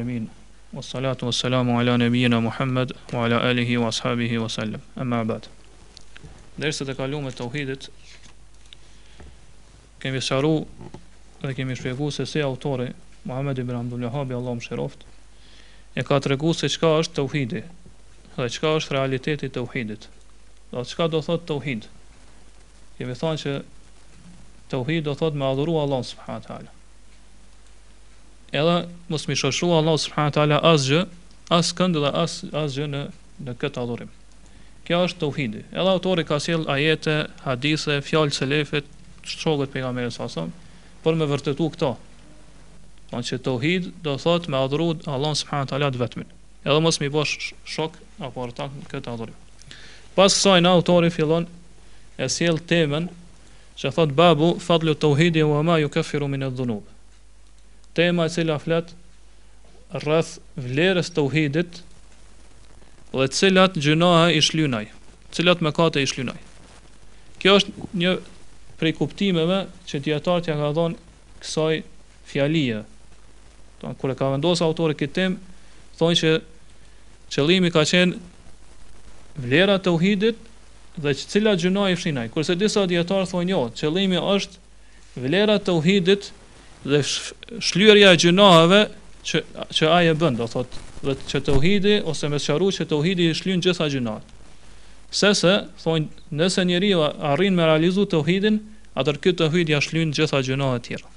amin. 0.00 0.30
Wa 0.72 0.82
salatu 0.82 1.26
wa 1.26 1.32
salamu 1.32 1.78
ala 1.80 1.96
nebina 1.98 2.40
Muhammed 2.40 2.92
wa 3.12 3.24
ala 3.24 3.40
alihi 3.42 3.76
wa 3.76 3.88
ashabihi 3.88 4.38
wa 4.38 4.48
salam. 4.48 4.80
Amma 4.96 5.20
abad. 5.24 5.48
Dersët 6.58 6.92
e 6.92 6.94
kalume 6.94 7.32
të 7.34 7.44
uhidit, 7.46 7.88
kemi 10.02 10.22
sharu 10.24 10.52
dhe 11.42 11.54
kemi 11.56 11.76
shpjegu 11.76 12.10
se 12.12 12.26
se 12.26 12.42
autore, 12.42 12.88
Muhammed 13.24 13.58
i 13.58 13.64
Bramdu 13.64 13.98
Lohabi, 14.00 14.34
Allah 14.36 14.54
më 14.56 14.64
shiroft, 14.66 15.04
e 15.96 16.04
ka 16.04 16.18
të 16.20 16.32
regu 16.34 16.52
se 16.56 16.70
qka 16.72 16.92
është 17.04 17.18
të 17.18 17.26
uhidi 17.28 17.62
dhe 18.38 18.48
qka 18.58 18.74
është 18.80 18.96
realiteti 18.96 19.48
të 19.52 19.64
uhidit. 19.66 20.08
Dhe 20.70 20.84
qka 20.92 21.08
do 21.12 21.20
thot 21.26 21.46
të 21.48 21.56
uhid? 21.60 21.88
Kemi 22.98 23.16
thonë 23.22 23.40
që 23.44 23.54
të 24.70 24.84
uhid 24.84 25.08
do 25.10 25.16
thot 25.20 25.34
me 25.36 25.48
adhuru 25.52 25.80
Allah 25.80 26.04
halë 26.28 26.76
edhe 28.52 28.88
mos 29.08 29.26
më 29.30 29.36
shoshu 29.38 29.70
Allah 29.72 29.96
subhanahu 29.98 30.34
taala 30.34 30.58
asgjë, 30.72 31.00
as 31.50 31.70
kënd 31.78 31.98
dhe 31.98 32.10
as 32.22 32.40
asgjë 32.52 32.86
në 32.90 33.02
në 33.46 33.54
këtë 33.60 33.80
adhurim. 33.82 34.10
Kjo 34.84 35.02
është 35.06 35.20
tauhidi. 35.22 35.62
Edhe 35.72 35.92
autori 35.94 36.24
ka 36.28 36.36
sjell 36.42 36.66
ajete, 36.68 37.14
hadithe, 37.46 38.00
fjalë 38.04 38.36
selefit, 38.36 38.88
shokët 39.24 39.72
pejgamberit 39.72 40.12
sa 40.12 40.26
sa, 40.28 40.44
por 41.04 41.16
më 41.16 41.28
vërtetu 41.30 41.70
këto. 41.76 41.92
Do 43.10 43.22
të 43.24 43.38
tauhid 43.46 43.88
do 44.06 44.18
thot 44.20 44.48
me 44.52 44.58
adhuru 44.58 44.90
Allah 45.06 45.32
subhanahu 45.38 45.70
taala 45.72 45.92
vetëm. 46.02 46.26
Edhe 46.66 46.80
mos 46.84 47.00
më 47.00 47.08
bosh 47.14 47.52
shok 47.64 47.96
apo 48.20 48.44
në 48.50 48.68
këtë 48.90 49.14
adhurim. 49.14 49.38
Pas 50.14 50.34
kësaj 50.34 50.60
autori 50.68 51.10
fillon 51.10 51.46
e 52.18 52.26
sjell 52.28 52.58
temën 52.70 53.08
që 53.80 53.94
thot 53.96 54.10
babu 54.12 54.56
fadlu 54.60 54.92
tauhidi 54.94 55.42
wa 55.46 55.62
ma 55.64 55.78
yukaffiru 55.80 56.28
min 56.28 56.42
adh-dhunub 56.50 56.84
tema 57.94 58.24
e 58.26 58.30
cila 58.30 58.58
flet 58.62 58.92
rreth 59.92 60.38
vlerës 60.54 61.10
të 61.10 61.22
uhidit 61.26 61.80
dhe 63.10 63.26
cilat 63.34 63.74
gjynohë 63.82 64.28
i 64.38 64.42
shlynaj, 64.46 64.84
cilat 65.34 65.62
mëkate 65.66 65.98
i 65.98 66.06
shlynaj. 66.06 66.38
Kjo 67.42 67.56
është 67.58 67.88
një 67.98 68.12
prej 68.78 68.92
kuptimeve 69.00 69.64
që 69.90 70.00
djetarët 70.06 70.46
ja 70.52 70.56
ka 70.60 70.68
dhonë 70.76 71.00
kësaj 71.42 71.80
fjalije. 72.30 72.84
Kure 73.98 74.14
ka 74.14 74.28
vendosë 74.36 74.62
autore 74.62 74.94
këtë 75.00 75.16
temë, 75.16 75.40
thonë 75.98 76.20
që 76.22 76.30
qëlimi 77.34 77.72
ka 77.74 77.82
qenë 77.88 78.20
vlera 79.42 79.80
të 79.82 79.96
uhidit 79.98 80.46
dhe 81.02 81.10
që 81.16 81.26
cilat 81.34 81.60
gjynohë 81.64 81.96
i 81.96 81.98
shlynaj. 81.98 82.28
Kurse 82.34 82.54
disa 82.60 82.86
djetarë 82.86 83.26
thonë 83.32 83.54
jo, 83.56 83.64
qëlimi 83.80 84.22
është 84.22 85.24
vlera 85.24 85.58
të 85.58 85.74
uhidit 85.80 86.30
dhe 86.84 87.00
shlyerja 87.60 88.12
e 88.14 88.20
gjinohave 88.20 88.80
që 89.26 89.40
që 89.76 89.88
ai 89.92 90.04
e 90.08 90.14
bën 90.16 90.38
do 90.38 90.46
thotë 90.48 90.80
dhe 91.04 91.14
që 91.28 91.40
tauhidi 91.48 91.96
ose 92.08 92.28
me 92.32 92.38
sqaruar 92.40 92.74
që 92.76 92.86
tauhidi 92.92 93.26
shlyen 93.36 93.60
gjitha 93.64 93.88
gjërat. 93.92 94.24
Sese, 95.10 95.52
thonë 95.82 96.32
nëse 96.38 96.64
njeriu 96.64 97.02
arrin 97.32 97.56
me 97.56 97.66
realizu 97.66 98.04
tauhidin, 98.08 98.60
atëherë 98.96 99.20
ky 99.24 99.32
tauhid 99.40 99.72
ja 99.72 99.80
shlyen 99.82 100.12
gjitha 100.14 100.40
gjinohat 100.46 100.82
e 100.86 100.88
tjera. 100.88 101.08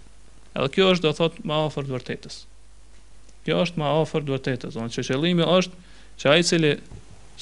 Edhe 0.58 0.67
kjo 0.75 0.89
është 0.95 1.06
do 1.08 1.11
thotë 1.19 1.45
më 1.50 1.59
afër 1.67 1.88
të 1.89 1.94
vërtetës. 1.95 2.36
Kjo 3.47 3.58
është 3.67 3.80
më 3.81 3.91
afër 4.02 4.25
të 4.28 4.34
vërtetës, 4.36 4.75
thonë, 4.78 4.91
që 4.97 5.06
qëllimi 5.08 5.45
është 5.45 5.94
që 6.22 6.31
ai 6.34 6.44
cili 6.45 6.73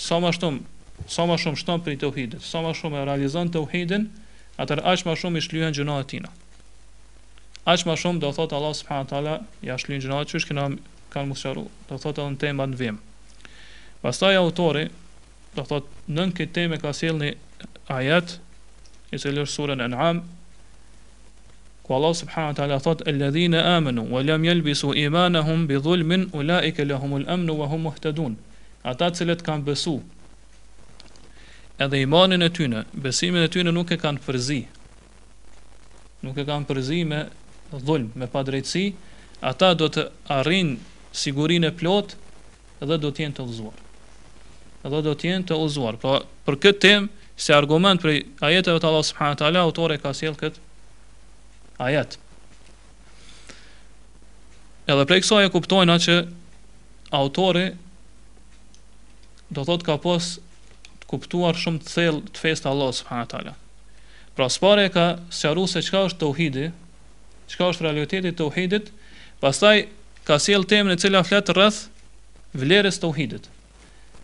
sa 0.05 0.19
më 0.23 0.33
shumë 0.37 0.67
sa 1.09 1.23
më 1.25 1.37
shumë 1.41 1.57
shton 1.57 1.81
për 1.81 1.97
tauhidin, 2.03 2.41
sa 2.45 2.59
më 2.61 2.75
shumë 2.77 2.99
e 3.01 3.05
realizon 3.07 3.49
tauhidin, 3.51 4.05
atëherë 4.61 4.85
aq 4.91 5.07
më 5.09 5.15
shumë 5.23 5.41
i 5.41 5.45
shlyen 5.47 5.73
gjërat 5.75 6.05
e 6.05 6.07
tjera 6.13 6.29
aq 7.63 7.85
më 7.85 7.95
shumë 8.01 8.21
do 8.21 8.31
thot 8.33 8.53
Allah 8.57 8.73
subhanahu 8.73 9.07
taala, 9.11 9.33
ja 9.61 9.77
shlin 9.77 10.01
gjërat 10.01 10.29
që 10.31 10.41
shkëna 10.45 10.65
kanë 11.13 11.27
mos 11.29 11.43
do 11.43 11.69
thotë 11.97 12.21
edhe 12.23 12.29
në 12.33 12.37
tema 12.41 12.65
në 12.71 12.77
vim 12.79 12.97
pastaj 14.01 14.35
autori 14.39 14.87
do 15.55 15.63
thotë 15.67 16.13
nën 16.15 16.29
këtë 16.37 16.53
temë 16.55 16.77
ka 16.81 16.93
sjellni 16.95 17.33
ayat 17.91 18.39
i 19.13 19.19
cili 19.19 19.43
është 19.43 19.53
sura 19.53 19.75
an'am 19.75 20.23
ku 21.85 21.93
Allah 21.93 22.15
subhanahu 22.15 22.55
taala 22.57 22.79
thot 22.79 23.03
alladhina 23.11 23.59
amanu 23.75 24.07
wa 24.09 24.23
lam 24.23 24.43
yalbisu 24.45 24.95
imanahum 24.97 25.67
bi 25.67 25.75
dhulmin 25.77 26.29
ulaika 26.33 26.85
lahum 26.87 27.13
al-amn 27.19 27.49
wa 27.59 27.67
hum 27.67 27.85
muhtadun 27.91 28.39
ata 28.83 29.11
cilët 29.11 29.43
kanë 29.45 29.67
besu 29.67 29.99
edhe 31.77 32.01
imanin 32.07 32.41
e 32.41 32.49
tyne 32.49 32.85
besimin 32.93 33.43
e 33.43 33.47
tyne 33.51 33.69
nuk 33.75 33.91
e 33.91 33.97
kanë 33.99 34.23
përzi 34.25 34.61
nuk 36.23 36.37
e 36.37 36.47
kanë 36.47 36.65
përzi 36.69 37.03
me 37.11 37.25
dhulm, 37.79 38.11
me 38.19 38.27
padrejtësi, 38.27 38.91
ata 39.39 39.71
do 39.77 39.87
të 39.91 40.07
arrin 40.33 40.73
sigurinë 41.15 41.71
e 41.71 41.75
plot 41.79 42.15
dhe 42.81 42.97
do 42.99 43.11
të 43.13 43.23
jenë 43.25 43.37
të 43.39 43.45
ulzuar. 43.47 43.77
Dhe 44.81 45.01
do 45.05 45.13
të 45.13 45.29
jenë 45.31 45.47
të 45.51 45.59
ulzuar. 45.61 45.97
Pra, 46.01 46.17
për 46.47 46.59
këtë 46.65 46.81
temë, 46.83 47.11
si 47.41 47.53
argument 47.55 48.01
për 48.01 48.17
ajeteve 48.45 48.81
të 48.81 48.87
Allah 48.89 49.05
subhanahu 49.07 49.33
wa 49.35 49.39
taala, 49.43 49.63
autori 49.67 49.97
ka 50.01 50.11
sjell 50.17 50.35
këtë 50.39 50.59
ajet. 51.81 52.17
Edhe 54.91 55.05
prej 55.09 55.21
kësaj 55.23 55.47
e 55.47 55.51
kuptojnë 55.53 55.93
atë 55.95 56.03
që 56.07 56.15
autori 57.17 57.67
do 59.51 59.65
thotë 59.67 59.87
ka 59.87 59.95
pas 60.03 60.29
të 61.01 61.09
kuptuar 61.11 61.57
shumë 61.59 61.81
të 61.85 61.93
thellë 61.95 62.23
të 62.33 62.43
festë 62.45 62.69
Allah 62.71 62.91
subhanahu 62.99 63.25
wa 63.27 63.31
taala. 63.35 63.55
Pra, 64.37 64.47
sipas 64.49 64.87
ka 64.95 65.07
sqaruar 65.33 65.69
se 65.69 65.81
çka 65.85 66.05
është 66.09 66.21
tauhidi, 66.25 66.69
çka 67.51 67.67
është 67.73 67.83
realiteti 67.83 68.29
i 68.31 68.35
tauhidit, 68.37 68.89
pastaj 69.43 69.83
ka 70.27 70.37
sjell 70.39 70.63
temën 70.69 70.93
e 70.95 70.99
cila 71.01 71.21
flet 71.27 71.49
rreth 71.51 71.79
vlerës 72.55 72.95
të 72.99 73.03
tauhidit. 73.05 73.49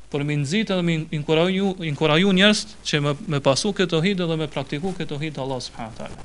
Por 0.07 0.23
më 0.23 0.37
nxit 0.45 0.69
edhe 0.71 0.83
më 0.87 0.95
inkurajoj 1.19 1.87
inkurajoj 1.91 2.31
njerëz 2.37 2.61
që 2.87 3.01
më 3.03 3.13
më 3.35 3.39
pasu 3.43 3.73
këtë 3.75 3.91
tauhid 3.95 4.21
dhe 4.23 4.37
më 4.39 4.47
praktiku 4.53 4.93
këtë 4.95 5.09
tauhid 5.11 5.41
Allah 5.43 5.59
subhanahu 5.65 5.97
taala. 5.99 6.15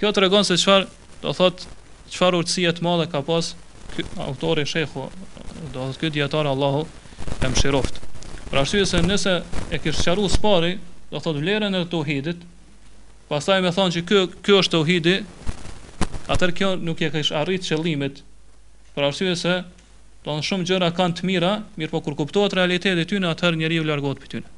Kjo 0.00 0.12
tregon 0.16 0.46
se 0.48 0.56
çfarë 0.62 0.88
do 1.24 1.34
thot 1.36 1.66
çfarë 2.14 2.40
urtësie 2.40 2.72
të 2.72 2.80
madhe 2.86 3.06
ka 3.12 3.20
pas 3.28 3.50
ky 3.94 4.06
autori 4.24 4.64
shehu 4.70 5.10
do 5.74 5.78
thot 5.84 6.00
ky 6.00 6.08
dietar 6.16 6.48
Allahu 6.48 6.86
e 6.86 7.44
mëshiroft. 7.52 8.00
Pra 8.48 8.64
arsye 8.64 8.86
se 8.88 9.02
nëse 9.04 9.34
e 9.74 9.78
ke 9.82 9.92
sqaruar 9.96 10.32
së 10.32 10.40
pari, 10.44 10.72
do 11.12 11.20
thot 11.20 11.36
vlerën 11.42 11.76
e 11.76 11.84
tauhidit, 11.92 12.38
pastaj 13.28 13.60
më 13.64 13.74
thon 13.76 13.92
që 13.92 14.00
ky 14.08 14.24
ky 14.44 14.56
është 14.62 14.78
tauhidi, 14.78 15.18
atër 16.30 16.52
kjo 16.56 16.70
nuk 16.80 17.00
e 17.04 17.10
kësh 17.12 17.32
arrit 17.36 17.64
qëllimit, 17.66 18.22
për 18.96 19.08
arsye 19.10 19.34
se 19.36 19.54
do 20.24 20.32
në 20.38 20.44
shumë 20.46 20.66
gjëra 20.70 20.88
kanë 20.96 21.18
të 21.18 21.26
mira, 21.28 21.50
mirë 21.76 21.92
po 21.92 22.00
kur 22.06 22.14
kuptohet 22.16 22.54
realitet 22.56 22.96
e 22.96 23.04
në 23.20 23.28
atër 23.34 23.58
njeri 23.60 23.80
u 23.80 23.84
largot 23.84 24.20
për 24.22 24.30
tyne. 24.38 24.48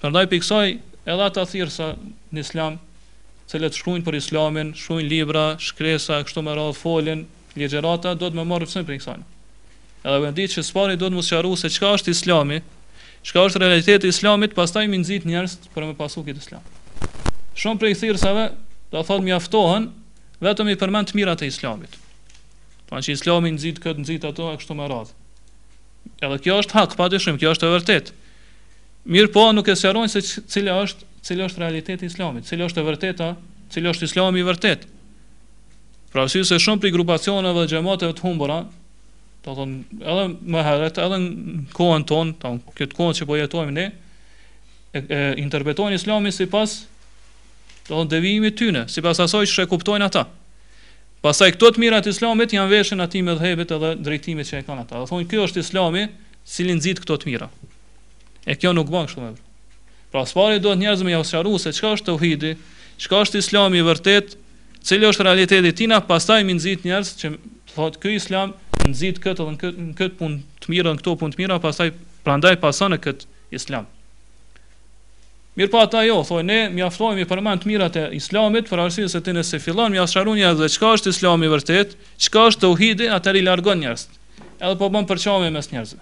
Për 0.00 0.12
ndaj 0.14 0.26
për 0.30 0.64
edhe 1.10 1.24
ata 1.24 1.46
thirësa 1.48 1.94
në 2.30 2.40
islam, 2.44 2.76
të 3.48 3.70
shkruin 3.74 4.04
për 4.06 4.18
islamin, 4.20 4.70
shkruin 4.78 5.08
libra, 5.10 5.56
shkresa, 5.58 6.20
kështu 6.22 6.44
me 6.46 6.52
radhë 6.54 6.76
folin, 6.76 7.24
ligjerata, 7.58 8.12
do 8.20 8.28
të 8.30 8.36
më 8.36 8.44
marrë 8.46 8.68
pësën 8.68 8.84
për 8.86 8.96
iksajnë. 9.00 9.24
Edhe 10.04 10.18
vendit 10.22 10.52
që 10.54 10.62
spari 10.68 10.98
do 11.00 11.08
të 11.10 11.16
më 11.18 11.24
sharu 11.26 11.56
se 11.60 11.72
qka 11.72 11.94
është 11.98 12.12
islami, 12.14 12.60
qka 13.26 13.42
është 13.48 13.62
realitet 13.64 14.04
islamit, 14.06 14.54
pastaj 14.56 14.86
më 14.92 15.00
nëzit 15.02 15.24
njerës 15.28 15.56
për 15.74 15.88
me 15.90 15.96
pasu 15.98 16.22
këtë 16.28 16.44
islam. 16.44 16.62
Shumë 17.58 17.80
për 17.82 17.90
i 17.94 17.98
thirësave, 18.04 18.46
do 18.92 19.00
thotë 19.02 19.24
mjaftohen, 19.26 19.88
vetëm 20.44 20.72
i 20.72 20.76
përmend 20.80 21.10
të 21.10 21.18
mirat 21.18 21.42
e 21.44 21.48
islamit. 21.52 21.96
Pra 22.88 23.00
që 23.04 23.14
Islami 23.14 23.52
nxit 23.54 23.78
kët 23.84 24.00
nxit 24.02 24.24
ato 24.26 24.48
e 24.50 24.56
kështu 24.58 24.76
me 24.78 24.86
radhë. 24.90 25.12
Edhe 26.24 26.40
kjo 26.46 26.56
është 26.64 26.76
hak, 26.78 26.96
padyshim, 26.98 27.38
kjo 27.38 27.52
është 27.54 27.68
e 27.68 27.74
vërtetë. 27.76 28.14
Mirë 29.14 29.30
po, 29.34 29.44
nuk 29.54 29.68
e 29.70 29.76
sqarojnë 29.78 30.10
se 30.12 30.22
cila 30.50 30.78
është, 30.84 31.06
cila 31.28 31.46
është 31.48 31.62
realiteti 31.62 32.08
i 32.08 32.12
Islamit, 32.12 32.48
cila 32.48 32.66
është 32.68 32.80
e 32.82 32.86
vërteta, 32.88 33.28
cila 33.72 33.92
është 33.94 34.08
Islami 34.10 34.42
i 34.42 34.48
vërtetë. 34.48 34.90
Pra 36.10 36.24
si 36.26 36.42
se 36.44 36.58
shumë 36.58 36.82
prej 36.82 36.94
grupacioneve 36.96 37.62
dhe 37.62 37.72
gjemateve 37.76 38.16
të 38.18 38.24
humbura, 38.24 38.58
do 39.44 39.52
të 39.52 39.56
thonë, 39.56 39.76
edhe 40.12 40.24
më 40.56 40.62
heret, 40.66 40.98
edhe 41.04 41.18
në 41.22 41.58
kohën 41.78 42.06
tonë, 42.10 42.34
tonë, 42.42 42.72
këtë 42.80 42.98
kohë 42.98 43.16
që 43.20 43.26
po 43.30 43.36
jetojmë 43.38 43.76
ne, 43.76 43.86
e, 44.98 45.04
e 45.06 45.20
interpretojnë 45.44 46.00
Islamin 46.00 46.34
sipas 46.34 46.80
Do 47.90 47.98
të 48.06 48.12
devijimi 48.14 48.52
tyne, 48.54 48.84
sipas 48.86 49.18
asaj 49.24 49.48
që 49.50 49.64
e 49.66 49.68
kuptojnë 49.72 50.06
ata. 50.06 50.22
Pastaj 51.24 51.48
këto 51.56 51.72
të 51.74 51.82
mirat 51.82 52.06
islamit 52.06 52.54
janë 52.54 52.70
veshën 52.70 53.02
aty 53.02 53.18
me 53.26 53.34
dhëbet 53.40 53.72
edhe 53.76 53.90
drejtimet 54.06 54.46
që 54.50 54.60
e 54.60 54.64
kanë 54.68 54.84
ata. 54.84 55.00
Do 55.02 55.08
thonë 55.10 55.26
kjo 55.32 55.48
është 55.48 55.64
Islami, 55.64 56.04
cili 56.52 56.76
nxit 56.78 57.02
këto 57.02 57.16
të 57.24 57.30
mira. 57.32 57.48
E 58.46 58.54
kjo 58.56 58.70
nuk 58.78 58.92
bën 58.94 59.10
kështu 59.10 59.24
më. 59.24 59.32
Pra 60.14 60.22
s'pari 60.30 60.62
duhet 60.62 60.78
njerëz 60.84 61.02
me 61.08 61.16
jashtëru 61.16 61.56
se 61.64 61.74
çka 61.76 61.90
është 61.98 62.08
tauhidi, 62.12 62.52
çka 63.02 63.24
është 63.26 63.42
Islami 63.42 63.82
i 63.82 63.90
vërtet, 63.90 64.38
cili 64.86 65.10
është 65.10 65.26
realiteti 65.26 65.74
tina, 65.82 65.98
pastaj 66.10 66.40
më 66.46 66.56
nxit 66.60 66.86
njerëz 66.86 67.12
që 67.20 67.34
thotë 67.74 68.02
ky 68.06 68.14
Islam 68.22 68.54
nxit 68.86 69.18
këtë 69.22 69.42
edhe 69.42 69.58
në 69.58 69.60
këtë, 69.66 69.90
këtë 70.00 70.18
punë 70.22 70.42
të 70.62 70.72
mirë, 70.76 70.94
në 70.94 71.02
këto 71.02 71.18
punë 71.20 71.36
të 71.36 71.42
mira, 71.42 71.58
pastaj 71.66 71.90
prandaj 72.24 72.56
pason 72.62 72.94
në 72.94 73.02
këtë 73.06 73.28
Islam. 73.58 73.90
Mirpo 75.58 75.80
ata 75.82 76.04
jo, 76.06 76.20
thonë 76.26 76.46
ne 76.46 76.58
mjaftohemi 76.76 77.24
për 77.26 77.40
mënyrë 77.42 77.62
të 77.62 77.66
mirë 77.66 78.04
Islamit, 78.14 78.68
për 78.70 78.82
arsye 78.84 79.08
se 79.10 79.18
ti 79.26 79.32
nëse 79.34 79.58
fillon 79.58 79.90
mjaftuar 79.90 80.28
një 80.38 80.52
atë 80.54 80.68
çka 80.76 80.90
është 80.98 81.12
Islami 81.16 81.48
i 81.50 81.50
vërtet, 81.50 81.96
çka 82.26 82.44
është 82.52 82.62
tauhidi, 82.68 83.08
atë 83.16 83.34
i 83.40 83.42
largon 83.48 83.82
njerëz. 83.82 84.04
Edhe 84.60 84.76
po 84.78 84.90
bën 84.94 85.08
përçamje 85.10 85.50
mes 85.50 85.70
njerëzve. 85.72 85.98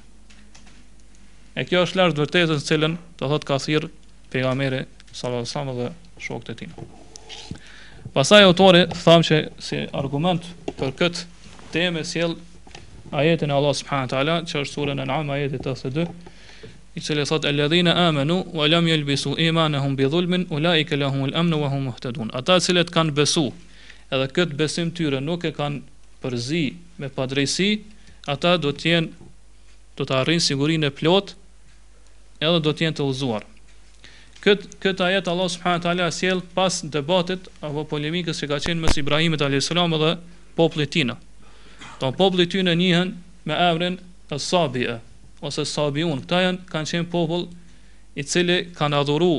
E 1.58 1.64
kjo 1.66 1.80
është 1.86 1.98
lart 2.00 2.20
vërtetë 2.20 2.58
se 2.60 2.68
cilën 2.68 2.98
do 3.18 3.30
thotë 3.32 3.48
ka 3.48 3.56
thirr 3.64 3.88
pejgamberi 4.30 4.82
sallallahu 5.12 5.40
alajhi 5.40 5.54
wasallam 5.54 5.80
dhe 5.80 6.24
shokët 6.28 6.52
e 6.52 6.58
tij. 6.60 7.58
Pastaj 8.14 8.44
autori 8.50 8.84
thamë 9.00 9.24
se 9.30 9.40
si 9.64 9.80
argument 10.02 10.44
për 10.76 10.92
këtë 11.00 11.24
temë 11.74 12.04
sjell 12.12 12.36
ajetin 13.16 13.48
e 13.50 13.56
Allahut 13.56 13.80
subhanahu 13.80 14.12
teala, 14.12 14.42
që 14.44 14.60
është 14.62 14.72
sura 14.76 14.92
An-Naml 14.92 15.38
ajeti 15.40 15.62
82 15.64 16.06
i 16.98 17.00
cili 17.00 17.22
thot 17.30 17.44
alladhina 17.46 17.92
amanu 18.06 18.42
wa 18.58 18.66
lam 18.68 18.84
yalbisu 18.90 19.36
imanahum 19.40 19.94
bi 19.96 20.04
dhulmin 20.10 20.42
ulaika 20.50 20.96
lahum 20.96 21.26
al-amn 21.30 21.52
wa 21.62 21.68
hum 21.70 21.82
muhtadun 21.90 22.28
ata 22.38 22.56
cilet 22.66 22.90
kan 22.96 23.12
besu 23.18 23.44
edhe 24.14 24.26
kët 24.36 24.50
besim 24.60 24.90
tyre 24.98 25.20
nuk 25.28 25.44
e 25.44 25.52
kanë 25.58 25.78
përzi 26.22 26.64
me 26.98 27.08
padrejsi 27.16 27.68
ata 28.34 28.52
do 28.64 28.72
të 28.78 28.82
jenë 28.90 29.08
do 29.98 30.02
të 30.08 30.12
arrin 30.20 30.42
sigurinë 30.48 30.90
e 30.90 30.92
plot 30.98 31.32
edhe 32.48 32.58
do 32.66 32.70
të 32.74 32.80
jenë 32.84 32.98
të 33.00 33.06
ulzuar 33.06 33.42
kët 34.44 34.60
kët 34.82 34.98
ajet 35.08 35.30
Allah 35.34 35.48
subhanahu 35.54 35.84
taala 35.86 36.06
sjell 36.18 36.42
pas 36.58 36.74
debatit 36.98 37.46
apo 37.68 37.86
polemikës 37.94 38.40
që 38.42 38.50
ka 38.52 38.58
qenë 38.66 38.82
mes 38.88 38.98
Ibrahimit 39.04 39.42
alayhis 39.46 39.70
salam 39.70 39.94
dhe 40.02 40.12
popullit 40.58 40.90
tina. 40.94 41.14
Do 42.00 42.08
populli 42.20 42.46
tyne 42.50 42.72
njihen 42.74 43.08
me 43.46 43.54
emrin 43.70 43.96
As-Sabi'a, 44.36 44.96
ose 45.44 45.64
sabiun, 45.68 46.22
këta 46.24 46.40
janë 46.46 46.64
kanë 46.72 46.90
qenë 46.92 47.08
popull 47.12 47.44
i 48.18 48.24
cili 48.26 48.58
kanë 48.76 49.00
adhuru 49.02 49.30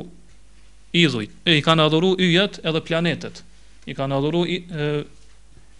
idhujt, 0.95 1.31
e 1.45 1.57
i 1.59 1.63
kanë 1.65 1.87
adhuru 1.89 2.13
yjet 2.23 2.59
edhe 2.63 2.81
planetet. 2.87 3.41
I 3.89 3.95
kanë 3.97 4.19
adhuru 4.19 4.43
i 4.47 4.59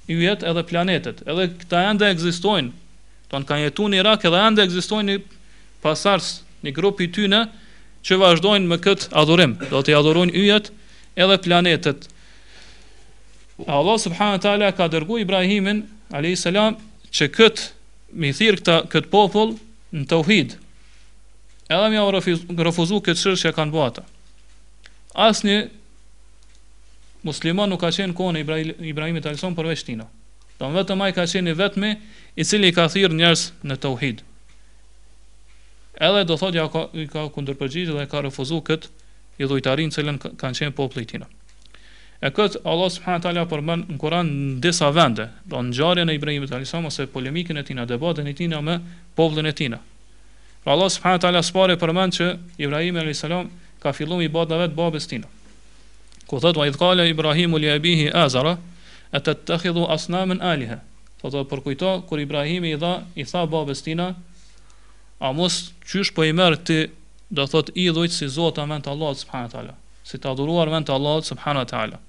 yjet 0.10 0.44
edhe 0.50 0.64
planetet. 0.70 1.24
Edhe 1.28 1.48
këta 1.64 1.86
ende 1.94 2.10
ekzistojnë. 2.12 2.72
Ton 3.32 3.46
kanë 3.48 3.68
jetuar 3.70 3.92
në 3.94 4.00
Irak 4.02 4.24
edhe 4.26 4.44
ende 4.48 4.66
ekzistojnë 4.66 5.18
pasardhës, 5.84 6.34
një 6.66 6.74
grup 6.76 7.00
i 7.00 7.08
tyre 7.16 7.44
që 8.04 8.18
vazhdojnë 8.20 8.68
me 8.68 8.80
kët 8.84 9.08
adhurim. 9.16 9.56
Do 9.72 9.80
të 9.86 9.96
adhurojnë 10.00 10.36
yjet 10.40 10.72
edhe 11.16 11.38
planetet. 11.46 12.08
Allah 13.68 13.96
subhanahu 14.00 14.38
wa 14.40 14.44
taala 14.44 14.70
ka 14.76 14.88
dërguar 14.92 15.24
Ibrahimin 15.24 15.84
alayhis 16.16 16.44
salam 16.48 16.76
që 17.16 17.28
kët 17.36 17.64
mi 18.16 18.32
thirr 18.36 18.60
këtë 18.66 19.08
popull 19.12 19.56
në 19.94 20.06
të 20.06 20.18
uhid 20.22 20.54
edhe 21.70 21.90
më 21.90 22.06
u 22.06 22.64
refuzu 22.66 23.00
këtë 23.06 23.22
shirë 23.22 23.40
që 23.44 23.52
kanë 23.58 23.74
bëata 23.74 24.04
asë 25.28 25.48
një 25.50 25.56
musliman 27.26 27.70
nuk 27.74 27.82
ka 27.82 27.90
qenë 27.96 28.18
kone 28.20 28.42
Ibrahimit 28.44 29.30
Alison 29.30 29.58
përveç 29.58 29.84
tina 29.90 30.06
do 30.60 30.70
në 30.70 30.78
vetëm 30.82 31.06
ai 31.06 31.14
ka 31.18 31.26
qenë 31.32 31.54
i 31.54 31.58
vetëmi 31.62 31.92
i 32.38 32.46
cili 32.46 32.70
i 32.70 32.76
ka 32.78 32.86
thirë 32.94 33.18
njerës 33.22 33.48
në 33.66 33.80
të 33.82 33.94
uhid 33.98 34.22
edhe 36.10 36.22
do 36.28 36.38
thotë 36.38 36.56
ja 36.62 36.70
ka, 36.74 36.86
i 36.94 37.08
ka 37.10 37.26
dhe 37.26 38.08
ka 38.14 38.22
refuzu 38.28 38.62
këtë 38.70 38.94
i 39.40 39.48
dhujtarin 39.50 39.94
cilën 39.96 40.22
kanë 40.22 40.58
qenë 40.62 40.76
poplë 40.78 41.06
tina 41.16 41.30
E 42.22 42.30
kët 42.36 42.58
Allah 42.68 42.90
subhanahu 42.92 43.24
taala 43.24 43.46
përmend 43.48 43.94
në 43.94 43.98
Kur'an 44.02 44.30
disa 44.64 44.90
vende, 44.92 45.30
do 45.48 45.62
ngjarjen 45.70 46.10
e 46.12 46.18
Ibrahimit 46.20 46.52
alayhis 46.52 46.74
salam 46.74 46.90
ose 46.90 47.06
polemikën 47.14 47.60
e 47.60 47.64
tij 47.64 47.78
në 47.78 47.86
debatën 47.88 48.28
e 48.28 48.34
tij 48.36 48.52
me 48.60 48.76
popullin 49.16 49.48
e 49.48 49.54
tij. 49.56 49.78
Pra 50.66 50.76
Allah 50.76 50.90
subhanahu 50.92 51.22
taala 51.24 51.40
s'pore 51.40 51.78
përmend 51.80 52.16
që 52.20 52.28
Ibrahim 52.60 53.00
alayhis 53.00 53.24
salam 53.24 53.48
ka 53.80 53.94
filluar 53.96 54.26
i 54.26 54.28
bota 54.28 54.58
vet 54.60 54.76
babës 54.76 55.08
tina. 55.08 55.32
Ku 56.28 56.42
thot 56.44 56.60
wa 56.60 56.68
idqala 56.68 57.08
Ibrahimu 57.08 57.58
li 57.58 57.72
abeehi 57.72 58.12
azara 58.12 58.58
atattakhidhu 59.16 59.88
asnaman 59.96 60.42
alaha. 60.44 60.82
Po 61.24 61.32
do 61.32 61.40
të 61.46 61.50
përkujto 61.54 61.94
kur 62.10 62.20
Ibrahim 62.20 62.68
i 62.68 62.76
dha 62.84 62.94
i 63.16 63.24
tha 63.32 63.46
babës 63.48 63.80
tina, 63.88 64.10
a 65.24 65.32
mos 65.32 65.72
çysh 65.88 66.12
po 66.16 66.28
i 66.28 66.36
merr 66.36 66.60
ti 66.68 66.82
do 67.32 67.48
thot 67.48 67.72
idhujt 67.76 68.12
si 68.12 68.28
zot 68.28 68.60
aman 68.60 68.84
Allah 68.92 69.16
subhanahu 69.24 69.52
taala 69.56 69.76
si 70.04 70.18
të 70.18 70.34
adhuruar 70.34 70.68
vend 70.68 70.90
të 70.92 70.96
Allahut 71.00 71.24
subhanahu 71.32 71.64
wa 71.64 71.70
taala 71.72 72.00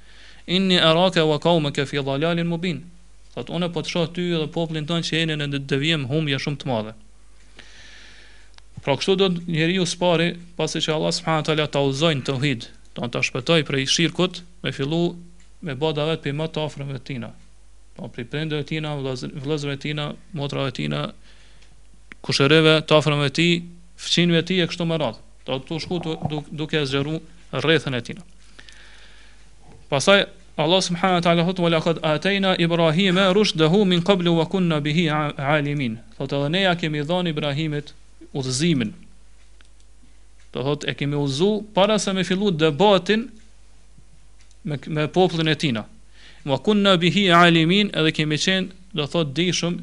inni 0.46 0.78
araka 0.78 1.20
wa 1.24 1.38
qaumaka 1.38 1.86
fi 1.86 1.98
dhalalin 1.98 2.46
mubin. 2.48 2.84
Thot 3.34 3.50
unë 3.52 3.68
po 3.72 3.82
të 3.84 3.90
shoh 3.92 4.06
ty 4.10 4.24
dhe 4.34 4.48
popullin 4.52 4.86
tonë 4.88 5.06
që 5.06 5.16
jeni 5.20 5.36
në 5.38 5.60
devijim 5.70 6.08
humbje 6.10 6.38
shumë 6.42 6.58
të 6.62 6.70
madhe. 6.70 6.94
Pra 8.80 8.96
kështu 8.96 9.14
do 9.20 9.28
njeriu 9.52 9.84
së 9.84 9.98
pari, 10.00 10.28
pasi 10.56 10.80
që 10.80 10.94
Allah 10.96 11.12
subhanahu 11.14 11.46
teala 11.50 11.66
ta 11.68 11.82
uzojnë 11.84 12.24
tauhid, 12.30 12.68
do 12.96 13.08
ta 13.12 13.22
shpëtoj 13.22 13.64
prej 13.68 13.86
shirkut, 13.92 14.40
me 14.64 14.72
fillu 14.72 15.02
me 15.62 15.74
bota 15.76 16.06
vet 16.08 16.24
për 16.24 16.34
më 16.40 16.46
të 16.56 16.64
afërmve 16.64 16.98
të 16.98 17.04
tina. 17.10 17.30
Po 17.96 18.08
prej 18.08 18.24
prindërve 18.32 18.64
të 18.64 18.68
tina, 18.72 18.94
vëllezërve 19.04 19.76
të 19.76 19.82
tina, 19.84 20.08
motrave 20.40 20.72
të 20.72 20.76
tina, 20.80 21.02
kushëreve 22.24 22.78
të 22.88 22.96
afërmve 22.98 23.28
të 23.28 23.36
tij, 23.38 23.54
fëmijëve 24.06 24.42
të 24.42 24.48
tij 24.54 24.64
e 24.64 24.70
kështu 24.72 24.88
me 24.88 24.96
radhë. 25.02 25.20
Do 25.46 25.60
të 25.68 25.80
shku 25.84 26.00
duke 26.62 26.82
zgjeru 26.88 27.20
rrethën 27.60 27.94
e 27.94 28.00
tina. 28.06 28.24
Pasaj 29.90 30.24
Allah 30.56 30.78
subhanahu 30.82 31.14
wa 31.18 31.26
taala 31.26 31.42
thot 31.44 31.58
wala 31.58 31.80
qad 31.82 31.98
atayna 32.02 32.54
Ibrahima 32.56 33.34
rushdahu 33.34 33.82
min 33.86 33.98
qablu 34.06 34.36
wa 34.38 34.44
kunna 34.46 34.78
bihi 34.80 35.10
alimin. 35.36 35.98
Thot 36.16 36.30
edhe 36.32 36.48
neja 36.52 36.68
ja 36.70 36.74
kemi 36.78 37.00
dhënë 37.02 37.32
Ibrahimit 37.34 37.90
udhëzimin. 38.32 38.92
Do 40.54 40.62
thot 40.62 40.84
e 40.86 40.94
kemi 40.94 41.16
uzu 41.16 41.64
para 41.74 41.98
se 41.98 42.12
me 42.12 42.22
fillu 42.24 42.52
debatin 42.52 43.30
me 44.64 44.78
me 44.86 45.08
popullin 45.08 45.48
e 45.48 45.56
tina. 45.56 45.84
Wa 46.46 46.58
kunna 46.58 46.96
bihi 46.96 47.26
alimin 47.34 47.90
edhe 47.92 48.12
kemi 48.12 48.36
qenë, 48.38 48.70
do 48.94 49.06
thot 49.10 49.34
shumë 49.34 49.80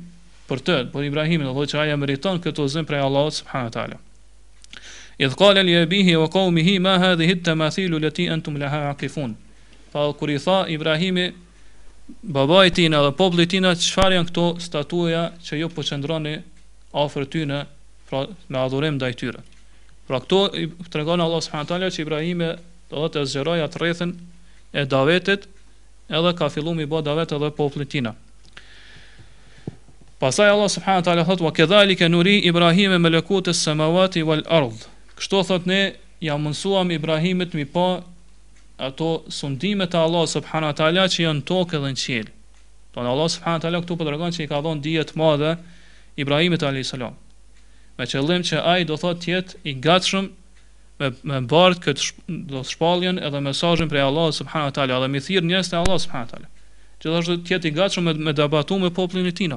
për 0.50 0.60
të, 0.63 0.77
Por 0.94 1.03
Ibrahimin, 1.03 1.44
do 1.48 1.53
thot 1.53 1.74
që 1.75 1.80
ai 1.83 1.98
meriton 2.00 2.39
këtë 2.39 2.63
udhëzim 2.63 2.88
prej 2.88 3.03
Allahut 3.03 3.33
subhanahu 3.36 3.68
wa 3.74 3.75
taala. 3.75 3.98
Idh 5.19 5.36
qala 5.36 5.63
li 5.68 5.75
abihi 5.75 6.15
wa 6.15 6.30
qawmihi 6.30 6.80
ma 6.80 6.95
hadhihi 7.00 7.31
at 7.36 7.44
tamaathil 7.44 7.95
allati 8.00 8.30
antum 8.30 8.56
laha 8.56 8.89
aqifun. 8.94 9.36
Pa 9.92 10.13
kur 10.13 10.30
i 10.30 10.38
tha 10.39 10.66
Ibrahimi 10.69 11.34
babait 12.24 12.74
tin 12.75 12.94
edhe 12.94 13.12
popullit 13.19 13.50
tin 13.54 13.63
çfarë 13.63 14.18
janë 14.19 14.30
këto 14.31 14.45
statuja 14.63 15.24
që 15.44 15.60
ju 15.62 15.69
po 15.72 15.84
çndroni 15.84 16.36
afër 16.95 17.28
në 17.51 17.60
pra 18.10 18.22
me 18.50 18.57
adhurim 18.62 18.95
ndaj 18.95 19.13
tyre. 19.19 19.39
Pra 20.07 20.19
këto 20.24 20.39
i 20.60 20.68
tregon 20.92 21.19
Allah 21.22 21.42
subhanahu 21.44 21.68
taala 21.68 21.89
që 21.92 22.01
Ibrahimi 22.06 22.50
do 22.92 23.04
të 23.12 23.24
zgjeroj 23.28 23.60
atë 23.66 23.78
rrethën 23.81 24.12
e 24.72 24.84
Davetit, 24.86 25.48
edhe 26.07 26.31
ka 26.36 26.48
fillu 26.50 26.74
mi 26.75 26.86
bo 26.88 27.01
Davet 27.04 27.31
edhe 27.31 27.50
poplit 27.51 27.92
tina. 27.92 28.16
Pasaj 30.19 30.50
Allah 30.54 30.69
subhanahu 30.72 31.04
taala 31.04 31.25
thot 31.28 31.44
wa 31.44 31.51
kedhalika 31.51 32.07
nuri 32.10 32.38
Ibrahim 32.48 32.95
me 33.01 33.10
lekutës 33.12 33.60
samawati 33.67 34.24
wal 34.24 34.44
ardh. 34.48 34.88
Kështu 35.20 35.44
thot 35.51 35.65
ne 35.67 35.82
jam 36.24 36.44
mësuam 36.48 36.91
Ibrahimit 36.96 37.53
mi 37.53 37.65
pa 37.67 37.89
ato 38.77 39.24
sundimet 39.27 39.93
e 39.93 39.98
Allah 39.98 40.27
subhanahu 40.27 40.69
wa 40.72 40.77
taala 40.77 41.05
që 41.10 41.24
janë 41.25 41.43
tokë 41.50 41.79
dhe 41.81 41.89
në 41.93 41.98
qiell. 41.98 42.27
Donë 42.93 43.07
po 43.07 43.13
Allah 43.13 43.29
subhanahu 43.36 43.57
wa 43.57 43.63
taala 43.65 43.79
këtu 43.81 43.96
po 43.98 44.05
tregon 44.05 44.34
se 44.36 44.43
i 44.43 44.48
ka 44.50 44.60
dhënë 44.62 44.84
dije 44.86 45.03
të 45.10 45.15
mëdha 45.17 45.53
Ibrahimit 46.22 46.63
alayhis 46.63 46.93
salam. 46.93 47.15
Me 47.98 48.05
qëllim 48.05 48.46
që 48.46 48.62
ai 48.69 48.84
do 48.86 48.98
thotë 49.01 49.22
të 49.24 49.31
jetë 49.34 49.63
i 49.63 49.74
gatshëm 49.81 50.27
me 51.00 51.07
me 51.29 51.39
bardh 51.50 51.81
këtë 51.88 52.05
shp 52.05 52.36
do 52.53 52.62
shpalljen 52.65 53.17
edhe 53.22 53.41
mesazhin 53.48 53.89
prej 53.89 54.05
Allah 54.12 54.29
subhanahu 54.39 54.69
wa 54.69 54.75
taala 54.77 55.01
dhe 55.03 55.10
mi 55.13 55.24
thirr 55.25 55.41
njerëz 55.50 55.72
te 55.74 55.79
Allah 55.81 55.98
subhanahu 55.98 56.27
wa 56.29 56.31
taala. 56.36 56.48
Gjithashtu 57.01 57.36
të 57.46 57.55
jetë 57.57 57.72
i 57.72 57.74
gatshëm 57.81 58.05
me 58.10 58.13
me 58.29 58.34
debatuar 58.34 58.81
me 58.84 58.93
popullin 58.93 59.25
e 59.25 59.34
tij. 59.38 59.53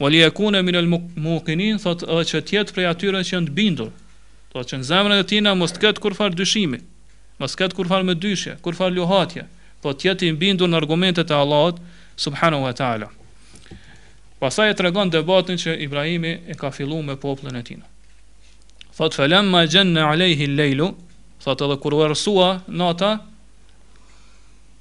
Wali 0.00 0.22
yakuna 0.22 0.62
min 0.64 0.76
al-muqinin 0.82 1.82
thotë 1.82 2.06
edhe 2.06 2.24
që 2.30 2.38
të 2.46 2.50
jetë 2.56 2.78
prej 2.78 2.86
atyre 2.94 3.24
që 3.26 3.34
janë 3.34 3.50
të 3.50 3.56
bindur. 3.58 3.90
Do 4.54 4.62
të 4.62 4.62
thotë 4.62 4.68
që 4.70 4.76
në 4.80 4.86
zemrën 4.90 5.18
e 5.18 5.26
tij 5.30 5.42
mos 5.60 5.72
të 5.74 5.80
ketë 5.82 5.98
kurfar 6.00 6.30
dyshimi 6.38 6.78
mos 7.40 7.56
ket 7.56 7.72
kur 7.74 7.88
fal 7.88 8.02
me 8.04 8.12
dyshje, 8.14 8.58
kur 8.60 8.76
fal 8.76 8.92
luhatje, 8.92 9.46
po 9.80 9.94
të 9.96 10.10
jetë 10.10 10.26
i 10.28 10.32
bindur 10.36 10.68
në 10.68 10.76
argumentet 10.82 11.30
e 11.32 11.34
Allahut 11.40 11.78
subhanahu 12.20 12.66
wa 12.66 12.72
taala. 12.76 13.06
Pastaj 14.40 14.68
e 14.70 14.74
tregon 14.76 15.08
debatin 15.12 15.56
që 15.62 15.74
Ibrahimi 15.86 16.34
e 16.52 16.56
ka 16.60 16.70
filluar 16.70 17.02
me 17.06 17.16
popullin 17.16 17.56
e 17.56 17.62
tij. 17.64 17.80
Thot 18.96 19.16
falam 19.16 19.48
ma 19.52 19.64
janna 19.64 20.04
alayhi 20.12 20.50
al-laylu, 20.50 20.90
thot 21.40 21.64
edhe 21.64 21.78
kur 21.80 21.96
vërsua 21.96 22.50
nata 22.68 23.10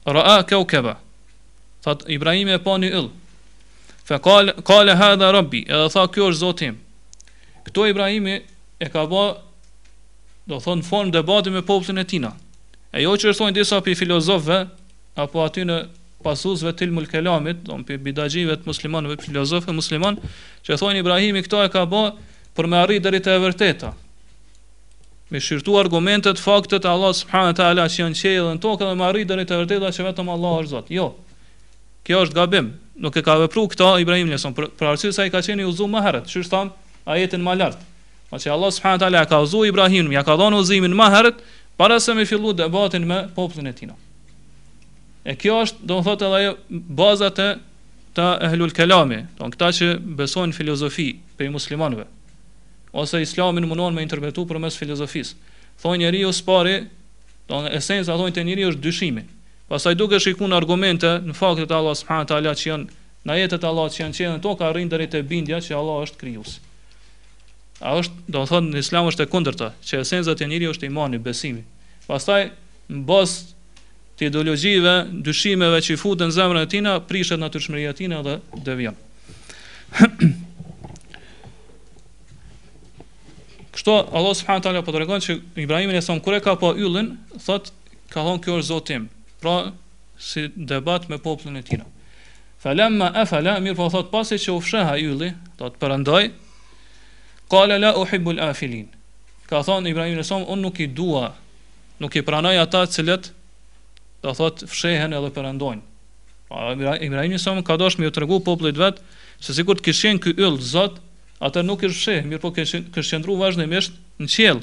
ra'a 0.06 0.38
kawkaba. 0.48 0.98
Thot 1.84 2.04
Ibrahimi 2.12 2.58
e 2.58 2.60
pa 2.60 2.76
një 2.78 2.92
yll. 2.92 3.10
Fa 4.04 4.20
qal 4.26 4.52
qal 4.68 4.92
hadha 5.00 5.32
rabbi, 5.36 5.64
edhe 5.64 5.88
tha 5.96 6.04
ky 6.12 6.28
është 6.28 6.42
Zoti 6.44 6.68
im. 6.74 6.78
Kto 7.72 7.88
Ibrahimi 7.88 8.36
e 8.84 8.88
ka 8.92 9.08
bë 9.12 9.24
do 10.52 10.60
thon 10.60 10.84
form 10.84 11.12
debati 11.16 11.54
me 11.56 11.62
popullin 11.64 12.04
e 12.04 12.08
tij. 12.12 12.28
E 12.94 13.06
jo 13.06 13.14
që 13.22 13.34
disa 13.54 13.80
për 13.86 13.98
filozofëve, 14.00 14.62
apo 15.22 15.44
aty 15.44 15.62
në 15.68 15.76
pasusve 16.26 16.72
të 16.74 16.88
ilmul 16.88 17.06
kelamit, 17.08 17.62
do 17.68 17.78
në 17.78 17.86
për 17.86 18.00
bidajive 18.04 18.54
të 18.60 18.66
muslimanëve, 18.70 19.20
për 19.22 19.30
filozofëve 19.30 19.76
musliman, 19.78 20.18
që 20.66 20.78
thonë 20.82 21.02
Ibrahimi 21.04 21.44
këto 21.46 21.62
e 21.66 21.70
ka 21.72 21.84
bo 21.88 22.06
për 22.58 22.68
me 22.68 22.80
arri 22.82 22.98
dherit 23.00 23.28
e 23.30 23.36
vërteta. 23.44 23.94
Me 25.30 25.38
shirtu 25.38 25.76
argumentet, 25.78 26.42
faktet, 26.42 26.88
Allah 26.90 27.14
subhanët 27.14 27.62
e 27.62 27.66
ala 27.70 27.86
që 27.86 28.02
janë 28.02 28.18
qejë 28.18 28.44
dhe 28.48 28.54
në 28.58 28.62
tokë 28.64 28.86
dhe 28.90 28.96
me 28.98 29.06
arri 29.06 29.26
dherit 29.30 29.52
e 29.54 29.60
vërteta 29.62 29.92
që 29.94 30.08
vetëm 30.10 30.34
Allah 30.34 30.56
është 30.64 30.72
zotë. 30.74 30.94
Jo, 30.98 31.06
kjo 32.10 32.24
është 32.26 32.40
gabim. 32.40 32.72
Nuk 33.00 33.16
e 33.16 33.22
ka 33.24 33.36
vepru 33.46 33.68
këta 33.72 33.92
Ibrahimi 34.02 34.34
njësën, 34.34 34.56
për, 34.58 34.72
për 34.82 34.98
sa 35.14 35.28
i 35.30 35.32
ka 35.32 35.44
qeni 35.46 35.70
uzu 35.70 35.86
më 35.88 36.02
herët, 36.04 36.26
që 36.34 36.42
është 36.42 36.64
ajetin 37.14 37.46
më 37.46 37.56
lartë. 37.62 37.86
Ma 38.30 38.38
që 38.42 38.50
Allah 38.58 38.74
subhanët 38.74 39.06
e 39.06 39.08
ala 39.08 39.22
ka 39.30 39.40
uzu 39.46 39.62
Ibrahim, 39.70 40.10
ja 40.14 40.26
ka 40.28 40.36
dhonë 40.38 40.58
uzimin 40.60 40.98
më 40.98 41.08
herët, 41.14 41.38
para 41.80 41.96
se 42.04 42.14
me 42.14 42.26
fillu 42.26 42.52
debatin 42.54 43.08
me 43.08 43.30
poplin 43.34 43.68
e 43.68 43.74
tina. 43.74 43.94
E 45.24 45.32
kjo 45.40 45.62
është, 45.64 45.86
do 45.88 46.00
në 46.02 46.04
thotë 46.10 46.28
edhe 46.40 46.82
bazat 47.00 47.40
e 47.44 47.48
të 48.18 48.26
ehlul 48.50 48.74
kelami, 48.76 49.22
do 49.40 49.48
në 49.48 49.54
këta 49.56 49.70
që 49.78 49.88
besojnë 50.20 50.56
filozofi 50.58 51.08
për 51.40 51.48
i 51.48 51.54
muslimanve, 51.56 52.04
ose 52.92 53.22
islamin 53.24 53.64
mundon 53.70 53.96
me 53.96 54.04
interpretu 54.04 54.44
për 54.50 54.60
mes 54.60 54.76
filozofis. 54.82 55.32
Thoj 55.80 56.02
njeri 56.04 56.26
u 56.28 56.34
spari, 56.36 56.82
do 57.48 57.62
në 57.64 57.72
esenca 57.80 58.18
thojnë 58.20 58.36
të 58.36 58.46
njeri 58.50 58.68
është 58.74 58.84
dyshimi. 58.90 59.24
Pasaj 59.72 59.96
duke 60.02 60.20
shikun 60.20 60.52
argumente 60.58 61.16
në 61.24 61.32
faktet 61.38 61.72
Allah 61.72 61.96
subhanahu 61.96 62.28
taala 62.34 62.58
që 62.60 62.72
janë 62.74 62.98
në 63.30 63.40
jetet 63.46 63.64
Allah 63.72 63.88
që 63.94 64.04
janë 64.04 64.18
qenë 64.20 64.36
në 64.40 64.44
tokë 64.48 64.68
arrin 64.68 64.92
deri 64.92 65.08
te 65.16 65.24
bindja 65.32 65.64
që 65.64 65.78
Allah 65.80 66.04
është 66.08 66.20
krijuesi. 66.24 66.60
A 67.80 67.94
është, 67.96 68.24
do 68.28 68.42
thonë, 68.48 68.74
në 68.76 68.78
islam 68.84 69.08
është 69.08 69.24
e 69.26 69.30
kundërta, 69.32 69.70
që 69.88 70.02
esenzat 70.04 70.42
e 70.44 70.46
njëri 70.52 70.68
është 70.74 70.86
imani, 70.90 71.18
besimi. 71.24 71.62
Pastaj, 72.08 72.42
në 72.92 73.02
bas 73.08 73.32
të 74.20 74.24
ideologjive, 74.28 74.96
dyshimeve 75.24 75.80
që 75.86 75.92
i 75.96 76.00
futë 76.02 76.24
në 76.28 76.34
zemrën 76.36 76.64
e 76.66 76.68
tina, 76.74 76.94
prishet 77.08 77.40
në 77.40 77.48
të 77.54 77.58
shmërija 77.64 77.94
tina 77.96 78.18
dhe 78.26 78.34
devion. 78.66 78.98
Kështu, 83.72 83.94
Allah 84.12 84.34
subhanët 84.36 84.66
ala 84.74 84.84
po 84.84 84.92
të 84.92 85.00
regonë 85.06 85.24
që 85.24 85.32
Ibrahimin 85.64 85.96
e 85.96 86.04
thonë, 86.04 86.24
kure 86.26 86.40
ka 86.44 86.54
po 86.60 86.70
yllin, 86.76 87.08
thot, 87.46 87.70
ka 88.12 88.26
thonë 88.28 88.42
kjo 88.44 88.54
është 88.60 88.70
zotim, 88.74 89.04
pra, 89.40 89.56
si 90.20 90.42
debat 90.52 91.08
me 91.08 91.16
poplën 91.24 91.54
e 91.56 91.64
tina. 91.70 91.88
Falem 92.60 93.00
ma 93.00 93.08
e 93.16 93.24
falem, 93.30 93.64
mirë 93.64 93.76
po 93.80 93.86
thot, 93.94 94.10
pasi 94.12 94.36
që 94.36 94.52
ylli, 95.00 95.30
do 95.62 95.66
të 95.72 95.78
përëndoj, 95.80 96.24
la 97.50 98.50
afilin 98.50 98.88
Ka 99.50 99.64
thonë 99.66 99.90
Ibrahim 99.90 100.18
në 100.20 100.24
somë 100.24 100.46
Unë 100.54 100.62
nuk 100.62 100.80
i 100.80 100.88
dua 100.88 101.32
Nuk 102.00 102.16
i 102.16 102.22
pranaj 102.22 102.56
ata 102.62 102.84
cilët 102.88 103.32
Dhe 104.22 104.34
thot 104.38 104.62
fshehen 104.70 105.14
edhe 105.16 105.32
përëndojnë 105.32 105.82
Pa 106.50 106.74
Ibrahim 107.02 107.34
në 107.34 107.40
somë 107.42 107.64
ka 107.66 107.78
dosh 107.82 107.98
me 107.98 108.06
ju 108.08 108.12
të 108.14 108.22
regu 108.24 108.42
vet 108.78 109.02
Se 109.40 109.54
sikur 109.54 109.78
të 109.80 109.84
kishen 109.90 110.20
kë 110.20 110.36
yll 110.38 110.60
zot 110.60 111.00
Ata 111.42 111.62
nuk 111.64 111.84
i 111.84 111.90
fsheh 111.90 112.24
Mirë 112.28 112.42
po 112.44 112.52
kështëndru 112.52 113.38
vazhdimisht 113.40 113.92
në 114.20 114.28
qiell. 114.28 114.60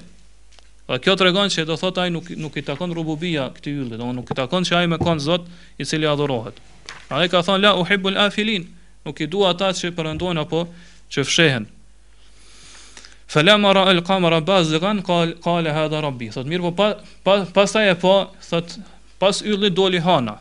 Dhe 0.87 0.99
kjo 1.03 1.15
të 1.17 1.25
regon 1.25 1.49
që 1.51 1.65
do 1.67 1.75
thot 1.81 1.97
ai 1.99 2.11
nuk, 2.13 2.29
nuk 2.37 2.55
i 2.61 2.63
takon 2.63 2.93
rububia 2.95 3.49
këti 3.57 3.73
yllit 3.73 3.99
Dhe 3.99 4.11
nuk 4.15 4.31
i 4.31 4.37
takon 4.37 4.63
që 4.63 4.83
ai 4.83 4.87
me 4.93 5.01
konë 5.01 5.25
zot 5.27 5.47
I 5.81 5.87
cili 5.89 6.07
adhorohet 6.07 6.61
Ai 7.11 7.27
ka 7.29 7.43
thon 7.43 7.61
la 7.65 7.75
u 7.75 7.83
afilin 7.89 8.69
Nuk 9.05 9.21
i 9.21 9.27
dua 9.27 9.51
ata 9.57 9.73
që 9.75 9.91
perandojn 9.97 10.39
apo 10.45 10.67
që 11.11 11.25
fshehen 11.27 11.67
Falamara 13.29 13.83
al-qamara 13.91 14.41
bazigan 14.41 15.01
qal 15.03 15.33
qal 15.43 15.67
hadha 15.67 16.01
rabbi. 16.03 16.31
Sot 16.31 16.47
mirë 16.47 16.71
po 16.71 16.91
pastaj 17.57 17.91
po 18.01 18.13
sot 18.41 18.77
pas 19.19 19.43
yllit 19.43 19.75
doli 19.75 19.99
hana. 19.99 20.37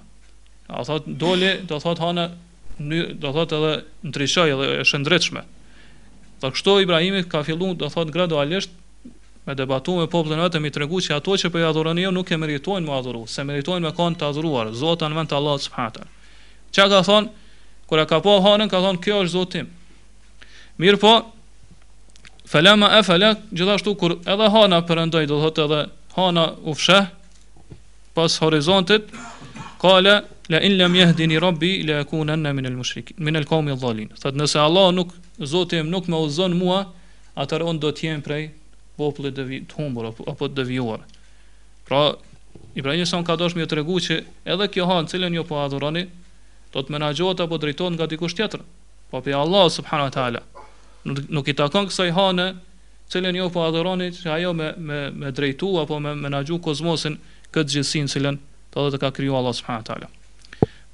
Do 0.69 0.83
thot 0.85 1.05
doli, 1.07 1.49
do 1.65 1.79
thot 1.81 1.97
hana, 2.01 2.27
do 2.77 3.31
thot 3.33 3.53
edhe 3.57 3.73
ndriçoi 4.05 4.49
edhe 4.53 4.67
e 4.77 4.83
shëndretshme. 4.85 5.43
Do 6.41 6.51
kështu 6.53 6.77
Ibrahimi 6.85 7.23
ka 7.29 7.41
filluar 7.43 7.77
do 7.77 7.89
thot 7.89 8.11
gradualisht 8.13 8.69
me 9.45 9.55
debatu 9.57 9.97
me 9.99 10.05
popullin 10.09 10.41
vetëm 10.45 10.65
i 10.65 10.71
tregu 10.73 11.01
që 11.07 11.17
ato 11.17 11.35
që 11.37 11.51
po 11.53 11.61
i 11.61 11.65
adhuron 11.65 11.97
jo 12.03 12.11
nuk 12.13 12.31
e 12.33 12.37
meritojnë 12.41 12.85
me 12.87 12.93
adhurohen, 12.97 13.27
se 13.29 13.45
meritojnë 13.45 13.85
me 13.85 13.91
kanë 13.93 14.17
të 14.21 14.25
adhuruar 14.31 14.71
Zoti 14.73 15.05
an 15.05 15.13
vend 15.17 15.33
Allah 15.37 15.59
subhanahu. 15.61 16.07
Çka 16.73 16.85
ka 16.93 17.01
thon 17.05 17.29
kur 17.89 18.01
ka 18.05 18.19
pa 18.19 18.25
po 18.25 18.37
hanën 18.45 18.69
ka 18.71 18.81
thon 18.81 18.97
kjo 18.97 19.19
është 19.25 19.33
Zoti 19.35 19.61
Mirë 20.81 20.97
po, 20.99 21.11
Felema 22.45 22.89
e 22.99 23.03
fele, 23.03 23.31
gjithashtu 23.57 23.93
kur 23.97 24.13
edhe 24.29 24.47
hana 24.53 24.77
përëndoj, 24.85 25.25
do 25.29 25.39
thot 25.41 25.61
edhe 25.65 25.79
hana 26.15 26.43
u 26.69 26.75
fsheh, 26.77 27.07
pas 28.13 28.35
horizontit, 28.43 29.07
kale, 29.81 30.13
la 30.53 30.59
in 30.61 30.75
lem 30.77 30.93
jehdini 30.95 31.39
rabbi, 31.41 31.71
le 31.89 31.97
e 32.03 32.03
ku 32.05 32.21
nënë 32.21 32.53
el 32.69 32.77
mushrik, 32.77 33.15
minë 33.17 33.41
kaumi 33.49 33.73
dhalin. 33.81 34.11
Thot 34.21 34.37
nëse 34.37 34.59
Allah 34.61 34.91
nuk, 34.93 35.15
zotim 35.41 35.89
nuk 35.89 36.07
me 36.07 36.21
uzon 36.21 36.53
mua, 36.59 36.83
atër 37.35 37.65
on 37.65 37.81
do 37.81 37.89
t'jem 37.91 38.21
prej 38.21 38.51
poplit 38.95 39.33
të 39.35 39.73
humbur, 39.79 40.13
apo 40.13 40.45
të 40.45 40.55
dëvjuar. 40.61 41.01
Pra, 41.89 42.13
Ibrahim 42.77 43.01
Jeson 43.03 43.25
ka 43.25 43.35
dosh 43.41 43.55
me 43.57 43.65
të 43.65 43.81
regu 43.81 43.97
që 44.05 44.21
edhe 44.53 44.69
kjo 44.73 44.85
hanë 44.89 45.09
cilën 45.11 45.33
jo 45.33 45.43
po 45.49 45.63
adhurani, 45.65 46.05
do 46.73 46.79
të 46.85 46.93
menagjot 46.93 47.41
apo 47.43 47.57
drejton 47.57 47.97
nga 47.97 48.05
dikush 48.05 48.37
tjetër, 48.37 48.61
po 49.09 49.23
për 49.25 49.41
Allah 49.41 49.65
subhanu 49.73 50.11
ta'ala. 50.13 50.39
Ta 50.39 50.54
nuk 51.05 51.47
i 51.47 51.53
takon 51.53 51.87
kësaj 51.89 52.11
hane, 52.15 52.47
cilën 53.13 53.37
jo 53.37 53.49
po 53.53 53.63
adhuroni 53.67 54.07
që 54.15 54.29
ajo 54.39 54.53
me, 54.57 54.71
me, 54.77 54.99
me 55.13 55.29
drejtu 55.31 55.69
apo 55.77 55.99
me 56.01 56.15
menaxhu 56.17 56.57
kozmosin 56.65 57.19
këtë 57.53 57.75
gjithsin 57.77 58.07
cilën 58.11 58.39
të 58.73 58.85
dhe 58.85 58.95
të 58.95 58.99
ka 59.03 59.11
kryu 59.13 59.35
Allah 59.37 59.53
s.a. 59.53 59.77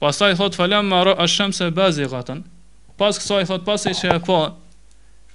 Pas 0.02 0.18
ta 0.18 0.32
i 0.32 0.36
thot 0.36 0.56
falem 0.58 0.90
ma 0.92 1.04
ra 1.08 1.14
është 1.24 1.42
shemë 1.42 1.58
se 1.58 1.70
bezi 1.78 2.08
gëtën, 2.12 2.42
pas 3.00 3.20
kësa 3.22 3.40
i 3.42 3.48
thot 3.50 3.64
pas 3.68 3.86
i 3.88 3.94
që 3.96 4.16
e 4.18 4.24
po 4.28 4.40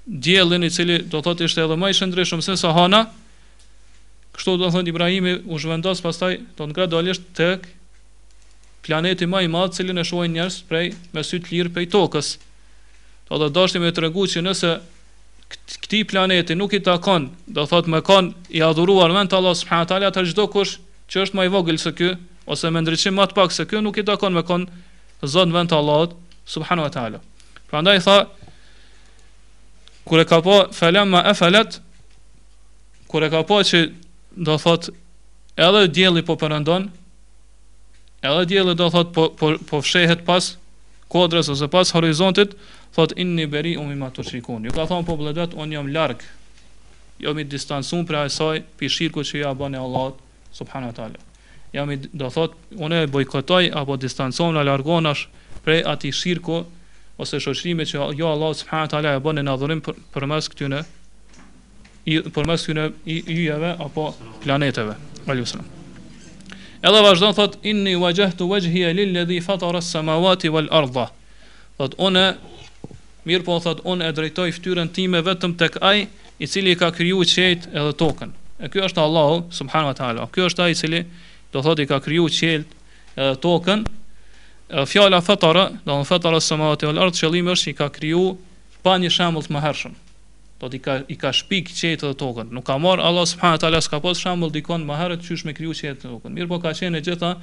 djelin 0.07 0.67
i 0.67 0.71
cili 0.71 0.99
do 1.11 1.23
thot 1.25 1.41
ishte 1.47 1.63
edhe 1.65 1.79
më 1.81 1.93
i 1.95 1.97
shumë 1.97 2.45
se 2.45 2.57
sa 2.61 2.73
hana, 2.77 3.05
kështu 4.37 4.57
do 4.61 4.69
thot 4.75 4.87
Ibrahimi 4.91 5.37
u 5.47 5.59
zhvendos 5.59 6.03
pas 6.05 6.19
ta 6.19 6.33
i 6.35 6.43
do 6.59 6.69
në 6.69 6.77
gradualisht 6.77 7.25
të 7.39 7.49
planeti 8.87 9.25
më 9.27 9.45
i 9.47 9.49
madhë 9.51 9.81
cilin 9.81 9.99
e 9.99 10.05
shuaj 10.07 10.29
njërës 10.31 10.61
prej 10.71 10.93
me 11.15 11.25
sytë 11.27 11.51
lirë 11.55 11.73
prej 11.75 11.89
tokës, 11.95 12.35
Do 13.31 13.39
të 13.43 13.49
dashni 13.51 13.81
me 13.83 13.91
të 13.91 14.05
regu 14.07 14.27
që 14.31 14.43
nëse 14.47 14.69
këti 15.83 16.03
planeti 16.11 16.55
nuk 16.55 16.75
i 16.79 16.83
takon, 16.83 17.29
do 17.47 17.65
thot 17.67 17.89
me 17.91 18.01
kon 18.07 18.33
i 18.55 18.63
adhuruar 18.63 19.11
vend 19.15 19.33
Allah 19.35 19.55
subhanahu 19.59 19.89
taala 19.91 20.11
atë 20.13 20.23
çdo 20.31 20.47
kush 20.51 20.77
që 21.11 21.25
është 21.25 21.37
më 21.39 21.47
i 21.47 21.51
vogël 21.55 21.79
se 21.83 21.91
ky 21.99 22.13
ose 22.51 22.71
me 22.71 22.81
ndriçim 22.83 23.15
më 23.19 23.27
të 23.31 23.37
pak 23.39 23.55
se 23.55 23.67
ky 23.71 23.83
nuk 23.83 23.99
i 24.03 24.07
takon 24.07 24.35
me 24.35 24.43
kon 24.47 24.69
Zot 25.25 25.49
vend 25.51 25.73
Allah 25.73 26.11
subhanahu 26.47 26.85
wa 26.87 26.93
taala. 26.93 27.19
Prandaj 27.71 27.99
tha 28.07 28.17
kur 30.07 30.21
e 30.23 30.25
ka 30.29 30.39
pa 30.39 30.43
po, 30.45 30.73
falem 30.77 31.09
ma 31.11 31.23
afalet 31.27 31.79
kur 33.11 33.25
e 33.27 33.31
ka 33.33 33.41
pa 33.41 33.49
po 33.49 33.59
që 33.65 33.81
do 34.37 34.59
thot 34.61 34.91
edhe 35.57 35.87
dielli 35.89 36.21
po 36.23 36.37
perandon 36.39 36.91
edhe 38.23 38.45
dielli 38.53 38.77
do 38.79 38.87
thot 38.93 39.11
po 39.17 39.29
po 39.41 39.55
po 39.71 39.81
fshehet 39.83 40.23
pas 40.29 40.53
kodrës 41.11 41.49
ose 41.51 41.67
pas 41.73 41.91
horizontit 41.97 42.53
Thot 42.97 43.13
inni 43.21 43.45
beri 43.47 43.75
umi 43.77 43.95
ma 44.01 44.09
të 44.09 44.25
shrikun 44.25 44.65
Ju 44.65 44.73
ka 44.73 44.87
thonë 44.89 45.05
po 45.05 45.19
bledet 45.21 45.53
unë 45.61 45.77
jam 45.77 45.89
larg 45.93 46.23
Jam 47.21 47.39
i 47.39 47.45
distansun 47.49 48.07
pre 48.09 48.23
asaj 48.25 48.63
për 48.81 48.93
shirku 48.95 49.25
që 49.29 49.43
ja 49.43 49.51
bane 49.57 49.79
Allah 49.83 50.15
Subhanu 50.57 50.93
tala 50.97 51.21
Jam 51.77 51.93
i 51.93 51.99
do 52.07 52.31
thot 52.33 52.57
Unë 52.73 53.03
e 53.05 53.11
bojkotaj 53.13 53.67
apo 53.83 53.99
distansun 54.01 54.57
A 54.57 54.65
largonash 54.65 55.27
prej 55.67 55.85
ati 55.93 56.13
shirku 56.23 56.63
Ose 57.21 57.39
shoshrimi 57.45 57.85
që 57.89 58.01
jo 58.17 58.33
Allah 58.33 58.57
Subhanu 58.63 58.89
taala 58.95 59.13
e 59.19 59.25
bane 59.29 59.45
në 59.45 59.55
adhurim 59.59 59.85
Për 59.85 60.27
mes 60.33 60.49
këtune 60.55 60.81
Për 62.07 62.49
mes 62.49 62.65
këtune 62.67 62.89
i 63.13 63.21
ujeve 63.39 63.75
Apo 63.91 64.09
planeteve 64.47 64.97
Aljusën 65.29 65.69
Edhe 66.81 67.05
vazhdo 67.11 67.35
thot 67.37 67.61
Inni 67.75 67.93
wajhtu 68.01 68.49
wajhiya 68.55 68.97
lillë 68.97 69.29
dhi 69.35 69.43
fatarës 69.51 69.93
Samawati 69.93 70.49
wal 70.57 70.73
ardha 70.81 71.11
Thot, 71.77 71.93
une 72.01 72.21
mirë 73.27 73.45
po 73.47 73.57
thot 73.63 73.81
unë 73.91 74.11
e 74.11 74.15
drejtoj 74.15 74.51
fytyrën 74.57 74.93
time 74.95 75.21
vetëm 75.27 75.57
tek 75.59 75.81
ai 75.83 76.05
i 76.45 76.49
cili 76.49 76.77
ka 76.79 76.93
kriju 76.95 77.25
qejt 77.27 77.67
edhe 77.73 77.93
tokën. 77.99 78.31
E 78.63 78.71
ky 78.73 78.83
është 78.87 79.03
Allahu 79.03 79.43
subhanahu 79.53 79.91
wa 79.91 79.97
taala. 79.99 80.27
Ky 80.33 80.47
është 80.47 80.65
ai 80.67 80.73
i 80.73 80.79
cili 80.79 81.03
do 81.53 81.63
thotë 81.65 81.85
i 81.87 81.91
ka 81.91 81.99
kriju 82.05 82.29
qejt 82.31 82.67
edhe 83.19 83.37
tokën. 83.43 83.83
Fjala 84.91 85.21
fatara, 85.27 85.67
do 85.75 85.79
të 85.83 85.91
thotë 85.91 86.09
fatara 86.11 86.41
samawati 86.43 86.89
wal 86.91 87.03
ard, 87.07 87.19
shellimi 87.19 87.53
është 87.55 87.75
i 87.75 87.79
ka 87.79 87.91
kriju 87.95 88.23
pa 88.87 88.95
një 89.03 89.11
shembull 89.15 89.43
të 89.47 89.55
mëhershëm. 89.59 89.95
Do 90.61 90.71
të 90.73 90.81
ka 90.85 90.97
i 91.13 91.17
ka 91.21 91.33
shpik 91.37 91.75
qejt 91.77 92.07
edhe 92.07 92.15
tokën. 92.23 92.55
Nuk 92.57 92.67
ka 92.71 92.79
marr 92.81 93.03
Allah 93.05 93.27
subhanahu 93.31 93.59
wa 93.59 93.63
taala 93.67 93.83
s'ka 93.85 93.99
pas 94.05 94.23
shembull 94.23 94.53
dikon 94.55 94.87
më 94.89 95.01
herët 95.03 95.27
çysh 95.27 95.45
me 95.51 95.55
kriju 95.57 95.75
qejt 95.81 96.05
edhe 96.05 96.13
tokën. 96.13 96.37
Mirë 96.37 96.51
po 96.53 96.61
ka 96.65 96.71
qenë 96.79 97.03
gjitha 97.07 97.35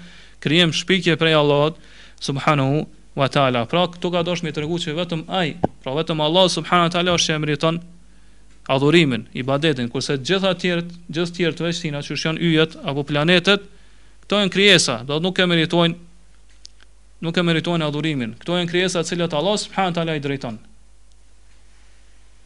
krijem 0.44 0.72
shpikje 0.74 1.18
prej 1.22 1.36
Allahut 1.44 1.76
subhanahu 2.24 2.86
wa 3.16 3.30
taala 3.30 3.66
pra 3.70 3.86
këto 3.90 4.10
ka 4.12 4.24
dosh 4.26 4.42
me 4.44 4.52
tregu 4.54 4.78
që 4.82 4.96
vetëm 4.98 5.24
ai 5.30 5.56
pra 5.86 5.94
vetëm 5.94 6.22
Allah 6.22 6.50
subhanahu 6.50 6.90
wa 6.90 6.94
taala 6.94 7.14
është 7.14 7.28
që 7.30 7.36
emriton 7.38 7.78
adhurimin 8.74 9.28
ibadetin 9.38 9.90
kurse 9.94 10.18
të 10.18 10.26
gjitha 10.30 10.54
të 10.54 10.60
tjerë 10.64 10.86
gjithë 11.14 11.32
të 11.34 11.38
tjerë 11.38 11.56
të 11.60 11.66
vështina 11.68 12.02
që 12.08 12.18
janë 12.26 12.42
yjet 12.50 12.78
apo 12.90 13.04
planetet 13.06 13.68
këto 14.26 14.40
janë 14.42 14.54
krijesa 14.56 14.96
do 15.06 15.20
të 15.20 15.26
nuk 15.30 15.40
e 15.40 15.48
meritojnë 15.52 15.96
nuk 17.26 17.38
e 17.38 17.46
meritojnë 17.50 17.86
adhurimin 17.90 18.34
këto 18.42 18.58
janë 18.62 18.72
krijesa 18.74 19.04
të 19.06 19.12
cilat 19.14 19.38
Allah 19.38 19.62
subhanahu 19.66 19.94
wa 19.94 19.98
taala 20.00 20.18
i 20.18 20.24
drejton 20.26 20.58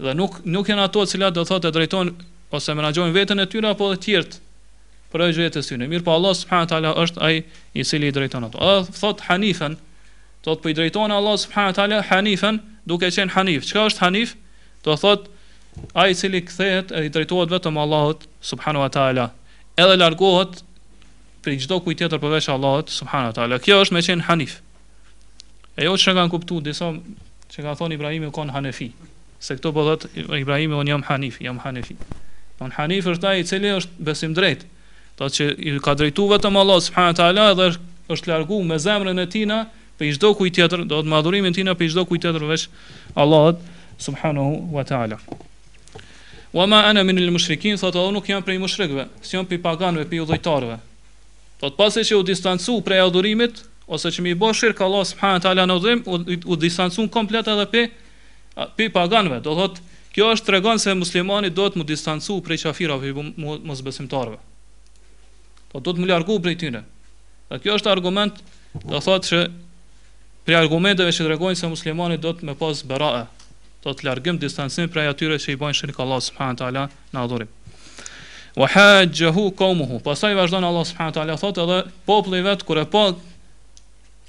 dhe 0.03 0.17
nuk 0.19 0.41
nuk 0.43 0.67
janë 0.69 0.83
ato 0.89 1.05
të 1.07 1.13
cilat 1.15 1.38
do 1.39 1.47
thotë 1.47 1.71
drejton 1.79 2.12
ose 2.59 2.75
menaxhojnë 2.75 3.15
veten 3.15 3.39
e 3.43 3.47
tyre 3.55 3.71
apo 3.71 3.88
të 3.95 4.03
tjerë 4.09 4.43
për 5.12 5.21
ajo 5.29 5.43
jetë 5.47 5.62
tyre. 5.63 5.88
mirë 5.88 6.03
po 6.03 6.12
Allah 6.12 6.36
subhanahu 6.36 6.65
wa 6.67 6.71
taala 6.75 6.91
është 7.05 7.17
ai 7.24 7.43
i 7.74 7.83
cili 7.88 8.12
i 8.12 8.12
drejton 8.19 8.43
ato 8.43 8.83
thot 8.91 9.24
hanifen 9.31 9.77
thot 10.44 10.62
po 10.62 10.70
i 10.72 10.75
drejton 10.75 11.12
Allah 11.12 11.38
subhanahu 11.38 11.74
teala 11.77 12.03
Hanifën 12.06 12.60
duke 12.86 13.10
qenë 13.12 13.34
hanif 13.36 13.65
çka 13.67 13.86
është 13.89 14.03
hanif 14.06 14.36
do 14.84 14.96
thot 14.96 15.27
ai 15.98 16.10
i 16.12 16.15
cili 16.15 16.41
kthehet 16.41 16.91
e 16.94 17.06
i 17.08 17.10
drejtohet 17.10 17.51
vetëm 17.51 17.77
Allahut 17.77 18.25
subhanahu 18.41 18.82
wa 18.86 18.89
taala 18.94 19.25
edhe 19.77 19.98
largohet 20.00 20.62
për 21.44 21.58
çdo 21.58 21.65
gjdo 21.79 21.84
kujtjetër 21.86 22.22
përveç 22.24 22.50
Allahut 22.53 22.89
subhanahu 22.89 23.34
wa 23.34 23.36
taala 23.39 23.60
kjo 23.60 23.82
është 23.84 23.94
me 23.98 24.01
qenë 24.08 24.27
hanif 24.29 24.56
e 25.77 25.89
jo 25.89 25.98
që 25.98 26.15
kanë 26.22 26.32
kuptuar 26.36 26.63
disa 26.70 26.91
që 27.53 27.65
ka 27.65 27.75
thonë 27.82 27.98
Ibrahimi 28.00 28.29
u 28.29 28.32
kon 28.32 28.50
hanefi 28.53 28.91
se 29.39 29.56
këto 29.58 29.74
po 29.74 29.84
Ibrahimi 29.84 30.41
Ibrahim 30.41 30.77
un 30.79 30.88
jam 30.88 31.03
hanif 31.10 31.41
jam 31.41 31.60
hanefi 31.65 31.98
don 32.60 32.72
hanif 32.77 33.06
është 33.08 33.27
ai 33.27 33.39
i 33.41 33.46
cili 33.46 33.74
është 33.82 34.00
besim 34.00 34.36
drejt 34.38 34.63
thot 35.17 35.34
që 35.36 35.51
i 35.58 35.75
ka 35.84 35.94
drejtuar 35.98 36.38
vetëm 36.38 36.58
Allahut 36.58 36.84
subhanahu 36.88 37.13
wa 37.13 37.20
taala 37.22 37.50
edhe 37.53 37.70
është 38.15 38.32
larguar 38.32 38.65
me 38.65 38.75
zemrën 38.79 39.20
e 39.20 39.27
tina 39.29 39.60
për 39.98 40.13
çdo 40.18 40.30
kujt 40.38 40.54
tjetër, 40.58 40.84
do 40.88 41.00
të 41.04 41.10
madhurimin 41.10 41.54
tina 41.56 41.74
për 41.77 41.89
çdo 41.94 42.04
kujt 42.10 42.22
tjetër 42.25 42.46
veç 42.50 42.68
Allahut 43.18 43.58
subhanahu 43.98 44.70
wa 44.74 44.84
taala. 44.86 45.18
Wa 46.54 46.66
ma 46.70 46.84
ana 46.89 47.04
min 47.04 47.18
al 47.20 47.32
mushrikin, 47.34 47.77
thot 47.77 47.96
ajo 47.96 48.12
nuk 48.13 48.30
jam 48.30 48.44
prej 48.46 48.60
mushrikëve, 48.62 49.08
si 49.22 49.36
jam 49.36 49.46
prej 49.46 49.60
paganëve, 49.66 50.06
prej 50.10 50.22
udhëtarëve. 50.27 50.77
të 51.62 51.72
pasi 51.74 52.04
që 52.06 52.20
u 52.22 52.24
distancu 52.24 52.75
prej 52.86 53.00
adhurimit 53.10 53.63
ose 53.89 54.10
që 54.13 54.22
më 54.22 54.30
i 54.32 54.36
bë 54.38 54.51
shirk 54.54 54.82
Allah 54.86 55.01
subhanahu 55.10 55.39
wa 55.42 55.44
taala 55.46 55.63
në 55.66 55.75
udhim, 55.80 56.00
u, 56.06 56.16
u 56.54 56.56
distancu 56.56 57.08
komplet 57.10 57.48
edhe 57.50 57.66
pe 57.74 57.82
pe 58.77 58.86
paganëve. 58.94 59.39
Do 59.42 59.56
thot 59.58 59.80
kjo 60.13 60.30
është 60.38 60.46
tregon 60.46 60.80
se 60.80 60.94
muslimani 60.94 61.50
duhet 61.50 61.74
të 61.74 61.82
mu 61.82 61.84
distancu 61.84 62.38
prej 62.46 62.62
kafirave, 62.66 63.10
mos 63.38 63.82
besimtarëve. 63.82 64.38
Po 65.74 65.82
do 65.82 65.92
të 65.94 66.00
më 66.06 66.12
largu 66.13 66.38
prej 66.42 66.58
tyre. 66.62 66.84
Dhe 67.50 67.60
kjo 67.62 67.74
është 67.82 67.89
argument, 67.92 68.38
do 68.86 69.00
thotë 69.01 69.25
se 69.27 69.42
Pri 70.48 70.56
argumenteve 70.56 71.12
që 71.12 71.25
tregojnë 71.27 71.60
se 71.60 71.68
muslimani 71.68 72.16
do 72.24 72.32
të 72.32 72.48
më 72.48 72.54
pas 72.62 72.80
beraë, 72.88 73.25
do 73.84 73.92
të 73.92 74.06
largim 74.08 74.38
distancën 74.39 74.86
prej 74.94 75.10
atyre 75.12 75.36
që 75.44 75.51
i 75.54 75.58
bëjnë 75.60 75.75
shirk 75.82 75.98
Allah 76.00 76.22
subhanahu 76.27 76.60
taala 76.62 76.84
në 77.12 77.20
adhurim. 77.22 77.50
Wa 78.62 78.70
hajjahu 78.72 79.44
qawmuhu. 79.60 80.00
Pastaj 80.06 80.32
vazhdon 80.39 80.63
Allah 80.70 80.86
subhanahu 80.88 81.12
wa 81.12 81.18
taala 81.18 81.34
thotë 81.42 81.66
edhe 81.66 81.80
populli 82.08 82.39
vet 82.48 82.63
kur 82.70 82.80
e 82.80 82.86
pa 82.94 83.04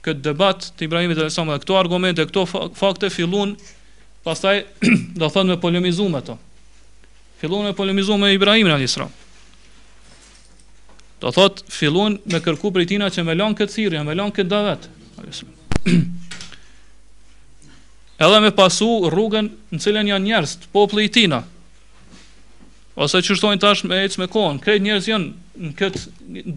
këtë 0.09 0.25
debat 0.27 0.59
të 0.75 0.89
Ibrahimit 0.89 1.21
dhe 1.23 1.29
Samuel, 1.37 1.61
këto 1.63 1.79
argumente, 1.85 2.27
këto 2.33 2.45
fakte 2.83 3.13
fillun 3.15 3.55
pastaj 4.27 4.57
do 5.23 5.29
thonë 5.37 5.55
me 5.55 5.59
polemizum 5.67 6.19
ato. 6.19 6.35
Fillun 7.45 7.71
me 7.71 7.77
polemizum 7.79 8.19
me 8.27 8.33
Ibrahimin 8.35 8.75
alayhis 8.75 8.97
salam. 8.99 9.15
Do 11.23 11.31
thot 11.39 11.63
fillun 11.79 12.19
me 12.27 12.43
kërku 12.49 12.75
pritina 12.75 13.07
që 13.07 13.23
më 13.31 13.39
lën 13.39 13.57
këtë 13.63 13.75
thirrje, 13.79 14.03
më 14.11 14.19
lën 14.19 14.35
këtë 14.41 14.53
davet. 14.57 14.91
Alayhis 15.23 15.43
salam. 15.45 15.55
edhe 18.25 18.40
me 18.42 18.50
pasu 18.56 18.88
rrugën 19.12 19.50
në 19.75 19.78
cilën 19.82 20.06
janë 20.11 20.26
njerëz 20.26 20.52
populli 20.75 21.02
i 21.08 21.11
tina. 21.14 21.40
Ose 22.99 23.18
që 23.23 23.37
shtojnë 23.38 23.62
tash 23.62 23.82
me 23.87 23.94
ecë 24.06 24.18
me 24.23 24.26
kohën, 24.30 24.61
krejt 24.64 24.82
njerëz 24.82 25.04
janë 25.11 25.28
në 25.62 25.70
këtë 25.78 26.00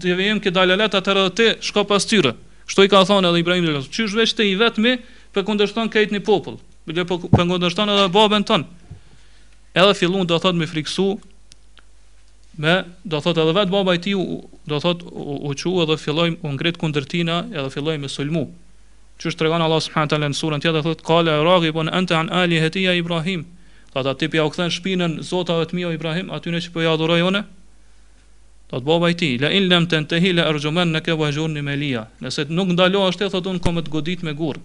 devijim 0.06 0.40
që 0.42 0.50
dalalet 0.56 0.94
atë 0.98 1.12
rreth 1.16 1.36
të 1.38 1.48
shko 1.70 1.82
pas 1.90 2.04
tyre. 2.10 2.32
Kështu 2.70 2.80
i 2.86 2.92
ka 2.94 3.02
thonë 3.10 3.28
edhe 3.32 3.42
Ibrahim 3.44 3.66
dhe 3.68 3.74
Lëzë, 3.76 3.90
që 3.94 4.00
është 4.08 4.18
veç 4.22 4.32
të 4.38 4.44
i 4.52 4.58
vetëmi 4.62 4.94
për 5.36 5.42
kundërshton 5.48 5.88
kejt 5.94 6.10
një 6.14 6.22
popull, 6.26 6.58
bile 6.88 7.02
për 7.10 7.18
kundërshton 7.34 7.92
edhe 7.94 8.08
babën 8.14 8.44
tënë. 8.48 8.66
Edhe 9.82 9.94
fillun 9.96 10.26
do 10.30 10.38
thot 10.44 10.56
me 10.58 10.66
friksu, 10.70 11.08
me 12.62 12.76
do 13.08 13.18
thot 13.24 13.38
edhe 13.42 13.54
vetë 13.58 13.74
baba 13.74 13.92
i 13.98 14.02
ti, 14.04 14.14
do 14.16 14.78
thot 14.84 14.98
u, 15.06 15.08
u, 15.52 15.54
u, 15.54 15.78
edhe 15.86 15.98
filloj 16.02 16.30
më 16.40 16.50
ngrit 16.58 16.78
edhe 17.14 17.70
filloj 17.74 17.98
me 18.04 18.10
sulmu 18.12 18.46
që 19.22 19.30
është 19.30 19.38
tregon 19.44 19.62
Allah 19.62 19.78
subhanahu 19.86 20.08
wa 20.08 20.10
taala 20.12 20.28
në 20.34 20.38
surën 20.38 20.64
tjetër 20.64 20.84
thotë 20.86 21.06
qala 21.06 21.34
iraqi 21.44 21.70
bon 21.78 21.90
anta 21.94 22.16
an 22.18 22.32
ali 22.42 22.58
hatia 22.64 22.96
ibrahim 22.98 23.44
thotë 23.94 24.14
ti 24.20 24.30
pja 24.34 24.48
u 24.50 24.54
kthen 24.54 24.72
shpinën 24.74 25.20
zotave 25.30 25.68
të 25.70 25.78
mia 25.78 25.92
ibrahim 25.94 26.32
aty 26.38 26.50
ne 26.56 26.62
që 26.66 26.74
po 26.74 26.82
ja 26.82 26.96
adhuroj 26.98 27.20
unë 27.30 27.42
thotë 28.72 28.88
baba 28.88 29.12
i 29.14 29.18
ti 29.22 29.30
la 29.44 29.52
in 29.54 29.68
lam 29.70 29.86
tantahi 29.92 30.32
la 30.34 30.48
arjumannaka 30.50 31.14
wa 31.20 31.30
hajurni 31.30 31.62
malia 31.68 32.08
nëse 32.26 32.48
nuk 32.50 32.72
ndalohesh 32.74 33.20
ti 33.22 33.30
thotë 33.36 33.54
unë 33.54 33.62
kom 33.68 33.78
të 33.86 33.94
godit 33.94 34.26
me 34.26 34.34
gurr 34.42 34.58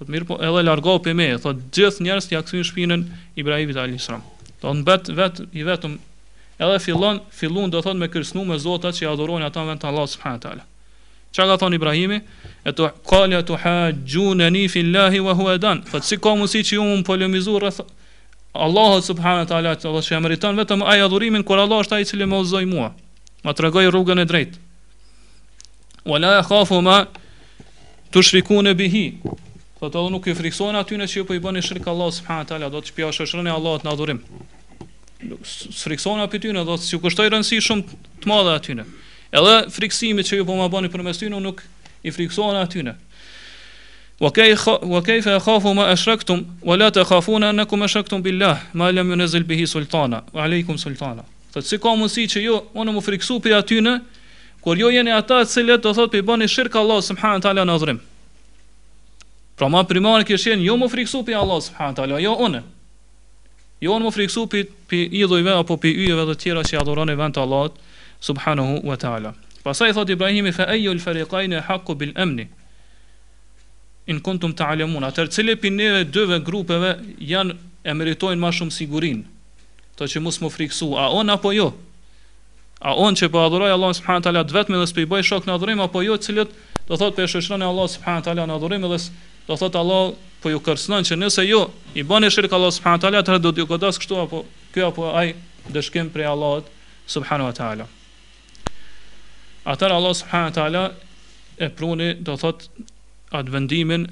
thotë 0.00 0.10
mirë 0.16 0.28
po 0.32 0.40
edhe 0.48 0.64
largo 0.66 0.96
pe 1.06 1.14
me 1.14 1.28
thotë 1.46 1.68
gjithë 1.78 2.08
njerëz 2.08 2.30
ti 2.32 2.40
aksin 2.40 2.66
shpinën 2.66 3.06
ibrahimit 3.44 3.78
alayhis 3.84 4.10
salam 4.10 4.26
thotë 4.64 4.82
vet 4.90 5.12
vet 5.22 5.40
i 5.54 5.62
vetëm 5.70 5.94
edhe 6.58 6.80
fillon 6.88 7.22
fillon 7.42 7.70
do 7.70 7.84
thotë 7.86 8.02
me 8.04 8.10
kërcënumë 8.16 8.58
zotat 8.66 8.98
që 8.98 9.12
adhurojnë 9.14 9.50
ata 9.52 9.68
vetëm 9.70 9.94
Allah 9.94 10.10
subhanahu 10.16 10.40
wa 10.42 10.46
taala 10.48 10.70
Çka 11.32 11.46
ka 11.46 11.56
thon 11.58 11.72
Ibrahimi? 11.72 12.22
E 12.66 12.70
tu 12.76 12.84
qala 13.10 13.44
tu 13.48 13.54
hajjunani 13.56 14.68
fi 14.68 14.80
llahi 14.92 15.18
wa 15.20 15.32
huwa 15.34 15.58
dan. 15.62 15.82
Fat 15.82 16.04
si 16.04 16.16
komu 16.16 16.46
si 16.46 16.62
ti 16.62 16.78
um 16.78 17.02
polemizu 17.04 17.58
rreth 17.60 17.80
Allahu 18.54 19.02
subhanahu 19.02 19.38
wa 19.44 19.48
taala 19.48 19.72
që 19.80 19.86
Allah 19.88 20.20
meriton 20.20 20.56
vetëm 20.56 20.82
ai 20.84 21.00
adhurimin 21.00 21.42
kur 21.42 21.58
Allah 21.58 21.80
është 21.80 21.94
ai 21.96 22.02
i 22.02 22.04
cili 22.04 22.24
më 22.28 22.36
udhzoi 22.42 22.66
mua. 22.68 22.92
Ma 23.44 23.52
tregoi 23.56 23.86
rrugën 23.88 24.20
e 24.20 24.24
drejtë. 24.24 24.56
Wala 26.04 26.42
khafu 26.44 26.82
ma 26.84 27.06
tushrikuna 28.12 28.74
bihi. 28.76 29.04
Fat 29.80 29.96
Allah 29.96 30.10
nuk 30.12 30.28
ju 30.28 30.34
frikson 30.36 30.76
aty 30.76 31.00
në 31.00 31.06
që 31.10 31.16
ju 31.16 31.24
po 31.24 31.32
i 31.34 31.40
bëni 31.40 31.64
shirk 31.64 31.88
Allah 31.88 32.12
subhanahu 32.12 32.44
wa 32.44 32.48
taala, 32.48 32.68
do 32.68 32.80
të 32.84 32.92
shpjaosh 32.92 33.24
shërën 33.24 33.48
e 33.48 33.52
Allahut 33.56 33.88
në 33.88 33.90
adhurim. 33.96 34.20
Nuk 35.32 35.40
frikson 35.84 36.20
aty 36.20 36.52
në 36.52 36.66
do 36.68 36.76
të 36.76 36.92
ju 36.92 37.00
kushtoj 37.06 37.32
rëndësi 37.32 37.62
shumë 37.70 37.82
të 38.22 38.28
madhe 38.34 38.52
aty 38.60 38.76
në. 38.76 38.84
Edhe 39.32 39.54
friksimit 39.72 40.28
që 40.28 40.40
ju 40.40 40.44
po 40.44 40.58
ma 40.58 40.66
bani 40.68 40.90
për 40.92 41.02
mes 41.06 41.22
nuk 41.40 41.62
i 42.04 42.10
friksohen 42.12 42.56
atyne. 42.58 42.92
tynë 42.92 42.94
Wa 44.92 45.00
kejfe 45.02 45.32
e 45.34 45.40
khafu 45.40 45.72
ma 45.74 45.88
e 45.90 45.96
shrektum 45.96 46.42
Wa 46.62 46.76
la 46.76 46.90
te 46.90 47.00
khafu 47.04 47.38
na 47.40 47.52
me 47.52 47.88
shrektum 47.88 48.22
billah 48.22 48.58
Ma 48.74 48.90
lem 48.90 49.16
ju 49.20 49.40
bihi 49.44 49.66
sultana 49.66 50.22
Wa 50.32 50.44
aleikum 50.44 50.78
sultana 50.78 51.24
Thëtë 51.54 51.66
si 51.68 51.78
ka 51.78 51.88
mundësi 51.96 52.26
që 52.28 52.42
ju 52.44 52.60
Ma 52.74 52.84
në 52.84 52.92
më 52.92 53.02
friksu 53.08 53.40
për 53.40 53.56
atyne 53.56 54.00
Kur 54.60 54.76
ju 54.78 54.90
jeni 54.92 55.10
ata 55.10 55.40
të 55.42 55.48
cilet 55.50 55.82
Do 55.82 55.92
thotë 55.92 56.10
për 56.12 56.18
i 56.18 56.22
bani 56.28 56.48
shirkë 56.48 56.78
Allah 56.78 57.00
subhanahu 57.02 57.42
të 57.42 57.52
në 57.64 57.72
adhrim 57.74 58.00
Pra 59.56 59.68
ma 59.68 59.82
primarë 59.84 60.28
kështë 60.28 60.52
jenë 60.52 60.66
Ju 60.68 60.72
jo 60.72 60.76
më 60.80 60.90
friksu 60.92 61.22
për 61.26 61.40
Allah 61.40 61.62
subhanahu 61.64 61.96
të 61.98 62.04
ala 62.04 62.20
Jo 62.20 62.36
une 62.46 62.60
Jo 63.82 63.96
në 63.98 64.06
më 64.06 64.12
friksu 64.14 64.44
për 64.46 65.08
idhujve, 65.08 65.56
Apo 65.58 65.80
për 65.82 65.90
yjeve 66.04 66.28
dhe 66.28 66.36
tjera 66.44 66.62
Që 66.62 66.76
i 66.76 66.82
adhurane 66.84 67.16
vend 67.18 67.34
të 67.40 67.48
subhanahu 68.22 68.86
wa 68.86 68.94
ta'ala. 68.96 69.34
Pasaj 69.66 69.90
thot 69.94 70.06
Ibrahimi, 70.14 70.52
fa 70.54 70.66
ejo 70.70 70.94
lë 70.94 71.02
fariqajnë 71.06 71.58
e 71.58 71.62
haku 71.68 71.94
bil 71.98 72.12
emni, 72.18 72.46
in 74.10 74.20
kontum 74.22 74.54
të 74.54 74.66
alemun, 74.70 75.02
atër 75.10 75.28
cilë 75.34 75.54
për 75.62 75.72
neve 75.74 76.00
dëve 76.14 76.38
grupeve 76.46 76.94
janë 77.22 77.54
e 77.86 77.94
meritojnë 77.98 78.38
ma 78.42 78.50
shumë 78.54 78.74
sigurin, 78.74 79.22
të 79.98 80.08
që 80.14 80.22
musë 80.26 80.42
më 80.46 80.50
friksu, 80.56 80.90
a 80.98 81.10
on 81.14 81.30
apo 81.34 81.50
jo? 81.54 81.68
A 82.82 82.94
on 82.98 83.14
që 83.14 83.28
për 83.30 83.36
po 83.38 83.42
adhuroj 83.46 83.70
Allah 83.76 83.92
subhanahu 83.98 84.20
wa 84.22 84.24
ta'ala 84.26 84.42
dë 84.46 84.56
vetëme 84.58 84.78
dhe 84.82 84.88
së 84.90 84.96
për 84.98 85.02
i 85.02 85.08
bëj 85.12 85.24
shok 85.28 85.44
në 85.46 85.54
adhurim, 85.58 85.82
apo 85.84 86.02
jo 86.02 86.16
cilët 86.18 86.50
do 86.88 86.98
thot 86.98 87.14
për 87.18 87.26
e 87.26 87.26
e 87.26 87.62
Allah 87.62 87.86
subhanahu 87.92 88.24
wa 88.24 88.26
ta'ala 88.26 88.46
në 88.46 88.58
adhurim 88.58 88.86
dhe 88.94 89.02
së 89.04 89.28
Do 89.42 89.56
thot 89.58 89.74
Allah, 89.74 90.12
po 90.38 90.52
ju 90.54 90.60
kërcënon 90.62 91.02
që 91.08 91.16
nëse 91.18 91.42
ju 91.42 91.50
jo, 91.50 91.62
i 91.98 92.04
bëni 92.06 92.28
shirk 92.30 92.52
Allah 92.54 92.70
subhanahu 92.70 92.94
wa 92.94 93.02
taala, 93.02 93.22
atë 93.26 93.38
do 93.42 93.50
t'ju 93.52 93.66
godas 93.66 93.98
kështu 93.98 94.20
apo 94.22 94.44
kjo 94.72 94.86
apo 94.94 95.08
ai 95.18 95.34
dëshkim 95.74 96.12
prej 96.14 96.30
Allahut 96.30 96.70
subhanahu 97.10 97.48
wa 97.50 97.56
taala. 97.58 97.88
Atër 99.62 99.90
Allah 99.90 100.14
subhanahu 100.14 100.72
wa 100.74 100.92
e 101.56 101.68
pruni 101.68 102.14
do 102.18 102.34
thot 102.36 102.66
atë 103.30 103.50
vendimin 103.54 104.06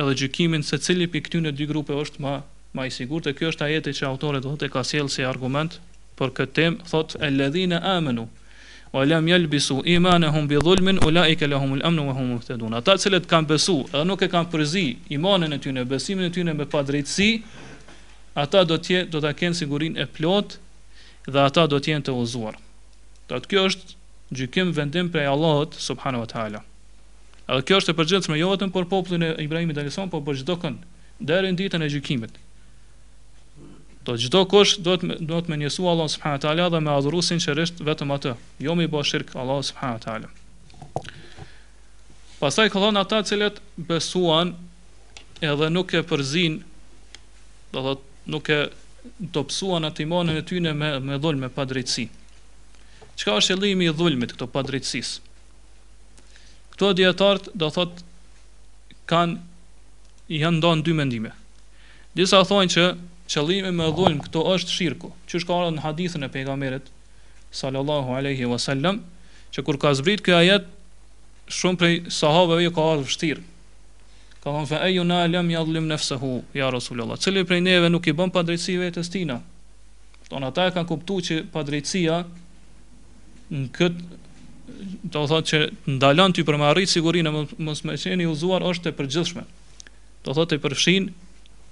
edhe 0.00 0.14
gjykimin 0.16 0.64
se 0.64 0.78
cili 0.80 1.04
pikë 1.12 1.26
këtyre 1.28 1.52
dy 1.58 1.66
grupe 1.68 1.92
është 1.92 2.22
më 2.24 2.32
më 2.78 2.86
i 2.88 2.90
sigurt 2.94 3.26
të 3.28 3.34
kjo 3.36 3.50
është 3.52 3.64
ajeti 3.68 3.92
që 4.00 4.04
autori 4.08 4.40
do 4.40 4.48
thot 4.54 4.64
e 4.64 4.70
ka 4.72 4.80
sjell 4.90 5.10
si 5.12 5.26
argument 5.32 5.76
për 6.18 6.32
këtë 6.38 6.52
temë 6.60 6.78
thot 6.88 7.18
e 7.20 7.28
amanu 7.76 8.24
wa 8.96 9.04
lam 9.04 9.28
yalbisu 9.28 9.82
imanahum 9.84 10.48
bi 10.48 10.56
dhulmin 10.56 10.96
ulaika 11.04 11.44
lahum 11.50 11.76
al-amn 11.76 11.98
wa 12.08 12.16
hum 12.16 12.32
muhtadun 12.40 12.72
ata 12.80 12.96
që 12.96 13.20
kanë 13.28 13.46
besu 13.52 13.76
edhe 13.92 14.04
nuk 14.08 14.24
e 14.24 14.28
kanë 14.32 14.48
përzi 14.54 14.86
imanën 15.18 15.52
e 15.52 15.58
tyre 15.60 15.84
besimin 15.84 16.30
e 16.32 16.32
tyre 16.32 16.56
me 16.56 16.64
padrejtësi 16.64 17.28
ata 18.44 18.64
do 18.64 18.80
të 18.80 19.04
do 19.12 19.20
ta 19.20 19.34
kenë 19.36 19.54
sigurinë 19.60 20.00
e 20.00 20.06
plot 20.16 20.56
dhe 21.28 21.40
ata 21.44 21.68
do 21.68 21.76
të 21.78 21.92
jenë 21.92 22.04
të 22.08 22.16
uzuar. 22.24 22.56
Do 23.28 23.36
kjo 23.44 23.66
është 23.68 23.98
gjykim 24.30 24.70
vendim 24.72 25.10
prej 25.12 25.26
Allahut 25.26 25.74
subhanahu 25.74 26.24
wa 26.24 26.28
taala. 26.32 26.62
Edhe 27.50 27.64
kjo 27.66 27.80
është 27.80 27.94
e 27.94 27.98
përgjithshme 27.98 28.36
jo 28.38 28.50
vetëm 28.52 28.70
për 28.74 28.86
popullin 28.90 29.24
e 29.26 29.30
Ibrahimit 29.42 29.74
dhe 29.78 29.82
Alison, 29.86 30.10
por 30.10 30.22
për 30.22 30.38
çdo 30.42 30.54
kënd 30.62 30.84
deri 31.18 31.50
në 31.50 31.58
ditën 31.64 31.82
e 31.84 31.88
gjykimit. 31.90 32.36
Do 34.06 34.14
çdo 34.16 34.44
kush 34.48 34.78
do 34.80 34.94
të 35.02 35.18
do 35.28 35.40
të 35.44 35.50
menjesu 35.52 35.86
Allah 35.88 36.06
subhanahu 36.14 36.38
wa 36.38 36.44
taala 36.44 36.68
dhe 36.74 36.80
me 36.80 36.90
adhuru 36.94 37.20
sinqerisht 37.26 37.82
vetëm 37.84 38.14
atë, 38.16 38.36
jo 38.66 38.74
me 38.78 38.86
bësh 38.92 39.10
shirk 39.14 39.34
Allah 39.36 39.58
subhanahu 39.62 39.98
wa 39.98 40.04
taala. 40.06 40.30
Pastaj 42.40 42.70
ka 42.72 42.80
thonë 42.80 43.02
ata 43.02 43.18
cilët 43.28 43.58
besuan 43.76 44.54
edhe 45.42 45.68
nuk 45.74 45.92
e 45.98 46.04
përzin, 46.10 46.60
do 47.74 47.82
thotë 47.88 48.30
nuk 48.30 48.48
e 48.56 48.60
dopsuan 49.36 49.84
atë 49.90 50.06
imanin 50.06 50.38
e 50.38 50.46
tyre 50.48 50.72
me 50.72 50.94
me 51.10 51.18
dhulme 51.18 51.50
pa 51.52 51.64
drejtësi. 51.66 52.08
Çka 53.18 53.34
është 53.40 53.54
qëllimi 53.56 53.88
i 53.90 53.96
dhulmit 53.98 54.34
këto 54.34 54.46
padrejtësisë? 54.52 55.20
Këto 56.74 56.90
dietarë 57.00 57.54
do 57.62 57.68
thotë 57.74 58.06
kanë 59.12 59.40
i 60.36 60.40
kanë 60.44 60.58
ndon 60.60 60.84
dy 60.86 60.94
mendime. 61.00 61.32
Disa 62.16 62.42
thonë 62.50 62.74
që 62.76 62.84
qëllimi 63.34 63.72
me 63.80 63.90
dhulm 63.98 64.20
këto 64.26 64.44
është 64.54 64.76
shirku, 64.78 65.12
që 65.28 65.40
është 65.40 65.50
kaur 65.50 65.70
në 65.74 65.84
hadithën 65.86 66.26
e 66.26 66.30
pejgamberit 66.36 66.90
sallallahu 67.60 68.16
alaihi 68.20 68.48
wasallam, 68.50 69.02
që 69.54 69.64
kur 69.66 69.78
ka 69.82 69.92
zbrit 69.98 70.22
ky 70.22 70.34
ajet 70.38 70.66
shumë 71.50 71.78
prej 71.82 71.94
sahabëve 72.14 72.70
ka 72.74 72.88
ardhur 72.92 73.08
vështirë. 73.10 73.46
Ka 74.40 74.54
thonë 74.54 74.68
fa 74.70 74.78
ayuna 74.86 75.24
lam 75.28 75.50
yadhlim 75.52 75.88
nafsehu 75.90 76.32
ya 76.56 76.70
rasulullah. 76.72 77.18
Cili 77.20 77.42
prej 77.44 77.60
neve 77.66 77.90
nuk 77.90 78.06
i 78.08 78.14
bën 78.16 78.30
padrejtësi 78.32 78.78
vetes 78.80 79.10
tina? 79.12 79.40
Tonata 80.30 80.68
e 80.70 80.72
kanë 80.74 80.88
kuptuar 80.92 81.26
që 81.26 81.40
padrejtësia 81.52 82.20
në 83.50 83.68
këtë 83.74 85.10
do 85.12 85.22
thotë 85.28 85.48
që 85.50 85.58
ndalon 85.98 86.34
ti 86.34 86.44
për 86.46 86.58
me 86.60 86.68
arrit 86.70 86.88
sigurinë 86.90 87.30
mos 87.66 87.82
më 87.84 87.96
qeni 88.00 88.26
uzuar 88.30 88.64
është 88.70 88.92
e 88.92 88.96
përgjithshme. 89.00 89.42
Do 90.24 90.34
thotë 90.36 90.56
të 90.56 90.62
përfshin 90.62 91.10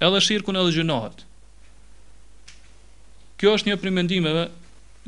edhe 0.06 0.20
shirkun 0.24 0.58
edhe 0.58 0.74
gjunohet. 0.76 1.22
Kjo 3.38 3.52
është 3.54 3.70
një 3.70 3.78
prej 3.82 3.94
mendimeve 3.94 4.44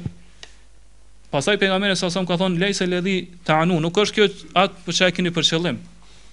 pasaj 1.35 1.59
pejgamberi 1.61 1.99
sa 1.99 2.09
sa 2.12 2.23
më 2.23 2.31
ka 2.31 2.38
thonë 2.40 2.62
lejse 2.62 2.87
ledhi 2.88 3.16
ta 3.44 3.59
anu, 3.66 3.81
nuk 3.83 3.99
është 3.99 4.14
kjo 4.18 4.29
atë 4.62 4.85
për 4.87 4.99
çka 5.01 5.11
keni 5.18 5.33
për 5.35 5.49
qëllim. 5.53 5.81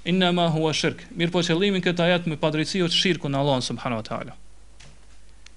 Inna 0.05 0.29
ma 0.37 0.45
huwa 0.53 0.69
shirk. 0.77 1.01
Mir 1.17 1.31
po 1.33 1.41
qëllimin 1.41 1.81
këtë 1.81 2.03
ajet 2.05 2.27
me 2.29 2.37
padrejësi 2.37 2.83
është 2.85 3.01
shirku 3.01 3.31
Allah 3.33 3.57
subhanahu 3.65 4.03
wa 4.05 4.05
taala. 4.05 4.35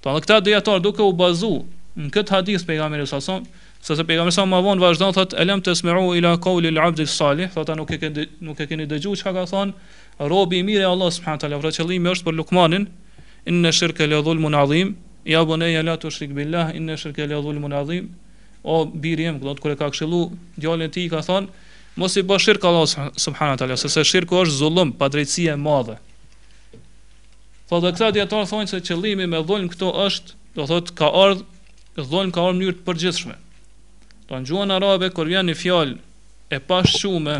Do 0.01 0.09
thotë 0.15 0.25
këta 0.25 0.41
dietarë 0.49 0.83
duke 0.89 1.05
u 1.05 1.13
bazuar 1.13 1.67
në 1.99 2.13
këtë 2.15 2.35
hadith 2.37 2.65
pejgamberi 2.67 3.07
sa 3.11 3.19
son 3.23 3.47
se 3.83 3.95
se 3.99 4.05
pejgamberi 4.07 4.35
sa 4.35 4.45
më 4.47 4.61
vonë 4.67 4.83
vazhdon 4.83 5.15
thot 5.17 5.35
elam 5.41 5.61
te 5.65 5.75
smeu 5.75 6.15
ila 6.19 6.37
qoul 6.43 6.67
el 6.71 6.79
abd 6.79 7.03
el 7.05 7.11
salih 7.11 7.49
thotë 7.55 7.75
nuk 7.79 7.91
e 7.95 7.99
keni 8.01 8.27
nuk 8.47 8.61
e 8.63 8.67
keni 8.71 8.87
dëgju 8.91 9.17
çka 9.21 9.33
ka 9.37 9.45
thon 9.51 9.75
robi 10.33 10.63
i 10.63 10.67
mirë 10.67 10.87
allah 10.91 11.11
subhanahu 11.11 11.43
teala 11.43 11.59
vra 11.59 11.73
qëllimi 11.77 12.13
është 12.15 12.27
për 12.31 12.35
lukmanin 12.39 12.87
in 13.47 13.73
shirka 13.73 14.07
la 14.11 14.21
dhulmun 14.23 14.55
adhim 14.55 14.95
ya 15.27 15.43
bunay 15.47 15.83
la 15.83 15.97
tushrik 15.99 16.31
billah 16.39 16.71
in 16.75 16.87
shirka 16.97 17.27
la 17.31 17.41
dhulmun 17.43 17.75
adhim 17.81 18.09
o 18.63 18.85
birim 18.87 19.41
thot 19.43 19.59
kur 19.61 19.75
e 19.75 19.77
ka 19.77 19.91
këshillu 19.91 20.23
djalin 20.57 20.87
e 20.87 20.91
tij 20.95 21.11
ka 21.11 21.23
thon 21.27 21.49
mos 21.99 22.15
i 22.17 22.23
bësh 22.23 22.47
shirka 22.47 22.69
allah 22.71 23.11
subhanahu 23.27 23.59
teala 23.59 23.77
se 23.77 23.89
se 23.91 24.03
shirku 24.05 24.39
është 24.47 24.59
zullum 24.63 24.93
pa 24.95 25.09
drejtësi 25.11 25.51
e 25.53 25.57
madhe 25.57 25.99
Po 27.69 27.83
doktorët 27.85 28.17
e 28.17 28.25
tjerë 28.25 28.49
thonë 28.49 28.67
se 28.71 28.79
qëllimi 28.81 29.27
me 29.29 29.37
dhulm 29.45 29.67
këto 29.69 29.91
është, 30.01 30.29
do 30.57 30.65
thotë 30.71 30.95
ka 30.97 31.05
ardhur 31.13 31.45
e 31.99 32.07
dhollën 32.07 32.31
ka 32.35 32.45
orë 32.47 32.55
mënyrë 32.57 32.77
të 32.79 32.85
përgjithshme. 32.87 33.35
Do 34.29 34.39
në 34.39 34.47
gjuhën 34.49 34.71
arabe, 34.75 35.09
kër 35.15 35.31
vjen 35.33 35.49
një 35.51 35.55
fjallë 35.59 35.97
e 36.55 36.59
pashë 36.69 36.99
shume, 37.03 37.35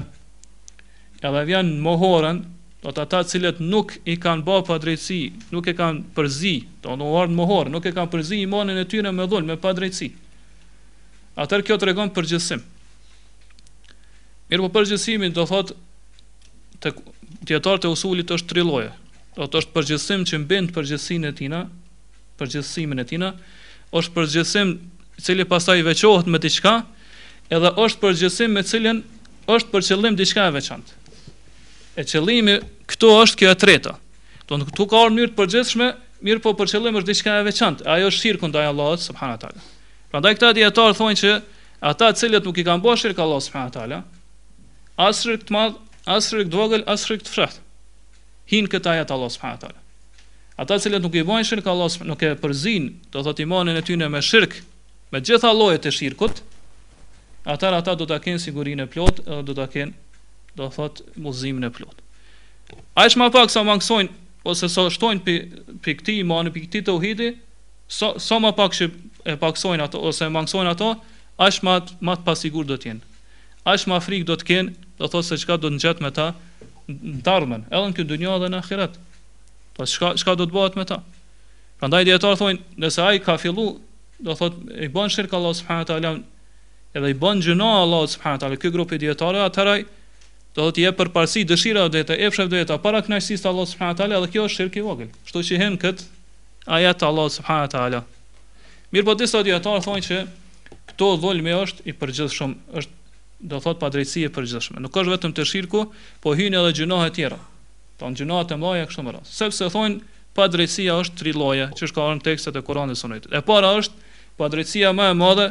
edhe 1.23 1.43
vjen 1.51 1.71
në 1.77 1.85
mohorën, 1.85 2.41
do 2.83 2.93
të 2.95 3.03
ata 3.07 3.21
cilët 3.31 3.61
nuk 3.63 3.95
i 4.11 4.17
kanë 4.23 4.45
ba 4.47 4.57
pa 4.67 4.79
drejtësi, 4.83 5.21
nuk 5.55 5.69
i 5.71 5.75
kanë 5.79 6.11
përzi, 6.17 6.57
do 6.83 6.95
në 6.99 7.07
orë 7.21 7.31
në 7.33 7.39
mohorë, 7.39 7.73
nuk 7.75 7.87
i 7.91 7.95
kanë 7.95 8.11
përzi 8.13 8.41
imanin 8.47 8.79
e 8.83 8.87
tyre 8.91 9.13
me 9.15 9.29
dhonë, 9.31 9.49
me 9.53 9.57
pa 9.63 9.73
drejtësi. 9.79 10.11
Atër 11.39 11.65
kjo 11.67 11.77
të 11.79 11.89
regon 11.93 12.11
përgjithsim. 12.19 12.65
Mirë 14.49 14.65
po 14.65 14.73
përgjithsimi 14.79 15.31
do 15.37 15.45
thotë 15.47 15.77
të 16.83 16.95
tjetarët 17.51 17.87
usulit 17.91 18.31
është 18.33 18.49
tri 18.51 18.65
loje. 18.65 18.91
Do 19.37 19.47
të 19.47 19.61
është 19.63 19.75
përgjithsim 19.77 20.25
që 20.27 20.41
mbind 20.47 20.73
përgjithsin 20.75 21.29
e 21.29 21.35
tina, 21.39 21.67
përgjithsimin 22.41 23.03
e 23.03 23.07
tina, 23.07 23.33
është 23.97 24.13
përgjithësim 24.17 24.71
i 25.19 25.23
cili 25.25 25.45
pastaj 25.49 25.81
veçohet 25.87 26.27
me 26.31 26.39
diçka, 26.43 26.73
edhe 27.51 27.71
është 27.81 28.03
përgjithësim 28.03 28.53
me 28.53 28.63
cilën 28.69 29.01
është 29.49 29.71
për 29.73 29.85
qëllim 29.89 30.19
diçka 30.19 30.45
e 30.47 30.53
veçantë. 30.57 30.93
E 31.99 32.05
qëllimi 32.07 32.59
këtu 32.91 33.11
është 33.23 33.39
kjo 33.41 33.55
e 33.55 33.57
treta. 33.59 33.95
Do 34.49 34.59
të 34.61 34.67
thotë 34.69 34.89
ka 34.93 35.03
mënyrë 35.09 35.33
të 35.33 35.39
përgjithshme, 35.41 35.89
mirë 36.25 36.43
po 36.45 36.53
për 36.59 36.73
qëllim 36.75 37.01
është 37.01 37.13
diçka 37.13 37.39
e 37.41 37.47
veçantë. 37.49 37.89
Ajo 37.95 38.13
është 38.13 38.23
shirku 38.23 38.51
ndaj 38.53 38.69
Allahut 38.71 39.01
subhanahu 39.03 39.39
wa 39.39 39.43
taala. 39.47 39.67
Prandaj 40.13 40.37
këta 40.39 40.53
dietar 40.57 40.95
thonë 40.97 41.19
që 41.23 41.33
ata 41.91 42.13
të 42.13 42.23
cilët 42.23 42.45
nuk 42.47 42.61
i 42.63 42.67
kanë 42.69 42.85
bërë 42.85 43.01
shirk 43.03 43.19
Allahut 43.25 43.45
subhanahu 43.49 43.73
wa 43.73 43.77
taala, 43.81 44.01
asrik 45.09 45.43
të 45.49 45.57
madh, 45.57 45.77
asrik 46.19 46.53
dogël, 46.55 46.85
të 46.85 47.21
fshat. 47.33 47.59
Hin 48.53 48.69
këta 48.73 48.93
ajet 48.95 49.11
Allahut 49.17 49.33
subhanahu 49.35 49.59
wa 49.63 49.69
taala. 49.69 49.88
Ata 50.59 50.75
të 50.75 50.89
cilët 50.89 51.05
nuk 51.07 51.15
i 51.15 51.23
bojnë 51.23 51.47
shirk, 51.47 51.67
nuk 52.09 52.23
e 52.27 52.33
përzin, 52.43 52.89
do 53.15 53.21
thotë 53.23 53.45
imanin 53.45 53.79
e 53.79 53.83
tyre 53.87 54.09
me 54.11 54.19
shirk, 54.27 54.57
me 55.15 55.21
gjitha 55.23 55.53
llojet 55.55 55.87
e 55.87 55.93
shirkut. 55.95 56.41
Ata 57.55 57.71
ata 57.79 57.95
do 58.01 58.07
ta 58.11 58.17
kenë 58.25 58.43
sigurinë 58.43 58.89
e 58.89 58.91
plot, 58.91 59.21
do 59.47 59.55
ta 59.55 59.69
kenë 59.71 59.95
do 60.59 60.67
thotë 60.75 61.23
muzimin 61.23 61.69
e 61.71 61.71
plot. 61.79 62.03
Ai 62.99 63.07
është 63.07 63.31
pak 63.39 63.55
sa 63.55 63.63
mangsojnë 63.69 64.11
ose 64.51 64.67
sa 64.75 64.89
shtojnë 64.91 65.23
pikë 65.25 65.97
këtë 66.03 66.17
iman, 66.27 66.51
pikë 66.51 66.67
këtë 66.73 66.83
tauhidi, 66.91 67.31
sa 67.87 68.11
sa 68.21 68.41
ma 68.43 68.51
më 68.51 68.57
pak 68.59 68.75
që 68.81 68.91
e 69.25 69.39
paksojnë 69.41 69.87
ato 69.87 70.03
ose 70.11 70.27
mangsojnë 70.35 70.75
ato, 70.75 70.91
aq 71.39 71.63
më 71.71 71.79
më 72.11 72.15
të 72.19 72.25
pasigur 72.27 72.67
do 72.67 72.75
të 72.83 72.91
jenë. 72.91 73.05
Aq 73.63 73.87
më 73.95 74.03
frik 74.09 74.27
do 74.27 74.35
të 74.43 74.49
kenë, 74.51 74.75
do 74.99 75.07
thotë 75.07 75.29
se 75.31 75.39
çka 75.45 75.61
do 75.63 75.71
të 75.71 75.79
ngjat 75.79 76.03
me 76.03 76.11
ta 76.19 76.33
në 76.91 77.23
tarmen, 77.31 77.69
edhe 77.71 77.87
në 77.87 77.95
këtë 78.01 78.11
dynjë 78.17 78.35
edhe 78.41 78.51
në 78.57 78.65
ahiret. 78.67 79.05
Pas 79.79 79.87
po 79.87 79.95
çka 79.95 80.11
çka 80.19 80.35
do 80.35 80.45
të 80.49 80.55
bëhet 80.59 80.75
me 80.79 80.85
ta? 80.91 80.97
Prandaj 81.79 82.03
dietar 82.09 82.35
thonë, 82.41 82.59
nëse 82.83 82.99
ai 83.07 83.21
ka 83.23 83.37
fillu, 83.39 83.67
do 84.19 84.35
thot 84.35 84.57
i 84.75 84.89
bën 84.97 85.11
shirk 85.15 85.35
Allah 85.39 85.53
subhanahu 85.55 85.85
wa 85.85 85.91
taala, 85.93 86.11
edhe 86.99 87.11
i 87.13 87.15
bën 87.23 87.39
gjuna 87.47 87.69
Allah 87.85 88.03
subhanahu 88.15 88.39
wa 88.41 88.41
taala, 88.45 88.57
ky 88.65 88.73
grup 88.75 88.91
i 88.91 88.99
dietarëve 89.05 89.45
atëra 89.47 89.75
do 90.59 90.65
të 90.75 90.83
jep 90.83 90.99
për 90.99 91.11
parësi 91.15 91.45
dëshira 91.47 91.85
do 91.95 92.03
të 92.09 92.17
efshë 92.27 92.49
do 92.57 92.63
të 92.67 92.79
para 92.87 93.05
kënaqësisë 93.07 93.45
të 93.47 93.53
Allah 93.53 93.69
subhanahu 93.73 93.95
wa 93.95 93.99
taala 94.01 94.19
dhe 94.25 94.31
kjo 94.35 94.47
është 94.51 94.59
shirk 94.65 94.79
i 94.81 94.83
vogël. 94.89 95.13
Kështu 95.29 95.43
që 95.51 95.59
hen 95.63 95.77
kët 95.85 96.03
ayat 96.79 97.05
Allah 97.11 97.29
subhanahu 97.37 97.69
wa 97.69 97.73
taala. 97.77 98.01
Mirë 98.93 99.07
po 99.11 99.15
disa 99.21 99.45
dietar 99.47 99.85
thonë 99.85 100.05
që 100.09 100.19
këto 100.91 101.13
dhulmi 101.23 101.55
është 101.61 101.87
i 101.87 101.95
përgjithshëm, 102.03 102.57
është 102.83 103.51
do 103.55 103.63
thot 103.63 103.79
padrejtësi 103.85 104.27
e 104.27 104.33
përgjithshme. 104.35 104.83
Nuk 104.83 104.91
është 104.99 105.15
vetëm 105.15 105.37
të 105.39 105.47
shirku, 105.53 105.85
po 106.25 106.35
hyjnë 106.35 106.59
edhe 106.65 106.75
gjunohet 106.81 107.15
tjera. 107.21 107.39
Tan 107.99 108.15
gjinat 108.15 108.53
e 108.55 108.57
mëdha 108.57 108.87
kështu 108.89 109.03
më 109.09 109.13
radh. 109.17 109.27
Sepse 109.27 109.67
thonë 109.75 109.99
pa 110.39 110.47
drejtësia 110.53 110.95
është 111.03 111.17
tri 111.19 111.33
lloje, 111.35 111.65
që 111.75 111.87
është 111.89 111.97
kanë 111.99 112.23
tekstet 112.23 112.57
e 112.57 112.63
Kuranit 112.63 112.95
dhe 112.95 113.01
Sunetit. 113.01 113.33
E 113.35 113.41
para 113.43 113.73
është 113.75 114.15
pa 114.39 114.47
drejtësia 114.53 114.93
më 114.95 115.09
e 115.11 115.15
madhe, 115.19 115.47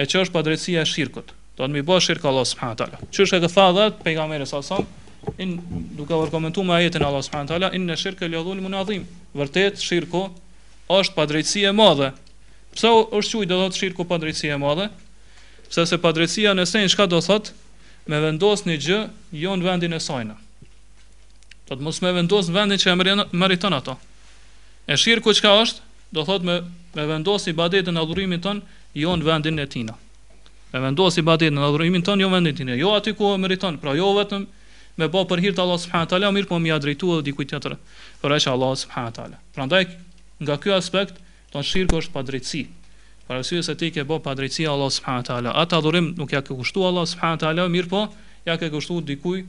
e 0.00 0.06
që 0.08 0.22
është 0.24 0.32
pa 0.32 0.40
drejtësia 0.46 0.80
e 0.80 0.88
shirkut. 0.88 1.34
Do 1.58 1.66
të 1.68 1.74
më 1.76 1.82
bësh 1.86 2.08
shirk 2.08 2.24
Allah 2.30 2.46
subhanahu 2.48 2.78
taala. 2.80 3.00
Që 3.12 3.26
është 3.26 3.36
e 3.36 3.42
thënë 3.52 3.84
atë 3.84 4.04
pejgamberi 4.06 4.46
sa 4.48 4.62
sa 4.64 4.78
in 5.40 5.52
duke 5.98 6.12
u 6.12 6.22
argumentuar 6.24 6.66
me 6.68 6.74
ajetin 6.78 7.04
Allah 7.04 7.22
subhanahu 7.28 7.52
taala 7.52 7.70
inna 7.76 7.98
shirka 8.00 8.24
li 8.28 8.32
dhulmun 8.40 8.64
munadhim. 8.64 9.04
Vërtet 9.36 9.76
shirku 9.84 10.24
është 10.96 11.12
pa 11.18 11.26
drejtësi 11.30 11.66
e 11.68 11.74
madhe. 11.82 12.08
Pse 12.72 12.88
është 12.88 13.36
thujë 13.36 13.50
do 13.52 13.60
të 13.60 13.66
thotë 13.66 13.82
shirku 13.82 14.08
pa 14.08 14.16
drejtësi 14.24 14.54
e 14.56 14.56
madhe? 14.64 14.88
Sepse 15.68 15.98
pa 16.00 16.14
drejtësia 16.16 16.56
në 16.56 16.64
sen 16.66 16.88
çka 16.88 17.06
do 17.12 17.20
thotë? 17.22 17.52
Me 18.08 18.18
vendos 18.24 18.64
një 18.68 18.80
gjë 18.84 19.02
jo 19.44 19.56
në 19.60 19.68
vendin 19.68 19.92
e 19.92 20.00
saj. 20.08 20.32
Të 21.68 21.76
të 21.80 21.84
mos 21.84 21.98
me 22.04 22.10
vendosë 22.14 22.50
në 22.52 22.56
vendin 22.58 22.80
që 22.80 22.90
e 22.90 23.24
meriton 23.42 23.72
ato 23.76 23.94
E 24.86 24.96
shirë 25.02 25.22
ku 25.24 25.32
qka 25.38 25.52
është 25.62 25.80
Do 26.16 26.24
thot 26.28 26.44
me, 26.48 26.56
me 26.96 27.06
vendosë 27.10 27.50
i 27.50 27.54
badet 27.60 27.88
në 27.88 28.02
adhurimin 28.04 28.40
ton 28.46 28.60
Jo 29.02 29.14
në 29.16 29.24
vendin 29.28 29.58
e 29.58 29.64
tina 29.74 29.94
Me 30.74 30.82
vendosë 30.84 31.22
i 31.22 31.24
badet 31.28 31.54
në 31.56 31.64
adhurimin 31.68 32.04
ton 32.08 32.20
Jo 32.24 32.28
në 32.28 32.34
vendin 32.36 32.52
e 32.52 32.58
tina 32.60 32.76
Jo 32.80 32.92
aty 32.98 33.14
ku 33.20 33.30
e 33.32 33.40
meriton, 33.46 33.78
Pra 33.84 33.96
jo 33.96 34.10
vetëm 34.18 34.44
me 35.00 35.08
bo 35.14 35.24
për 35.26 35.40
hirtë 35.46 35.64
Allah 35.64 35.80
subhanët 35.84 36.12
ala 36.18 36.28
Mirë 36.36 36.50
po 36.52 36.60
më 36.62 36.68
ja 36.70 36.76
drejtu 36.84 37.14
edhe 37.14 37.24
dikuj 37.30 37.46
tjetër 37.54 37.78
Për 38.20 38.36
Allah 38.36 38.76
subhanët 38.84 39.18
ala 39.24 39.40
Pra 39.56 39.64
ndaj 39.70 39.82
nga 40.44 40.60
kjo 40.64 40.76
aspekt 40.76 41.16
Të 41.50 41.64
në 41.64 41.68
shirë 41.72 41.88
ku 41.94 42.04
është 42.04 42.12
padrejtësi 42.18 42.64
Për 43.24 43.40
asyje 43.40 43.62
se 43.70 43.74
ti 43.80 43.88
ke 43.96 44.04
bo 44.04 44.20
padrejtësi 44.28 44.68
Allah 44.74 44.92
subhanët 45.00 45.32
ala 45.38 45.56
Ata 45.64 45.80
adhurim 45.80 46.12
nuk 46.20 46.36
ja 46.36 46.44
ke 46.44 46.52
kushtu 46.60 46.84
Allah 46.92 47.08
subhanët 47.16 47.42
ala 47.50 47.66
Mirë 47.78 47.88
po 47.96 48.04
ja 48.50 48.58
ke 48.60 48.68
kushtu 48.76 49.00
dikuj 49.10 49.46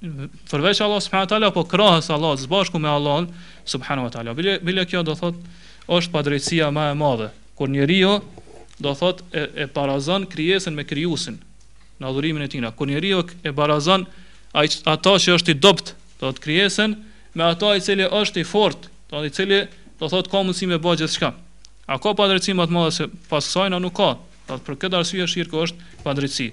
përveç 0.00 0.80
Allah 0.84 1.00
subhanahu 1.02 1.26
wa 1.26 1.30
taala 1.30 1.48
po 1.50 1.64
krahas 1.66 2.08
Allah 2.10 2.36
së 2.38 2.46
bashku 2.46 2.78
me 2.78 2.88
Allah 2.88 3.26
subhanahu 3.64 4.06
wa 4.06 4.10
taala 4.10 4.34
bile 4.34 4.58
bile 4.62 4.84
kjo 4.86 5.02
do 5.02 5.14
thot 5.14 5.34
është 5.90 6.10
padrejësia 6.14 6.68
më 6.70 6.84
e 6.92 6.94
madhe 6.94 7.26
kur 7.58 7.68
njeriu 7.68 8.12
do 8.80 8.92
thot 8.94 9.22
e, 9.32 9.64
e 9.64 9.66
krijesën 10.30 10.70
me 10.74 10.84
krijuesin 10.84 11.40
në 12.00 12.06
adhurimin 12.06 12.42
e 12.42 12.48
tij 12.48 12.62
kur 12.78 12.86
njeriu 12.86 13.24
e 13.42 13.50
barazon 13.50 14.06
ai 14.54 14.68
ato 14.86 15.14
që 15.18 15.34
është 15.36 15.50
i 15.50 15.54
dobët 15.58 15.92
do 16.20 16.30
thot 16.30 16.38
krijesën 16.38 16.94
me 17.34 17.42
ato 17.44 17.74
i 17.74 17.80
cili 17.80 18.06
është 18.06 18.40
i 18.40 18.44
fortë 18.46 18.84
do 19.10 19.16
thot 19.18 19.26
i 19.26 19.30
cili 19.34 19.66
do 19.98 20.06
thot 20.08 20.30
ka 20.30 20.38
mundësi 20.38 20.66
me 20.70 20.78
bëj 20.78 20.96
gjithçka 21.02 21.34
a 21.90 21.98
ka 21.98 22.14
padrejësi 22.14 22.54
më 22.54 22.70
të 22.70 22.70
madhe 22.76 22.94
se 22.94 23.10
pas 23.28 23.42
saj 23.50 23.68
nuk 23.74 23.96
ka 23.98 24.14
do 24.14 24.46
thot 24.46 24.62
për 24.66 24.74
këtë 24.80 25.00
arsye 25.02 25.26
shirku 25.26 25.58
është 25.66 26.04
padrejësi 26.06 26.50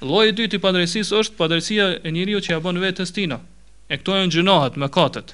Lloji 0.00 0.30
i 0.30 0.34
dytë 0.38 0.58
i 0.58 0.62
padrejsisë 0.62 1.18
është 1.22 1.38
padrejësia 1.38 1.86
e 2.06 2.10
njeriu 2.14 2.38
që 2.44 2.52
ja 2.52 2.58
bën 2.62 2.78
vetes 2.82 3.10
tina. 3.14 3.40
E 3.90 3.98
këto 3.98 4.14
janë 4.14 4.34
gjinohat 4.36 4.76
me 4.78 4.86
katet. 4.94 5.32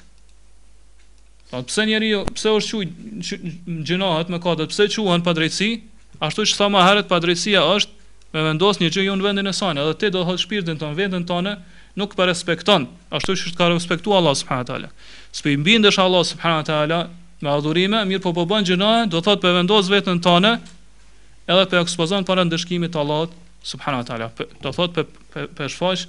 Po 1.51 1.61
pse 1.69 1.85
njeriu, 1.85 2.23
pse 2.33 2.49
është 2.49 2.71
quaj 2.71 3.41
gjinohat 3.85 4.31
me 4.33 4.39
katet? 4.41 4.73
Pse 4.73 4.87
quhen 4.95 5.21
padrejsi? 5.25 5.69
Ashtu 6.17 6.47
që 6.49 6.57
sa 6.57 6.69
më 6.71 6.81
herët 6.81 7.09
padrejësia 7.11 7.61
është 7.75 7.93
me 8.33 8.45
vendos 8.49 8.81
një 8.81 8.89
gjë 8.91 9.13
në 9.19 9.27
vendin 9.27 9.51
e 9.51 9.53
saj, 9.53 9.75
edhe 9.77 9.93
ti 10.01 10.09
do 10.11 10.23
të 10.23 10.29
hodh 10.31 10.41
shpirtin 10.41 10.81
tonë, 10.81 10.97
vendin 10.97 11.27
tonë 11.29 11.53
nuk 11.95 12.15
pa 12.17 12.25
respekton, 12.27 12.89
ashtu 13.15 13.35
që 13.37 13.53
ka 13.55 13.69
respektu 13.71 14.15
Allah 14.17 14.33
subhanahu 14.35 14.65
wa 14.65 14.69
taala. 14.71 14.89
S'po 15.31 15.51
i 15.53 15.57
bindesh 15.63 15.99
Allah 16.01 16.25
subhanahu 16.27 16.63
wa 16.63 16.67
taala 16.67 16.99
me 17.39 17.51
adhurime, 17.53 18.01
mirë 18.09 18.23
po 18.25 18.33
po 18.35 18.47
bën 18.49 18.65
gjëna, 18.67 18.89
do 19.07 19.21
thotë 19.23 19.43
po 19.45 19.53
vendos 19.55 19.91
veten 19.91 20.19
tonë, 20.25 20.55
edhe 21.45 21.65
po 21.71 21.83
ekspozon 21.83 22.27
para 22.27 22.43
ndëshkimit 22.47 22.91
të 22.95 22.99
Allahut 23.03 23.35
subhanahu 23.65 24.01
wa 24.03 24.07
taala 24.07 24.27
do 24.61 24.71
thot 24.77 24.93
për 24.95 25.49
për 25.57 25.71
shfaq 25.73 26.05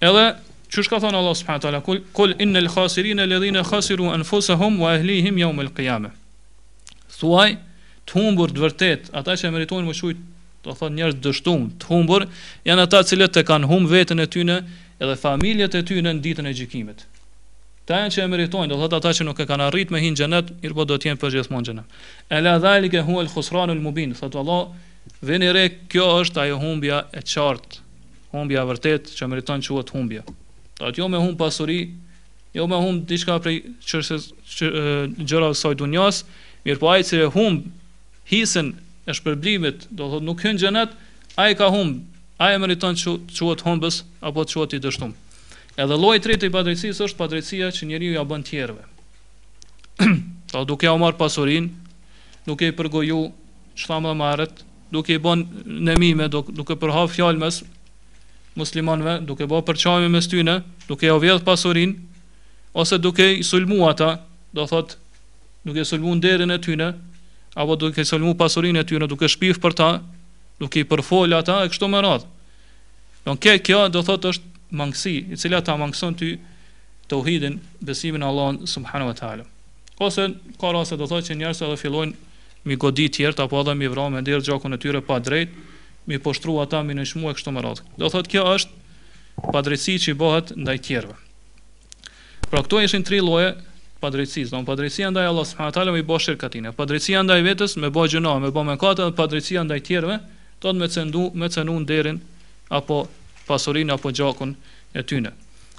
edhe 0.08 0.24
çu 0.72 0.84
shka 0.88 1.00
thon 1.04 1.20
Allah 1.20 1.36
subhanahu 1.36 1.60
wa 1.60 1.64
taala 1.68 1.84
kul 1.86 2.00
kul 2.16 2.34
innal 2.46 2.70
khasirin 2.74 3.20
alladhina 3.28 3.62
khasiru 3.70 4.08
anfusahum 4.16 4.80
wa 4.80 4.96
ahlihim 4.96 5.36
yawm 5.44 5.60
alqiyama 5.68 6.10
thuaj 7.20 7.54
të 8.08 8.12
humbur 8.18 8.56
të 8.56 8.64
vërtet 8.64 9.12
ata 9.20 9.36
që 9.38 9.52
meritojnë 9.52 9.90
më 9.90 9.94
të 10.00 10.16
do 10.60 10.74
thon 10.76 10.92
njerëz 10.92 11.14
dështumë, 11.24 11.66
të 11.80 11.86
humbur 11.88 12.24
janë 12.68 12.82
ata 12.84 12.98
cilët 13.08 13.36
e 13.40 13.42
kanë 13.48 13.64
humbur 13.70 13.94
veten 13.96 14.20
e 14.20 14.26
tyre 14.28 14.56
edhe 15.00 15.16
familjet 15.16 15.74
e 15.78 15.82
ty 15.86 15.98
në 16.04 16.14
ditën 16.22 16.46
e 16.46 16.52
gjykimit. 16.54 17.06
Ta 17.88 18.02
janë 18.02 18.12
që 18.14 18.22
e 18.26 18.30
meritojnë, 18.30 18.70
do 18.70 18.76
thot 18.84 18.98
ata 19.00 19.12
që 19.16 19.24
nuk 19.26 19.40
e 19.42 19.46
kanë 19.48 19.66
arritë 19.70 19.94
me 19.96 20.02
hin 20.04 20.14
xhenet, 20.14 20.52
mirë 20.60 20.76
po 20.76 20.84
do 20.86 20.98
të 21.00 21.08
jenë 21.10 21.20
për 21.22 21.32
gjithmonë 21.38 21.66
xhenet. 21.70 21.96
Ela 22.36 22.52
dhalika 22.62 23.00
huwa 23.08 23.24
al-khusranu 23.24 23.74
al-mubin, 23.74 24.12
thot 24.14 24.36
Allah, 24.38 24.68
vini 25.26 25.48
re 25.56 25.64
kjo 25.90 26.04
është 26.20 26.44
ajo 26.44 26.60
humbja 26.62 27.00
e 27.16 27.24
qartë, 27.24 27.80
humbja 28.36 28.66
vërtet 28.68 29.10
që 29.16 29.30
meriton 29.32 29.64
quhet 29.64 29.90
humbje. 29.96 30.22
Do 30.78 30.92
të 30.92 31.02
jo 31.02 31.08
me 31.08 31.18
hum 31.24 31.34
pasuri, 31.40 31.80
jo 32.54 32.68
me 32.70 32.76
hum 32.84 33.00
diçka 33.08 33.40
prej 33.42 33.64
çështë 33.84 34.20
që 34.56 34.68
gjëra 35.24 35.50
të 35.54 35.60
sot 35.64 35.80
dunjas, 35.80 36.22
mirë 36.68 36.80
po 36.82 36.92
ai 36.92 37.00
që 37.04 37.24
humb 37.34 37.64
hisën 38.30 38.74
e 39.08 39.16
shpërblimit, 39.16 39.88
do 39.90 40.12
thot 40.12 40.22
nuk 40.22 40.44
hyn 40.44 40.60
xhenet, 40.60 40.92
ai 41.40 41.56
ka 41.58 41.66
humb 41.72 42.04
A 42.40 42.48
e 42.54 42.58
meriton 42.58 42.96
të 42.96 43.18
quhet 43.36 43.60
humbës 43.68 43.98
apo 44.24 44.42
të 44.48 44.72
i 44.72 44.78
dështum? 44.80 45.10
Edhe 45.76 45.96
lloji 46.00 46.18
i 46.18 46.22
tretë 46.24 46.48
i 46.48 46.52
padrejtisë 46.54 47.04
është 47.06 47.16
padrejtia 47.18 47.68
që 47.76 47.86
njeriu 47.90 48.12
ja 48.14 48.22
bën 48.30 48.40
të 48.44 48.48
tjerëve. 48.54 48.84
Do 50.54 50.62
duke 50.70 50.88
u 50.88 50.96
marr 51.02 51.18
pasurinë, 51.20 51.68
duke 52.48 52.64
i 52.64 52.72
përgoju 52.80 53.18
çfarë 53.82 54.04
më 54.06 54.14
marrët, 54.22 54.54
duke 54.92 55.12
i 55.12 55.20
bën 55.26 55.44
nemime, 55.90 56.30
duke 56.32 56.78
përhap 56.80 57.12
fjalmës 57.12 57.60
muslimanëve, 58.58 59.18
duke 59.28 59.44
bërë 59.52 59.66
përçajme 59.68 60.08
mes 60.16 60.28
tyre, 60.32 60.54
duke 60.88 61.12
u 61.12 61.18
vjedh 61.22 61.44
pasurinë 61.44 61.98
ose 62.80 62.96
duke 62.98 63.26
i 63.36 63.44
sulmu 63.44 63.82
ata, 63.90 64.14
do 64.56 64.64
thotë 64.70 64.96
duke 65.68 65.84
sulmu 65.84 66.16
nderin 66.18 66.56
e 66.56 66.56
tyre 66.66 66.88
apo 67.54 67.76
duke 67.76 68.04
sulmu 68.08 68.32
pasurin 68.40 68.80
e 68.80 68.84
tyre, 68.88 69.04
duke 69.12 69.28
shpif 69.28 69.60
për 69.62 69.76
ta, 69.80 69.90
nuk 70.60 70.76
i 70.76 70.84
përfol 70.84 71.32
ata 71.38 71.62
e 71.64 71.70
kështu 71.72 71.88
me 71.88 72.02
radhë. 72.04 72.28
Don 73.24 73.38
ke 73.40 73.56
kjo 73.64 73.86
do 73.92 74.02
thotë 74.04 74.32
është 74.34 74.50
mangësi, 74.76 75.14
i 75.34 75.38
cila 75.40 75.60
ta 75.64 75.74
mangëson 75.80 76.16
ty 76.20 76.34
tauhidin, 77.10 77.58
besimin 77.84 78.22
në 78.22 78.66
subhanahu 78.70 79.10
wa 79.12 79.16
taala. 79.18 79.46
Ose 80.00 80.28
ka 80.60 80.70
rase 80.76 80.96
do 81.00 81.08
thotë 81.08 81.30
që 81.32 81.38
njerëzit 81.40 81.66
edhe 81.66 81.78
fillojnë 81.80 82.12
mi 82.68 82.76
godi 82.76 83.08
tjertë, 83.08 83.46
apo 83.46 83.60
edhe 83.64 83.74
mi 83.76 83.88
vrojnë 83.88 84.18
me 84.18 84.22
derë 84.24 84.44
gjakun 84.46 84.76
e 84.76 84.80
tyre 84.80 85.00
pa 85.04 85.18
drejt, 85.20 85.52
mi 86.08 86.18
poshtru 86.20 86.58
ata 86.62 86.82
mi 86.84 86.94
në 86.96 87.08
e 87.08 87.34
kështu 87.38 87.52
me 87.56 87.64
radhë. 87.64 87.84
Do 88.00 88.10
thotë 88.12 88.32
kjo 88.36 88.44
është 88.52 89.48
padrejtësi 89.54 89.96
që 90.04 90.12
i 90.14 90.18
bëhet 90.22 90.52
ndaj 90.60 90.78
tjerëve. 90.84 91.16
Pra 92.50 92.60
këto 92.66 92.80
ishin 92.84 93.04
tri 93.06 93.20
lloje 93.24 93.52
padrejtësisë, 94.00 94.52
don 94.54 94.66
padrejtësia 94.68 95.08
ndaj 95.12 95.28
Allahut 95.30 95.48
subhanahu 95.52 95.70
wa 95.72 95.76
taala 95.76 95.92
me 95.94 96.02
bosh 96.04 96.28
shirkatin, 96.28 96.70
padrejtësia 96.76 97.22
ndaj 97.24 97.40
vetes 97.46 97.76
me 97.78 97.92
bë 97.94 98.06
gjëna, 98.14 98.38
me 98.42 98.50
bë 98.52 98.64
mëkat, 98.72 99.04
padrejtësia 99.18 99.62
ndaj 99.68 99.84
tjerëve, 99.86 100.16
do 100.62 100.72
të 100.76 100.86
cëndu, 100.92 100.92
cendu 100.92 101.22
më 101.34 101.48
cenun 101.56 101.86
apo 102.68 103.08
pasurin, 103.48 103.90
apo 103.90 104.10
gjakun 104.14 104.54
e 104.94 105.02
tyne. 105.02 105.32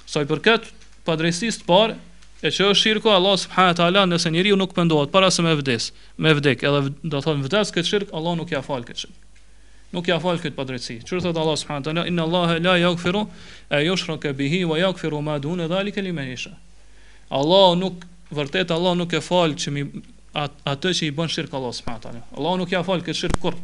Sa 0.06 0.20
i 0.22 0.26
përket 0.28 0.66
padrejësisë 1.06 1.62
të 1.62 1.66
parë, 1.66 1.94
e 2.42 2.50
që 2.50 2.66
është 2.66 2.82
shirko, 2.82 3.10
Allah 3.14 3.36
subhanahu 3.38 3.78
teala 3.78 4.02
nëse 4.06 4.30
njeriu 4.30 4.56
nuk 4.56 4.74
pendohet 4.74 5.10
para 5.10 5.30
se 5.30 5.42
me 5.42 5.54
vdes, 5.56 5.92
me 6.18 6.32
vdek, 6.34 6.62
edhe 6.66 6.80
do 7.02 7.16
të 7.20 7.22
thonë 7.24 7.46
vdes 7.46 7.70
këtë 7.74 7.86
shirk, 7.88 8.08
Allah 8.12 8.34
nuk 8.36 8.50
ia 8.52 8.58
ja 8.58 8.62
fal 8.66 8.82
këtë 8.84 9.02
shirk. 9.04 9.38
Nuk 9.94 10.08
ia 10.08 10.16
ja 10.16 10.20
fal 10.24 10.38
këtë 10.42 10.56
padrejësi. 10.56 10.98
Qërë 11.06 11.22
thot 11.28 11.38
Allah 11.42 11.56
subhanahu 11.60 11.86
teala, 11.88 12.04
inna 12.10 12.26
Allah 12.26 12.56
la 12.64 12.74
yaghfiru 12.82 13.26
e 14.28 14.32
bihi 14.42 14.64
wa 14.66 14.78
yaghfiru 14.80 15.22
ma 15.22 15.38
dun 15.38 15.60
li 15.62 15.92
liman 16.02 16.26
yasha. 16.28 16.50
Allah 17.30 17.74
nuk 17.78 18.02
vërtet 18.30 18.70
Allah 18.72 18.94
nuk 18.98 19.12
e 19.12 19.20
fal 19.20 19.54
që 19.54 19.70
mi 19.70 19.86
atë 20.66 20.90
që 20.98 21.06
i 21.08 21.12
bën 21.12 21.28
shirk 21.28 21.54
Allah 21.54 21.70
subhanahu 21.72 22.02
teala. 22.02 22.22
Allah 22.36 22.56
nuk 22.58 22.70
ia 22.72 22.78
ja 22.80 22.82
fal 22.82 23.00
këtë 23.04 23.16
shirk 23.24 23.38
kur 23.40 23.54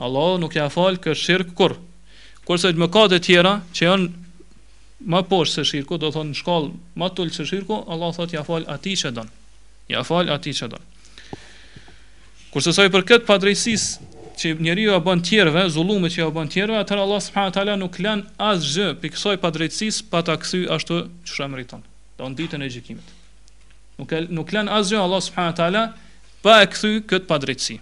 Allahu 0.00 0.40
nuk 0.42 0.54
ja 0.56 0.68
fal 0.72 0.96
kë 0.96 1.14
shirk 1.18 1.52
kur. 1.58 1.76
Kurse 2.48 2.72
të 2.72 2.80
mëkate 2.80 3.18
të 3.20 3.24
tjera 3.28 3.52
që 3.76 3.86
janë 3.88 4.08
më 5.12 5.20
poshtë 5.28 5.60
se 5.60 5.64
shirku, 5.70 5.96
do 6.00 6.10
thonë 6.12 6.32
në 6.32 6.38
shkallë 6.40 6.70
më 7.00 7.08
tul 7.16 7.30
se 7.32 7.46
shirku, 7.48 7.76
Allah 7.94 8.12
thotë 8.16 8.36
ja 8.36 8.42
fal 8.44 8.66
atij 8.74 8.96
që 9.04 9.12
don. 9.18 9.28
Ja 9.92 10.02
fal 10.06 10.28
atij 10.34 10.56
që 10.60 10.70
don. 10.74 10.86
Kurse 12.54 12.72
sa 12.76 12.84
i 12.86 12.90
përket 12.92 13.26
padrejësisë 13.28 14.08
që 14.40 14.54
njeriu 14.64 14.94
e 14.96 15.00
bën 15.04 15.20
të 15.20 15.26
tjerëve, 15.28 15.66
zullumit 15.74 16.14
që 16.16 16.24
e 16.26 16.32
bën 16.36 16.48
të 16.48 16.54
tjerëve, 16.56 16.80
atë 16.82 16.96
Allah 17.00 17.20
subhanahu 17.26 17.54
teala 17.56 17.74
nuk 17.80 17.98
lën 18.02 18.22
asgjë 18.50 18.86
kësaj 19.04 19.36
padrejësisë 19.44 20.06
pa 20.12 20.22
ta 20.24 20.36
kthy 20.40 20.62
ashtu 20.76 21.00
që 21.28 21.36
shë 21.38 21.48
meriton. 21.52 21.84
Do 22.16 22.28
në 22.30 22.38
ditën 22.40 22.64
e 22.64 22.70
gjykimit. 22.72 23.14
Nuk 24.00 24.14
nuk 24.38 24.54
lën 24.56 24.72
asgjë 24.80 25.02
Allah 25.04 25.22
subhanahu 25.28 25.58
teala 25.60 25.84
pa 26.44 26.60
e 26.64 26.70
kthy 26.72 26.98
kët 27.10 27.28
padrejësi. 27.30 27.78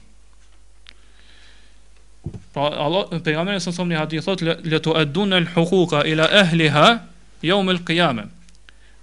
Pra 2.54 2.68
Allah 2.72 3.08
në 3.12 3.20
pejgamberin 3.26 3.62
sa 3.62 3.72
somni 3.72 3.96
hadith 3.98 4.26
thot 4.26 4.42
le 4.44 4.80
to 4.82 4.94
adun 4.96 5.34
al 5.36 5.46
huquqa 5.54 6.04
ila 6.08 6.26
ahliha 6.42 6.84
yawm 7.46 7.70
al 7.72 7.80
qiyama. 7.88 8.26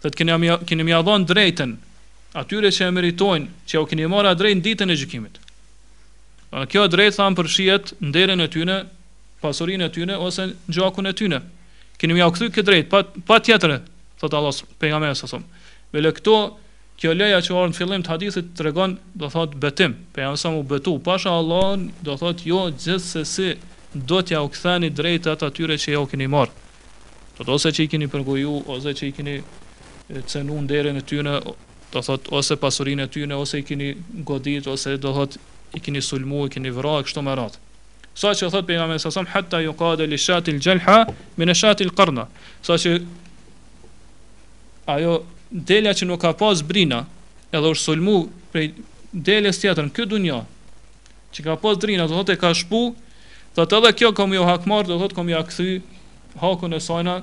Do 0.04 0.12
të 0.12 0.22
kemi 0.22 0.52
kemi 0.70 0.92
ia 0.92 1.02
dhënë 1.06 1.30
drejtën 1.30 1.74
atyre 2.40 2.72
që 2.78 2.90
e 2.90 2.94
meritojnë, 2.98 3.48
që 3.72 3.82
u 3.82 3.88
keni 3.90 4.10
marrë 4.12 4.36
drejt 4.42 4.64
ditën 4.66 4.92
e 4.92 4.98
gjykimit. 5.00 5.40
Pra 6.52 6.66
kjo 6.70 6.86
drejt 6.92 7.18
tham 7.22 7.36
për 7.38 7.50
shihet 7.50 7.94
nderën 8.04 8.44
e 8.44 8.50
tyre, 8.54 8.78
pasurinë 9.42 9.88
e 9.88 9.94
tyre 9.96 10.20
ose 10.22 10.50
gjakun 10.76 11.08
e 11.10 11.16
tyre. 11.16 11.40
Keni 12.00 12.18
më 12.18 12.26
u 12.28 12.34
kthy 12.36 12.52
kë 12.58 12.66
drejt, 12.68 12.90
pa 12.92 13.06
pa 13.30 13.40
tjetër, 13.40 13.78
thot 14.20 14.36
Allah 14.36 14.54
pejgamberi 14.84 15.16
sa 15.16 15.30
som. 15.32 15.46
Me 15.96 16.02
këto 16.12 16.40
kjo 17.02 17.12
leja 17.14 17.42
që 17.44 17.56
orë 17.56 17.72
në 17.72 17.76
fillim 17.78 18.04
të 18.06 18.12
hadithit 18.14 18.52
të 18.56 18.66
regon, 18.70 18.94
do 19.20 19.28
thot, 19.32 19.56
betim, 19.60 19.98
për 20.16 20.26
jam 20.26 20.38
sa 20.40 20.52
mu 20.54 20.62
betu, 20.64 20.96
pasha 21.04 21.34
Allah, 21.36 21.78
do 22.06 22.16
thot, 22.22 22.46
jo, 22.48 22.64
gjithë 22.72 23.02
se 23.06 23.24
si, 23.32 23.48
do 24.10 24.22
t'ja 24.26 24.40
u 24.46 24.50
këthani 24.52 24.90
drejtë 24.96 25.34
atë 25.36 25.50
atyre 25.50 25.78
që 25.82 25.92
ja 25.96 26.02
u 26.04 26.08
keni 26.12 26.30
marë, 26.32 26.54
do 27.38 27.44
të 27.48 27.54
ose 27.58 27.74
që 27.76 27.84
i 27.88 27.92
keni 27.94 28.08
përgoju, 28.16 28.56
ose 28.78 28.96
që 28.96 29.10
i 29.10 29.16
keni 29.18 29.36
cenu 30.32 30.62
në 30.64 30.70
dere 30.72 30.96
në 30.96 31.04
tyne, 31.10 31.36
do 31.94 32.02
thot, 32.06 32.32
ose 32.36 32.56
pasurin 32.60 33.04
e 33.04 33.10
tyne, 33.12 33.36
ose 33.40 33.60
i 33.60 33.68
keni 33.68 33.92
godit, 34.30 34.68
ose 34.72 34.96
do 34.98 35.12
thot, 35.18 35.36
i 35.76 35.84
keni 35.84 36.00
sulmu, 36.00 36.46
i 36.48 36.54
keni 36.56 36.72
vëra, 36.72 36.96
e 37.02 37.08
kështu 37.10 37.20
më 37.26 37.34
ratë. 37.36 37.60
Sa 38.16 38.32
që 38.32 38.48
thot 38.54 38.64
për 38.64 38.78
nga 38.80 38.86
me 38.88 38.96
sasam, 39.04 39.28
hëtta 39.28 39.60
ju 39.60 39.74
ka 39.76 39.90
dhe 40.00 40.08
shatil 40.16 40.62
gjelha, 40.64 41.02
minë 41.36 41.52
shatil 41.60 41.90
karna. 41.98 42.30
Sa 42.64 42.78
që 42.80 42.94
ajo 44.94 45.18
delja 45.50 45.94
që 45.94 46.08
nuk 46.08 46.22
ka 46.22 46.32
pas 46.38 46.62
brina, 46.66 47.06
edhe 47.54 47.70
është 47.74 47.84
sulmu 47.90 48.16
prej 48.54 48.72
deles 49.14 49.60
tjetër 49.62 49.88
në 49.90 49.94
këtë 49.96 50.12
dunja 50.16 50.40
që 51.36 51.44
ka 51.46 51.58
pas 51.62 51.78
drina, 51.80 52.06
do 52.10 52.16
thotë 52.16 52.36
e 52.36 52.40
ka 52.40 52.52
shpu, 52.56 52.80
do 53.56 53.64
të 53.66 53.78
edhe 53.80 53.92
kjo 54.02 54.10
kom 54.18 54.34
jo 54.36 54.46
hakmar, 54.48 54.88
do 54.88 54.98
thotë 55.00 55.16
kom 55.18 55.30
jo 55.32 55.38
akthy 55.40 55.76
hakun 56.42 56.76
e 56.76 56.82
sajna 56.84 57.18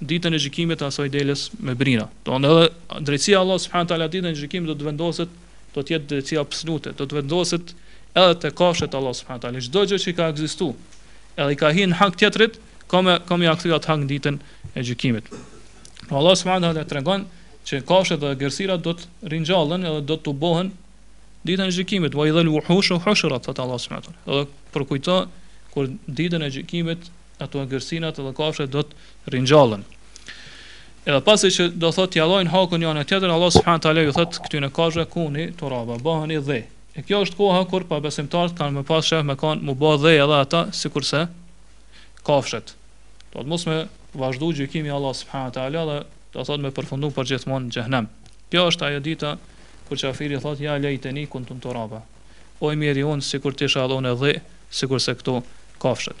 ditën 0.00 0.34
e 0.36 0.40
gjikimit 0.42 0.82
asaj 0.84 1.08
deles 1.14 1.48
me 1.64 1.74
brina. 1.78 2.08
Do 2.26 2.38
në 2.40 2.50
edhe 2.52 3.00
drejtësia 3.06 3.40
Allah 3.42 3.60
subhanahu 3.62 3.90
taala 3.92 4.08
ditën 4.12 4.30
e 4.32 4.40
gjikimit 4.40 4.72
do 4.72 4.78
të 4.80 4.88
vendoset, 4.90 5.30
do 5.74 5.82
të 5.82 5.96
jetë 5.96 6.10
drejtësia 6.14 6.42
absolute, 6.42 6.94
do 6.98 7.06
të 7.06 7.18
vendoset 7.20 7.74
edhe 8.16 8.36
te 8.44 8.50
kafshët 8.58 8.94
Allah 8.98 9.14
subhanahu 9.18 9.44
taala, 9.46 9.62
çdo 9.66 9.84
gjë 9.90 10.02
që 10.06 10.16
ka 10.18 10.28
ekzistuar. 10.34 10.74
Edhe 11.36 11.52
i 11.56 11.60
ka 11.60 11.70
hin 11.76 11.94
hak 12.00 12.16
tjetrit, 12.18 12.58
kom 12.90 13.08
kom 13.28 13.42
jo 13.44 13.50
akthy 13.54 13.70
atë 13.74 13.90
hak 13.92 14.04
ditën 14.10 14.38
e 14.78 14.82
gjikimit. 14.88 15.30
Allah 16.10 16.34
subhanahu 16.36 16.74
taala 16.74 16.86
tregon 16.90 17.24
të 17.26 17.35
që 17.66 17.80
kafshët 17.86 18.22
dhe 18.22 18.30
gërsirat 18.40 18.82
do 18.86 18.92
të 19.00 19.32
rinjallën 19.32 19.84
edhe 19.88 20.02
do 20.06 20.16
të 20.22 20.34
bohen 20.42 20.70
ditën 21.46 21.64
e 21.66 21.74
gjykimit 21.74 22.14
wa 22.18 22.28
idhul 22.30 22.48
wuhushu 22.56 23.00
hushrat 23.04 23.48
fat 23.48 23.58
Allah 23.62 23.78
subhanahu 23.82 24.06
wa 24.10 24.14
taala. 24.14 24.26
Do 24.26 24.40
përkujto 24.74 25.16
kur 25.74 25.90
ditën 26.18 26.46
e 26.46 26.50
gjykimit 26.54 27.10
ato 27.42 27.64
gërsinat 27.72 28.22
dhe 28.22 28.32
kafshët 28.38 28.70
do 28.70 28.84
të 28.86 29.34
rinjallën. 29.34 29.82
Edhe 31.06 31.20
pasi 31.26 31.50
që 31.54 31.68
do 31.78 31.90
thotë 31.94 32.14
t'i 32.16 32.22
llojin 32.26 32.50
hakun 32.54 32.82
janë 32.86 33.04
tjetër 33.10 33.34
Allah 33.34 33.52
subhanahu 33.54 33.80
wa 33.82 33.86
taala 33.88 34.06
ju 34.06 34.14
thotë 34.16 34.44
këty 34.46 34.62
në 34.64 34.70
kafshë 34.78 35.06
kuni 35.14 35.48
turaba 35.60 35.98
bëhani 36.06 36.40
dhe. 36.48 36.60
E 36.96 37.02
kjo 37.04 37.18
është 37.26 37.36
koha 37.40 37.60
kur 37.68 37.82
pa 37.90 37.98
besimtarët 38.00 38.54
kanë 38.58 38.80
më 38.82 38.82
pas 38.88 39.04
shef 39.04 39.26
me 39.28 39.34
kanë 39.38 39.66
mu 39.68 39.74
bë 39.76 39.92
dhë 40.02 40.14
edhe 40.22 40.38
ata 40.42 40.62
sikurse 40.78 41.26
kafshët. 42.26 42.74
Do 43.34 43.42
të 43.42 43.50
mos 43.52 43.66
me 43.68 43.82
vazhdu 44.16 44.52
gjykimi 44.62 44.90
Allah 44.98 45.14
subhanahu 45.18 45.50
wa 45.50 45.56
taala 45.60 45.84
dhe 45.90 45.98
do 46.36 46.44
thot 46.44 46.60
me 46.60 46.70
përfundu 46.74 47.08
për 47.16 47.28
gjithmon 47.30 47.64
në 47.68 47.72
gjëhnem. 47.76 48.06
Kjo 48.52 48.66
është 48.70 48.86
ajo 48.90 49.00
dita, 49.04 49.30
kur 49.88 49.98
që 50.02 50.10
afiri 50.12 50.38
thot, 50.42 50.60
ja 50.60 50.74
lejteni 50.78 51.24
këntu 51.32 51.56
në 51.56 51.62
të 51.64 51.72
raba. 51.76 52.02
Oj 52.64 52.76
mirë 52.76 53.00
i 53.02 53.06
unë, 53.08 53.24
si 53.24 53.40
kur 53.42 53.56
tisha 53.56 53.84
adhon 53.86 54.08
e 54.10 54.12
dhe, 54.20 54.34
si 54.72 54.88
kur 54.90 55.00
se 55.00 55.14
këto 55.18 55.38
kafshet. 55.82 56.20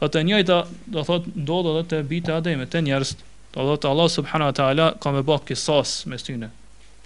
Dhe 0.00 0.06
të 0.08 0.22
njëjta, 0.28 0.58
do 0.94 1.02
thot, 1.08 1.26
ndodhë 1.36 1.74
dhe 1.78 1.82
të 1.90 2.02
bitë 2.12 2.34
ademi, 2.36 2.68
të 2.72 2.82
njerës, 2.86 3.14
do 3.56 3.66
thot, 3.72 3.86
Allah 3.90 4.08
subhana 4.14 4.52
ta 4.56 4.68
ala, 4.72 4.90
ka 5.02 5.10
me 5.14 5.22
bëhë 5.28 5.46
kisas 5.50 5.96
me 6.08 6.18
styne. 6.22 6.48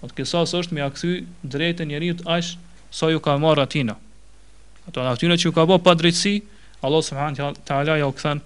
Dhe 0.02 0.10
të 0.12 0.18
kisas 0.20 0.52
është 0.60 0.76
me 0.76 0.84
akthy 0.86 1.14
drejtë 1.56 1.88
njerit 1.90 2.22
ash, 2.36 2.54
sa 2.94 3.08
ju 3.12 3.20
ka 3.24 3.34
marë 3.42 3.64
atina. 3.64 3.96
Ato 4.90 5.00
në 5.00 5.16
atyne 5.16 5.38
që 5.40 5.48
ju 5.48 5.54
ka 5.56 5.64
bëhë 5.70 5.84
pa 5.86 5.96
drejtësi, 5.98 6.36
Allah 6.84 7.00
subhana 7.02 7.52
ta 7.64 7.80
ala 7.80 7.96
ja 7.98 8.08
u 8.10 8.12
këthen, 8.12 8.44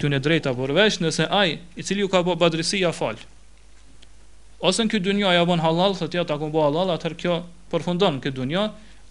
të 0.00 0.10
në 0.10 0.20
drejta, 0.24 0.56
por 0.58 0.72
vesh 0.74 1.00
nëse 1.04 1.28
aj, 1.30 1.56
i 1.78 1.82
cili 1.84 2.02
ju 2.04 2.08
ka 2.12 2.24
bo 2.26 2.36
pa 2.40 2.48
drejtësi, 2.52 2.82
ja 2.82 2.90
falë. 2.96 3.30
Ose 4.64 4.80
në 4.84 4.94
këtë 4.94 5.04
dunja 5.04 5.30
ja 5.36 5.42
bën 5.44 5.60
halal, 5.60 5.92
thotë 5.98 6.16
ja 6.16 6.22
ta 6.24 6.38
kumbo 6.40 6.62
halal, 6.64 6.88
atëherë 6.94 7.16
kjo 7.20 7.34
përfundon 7.68 8.16
këtë 8.24 8.38
dunja, 8.38 8.62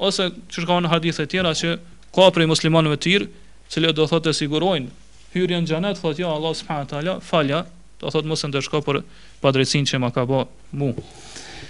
ose 0.02 0.26
siç 0.50 0.66
ka 0.66 0.80
në 0.82 0.90
hadith 0.90 1.20
të 1.22 1.28
tjera 1.30 1.52
që 1.60 1.76
ka 2.16 2.26
për 2.34 2.48
muslimanëve 2.50 2.98
të 2.98 3.04
tjerë, 3.12 3.28
që 3.70 3.84
le 3.84 3.92
do 3.94 4.08
thotë 4.10 4.32
të 4.32 4.34
sigurojnë 4.42 4.90
hyrjen 5.36 5.68
xhenet, 5.70 6.00
thotë 6.02 6.24
ja 6.24 6.32
Allah 6.34 6.56
subhanahu 6.58 6.90
teala, 6.96 7.14
falja, 7.28 7.60
do 8.02 8.10
thotë 8.10 8.32
mos 8.32 8.42
e 8.42 8.50
ndeshko 8.50 8.82
për 8.88 9.02
padrejtsinë 9.46 9.92
që 9.92 10.00
ma 10.02 10.10
ka 10.14 10.26
bë 10.30 10.40
mu. 10.80 10.90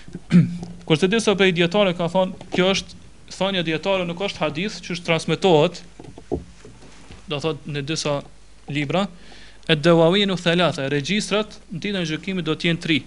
Kur 0.88 1.00
të 1.00 1.10
disa 1.18 1.36
pe 1.40 1.50
dietare 1.56 1.92
ka 2.00 2.08
thonë, 2.14 2.40
kjo 2.56 2.70
është 2.76 3.00
thonia 3.36 3.64
dietare, 3.68 4.08
nuk 4.08 4.24
është 4.24 4.46
hadith 4.46 4.80
që 4.86 4.96
është 4.96 5.10
transmetohet. 5.10 5.84
Do 7.32 7.42
thotë 7.48 7.76
në 7.76 7.84
disa 7.92 8.16
libra, 8.72 9.06
ed-dawawin 9.76 10.32
u 10.36 10.40
thalatha, 10.40 10.88
regjistrat 10.92 11.60
në 11.72 11.82
ditën 11.84 12.00
e 12.00 12.06
gjykimit 12.14 12.48
do 12.48 12.56
të 12.60 12.70
jenë 12.72 12.84
3. 12.88 13.02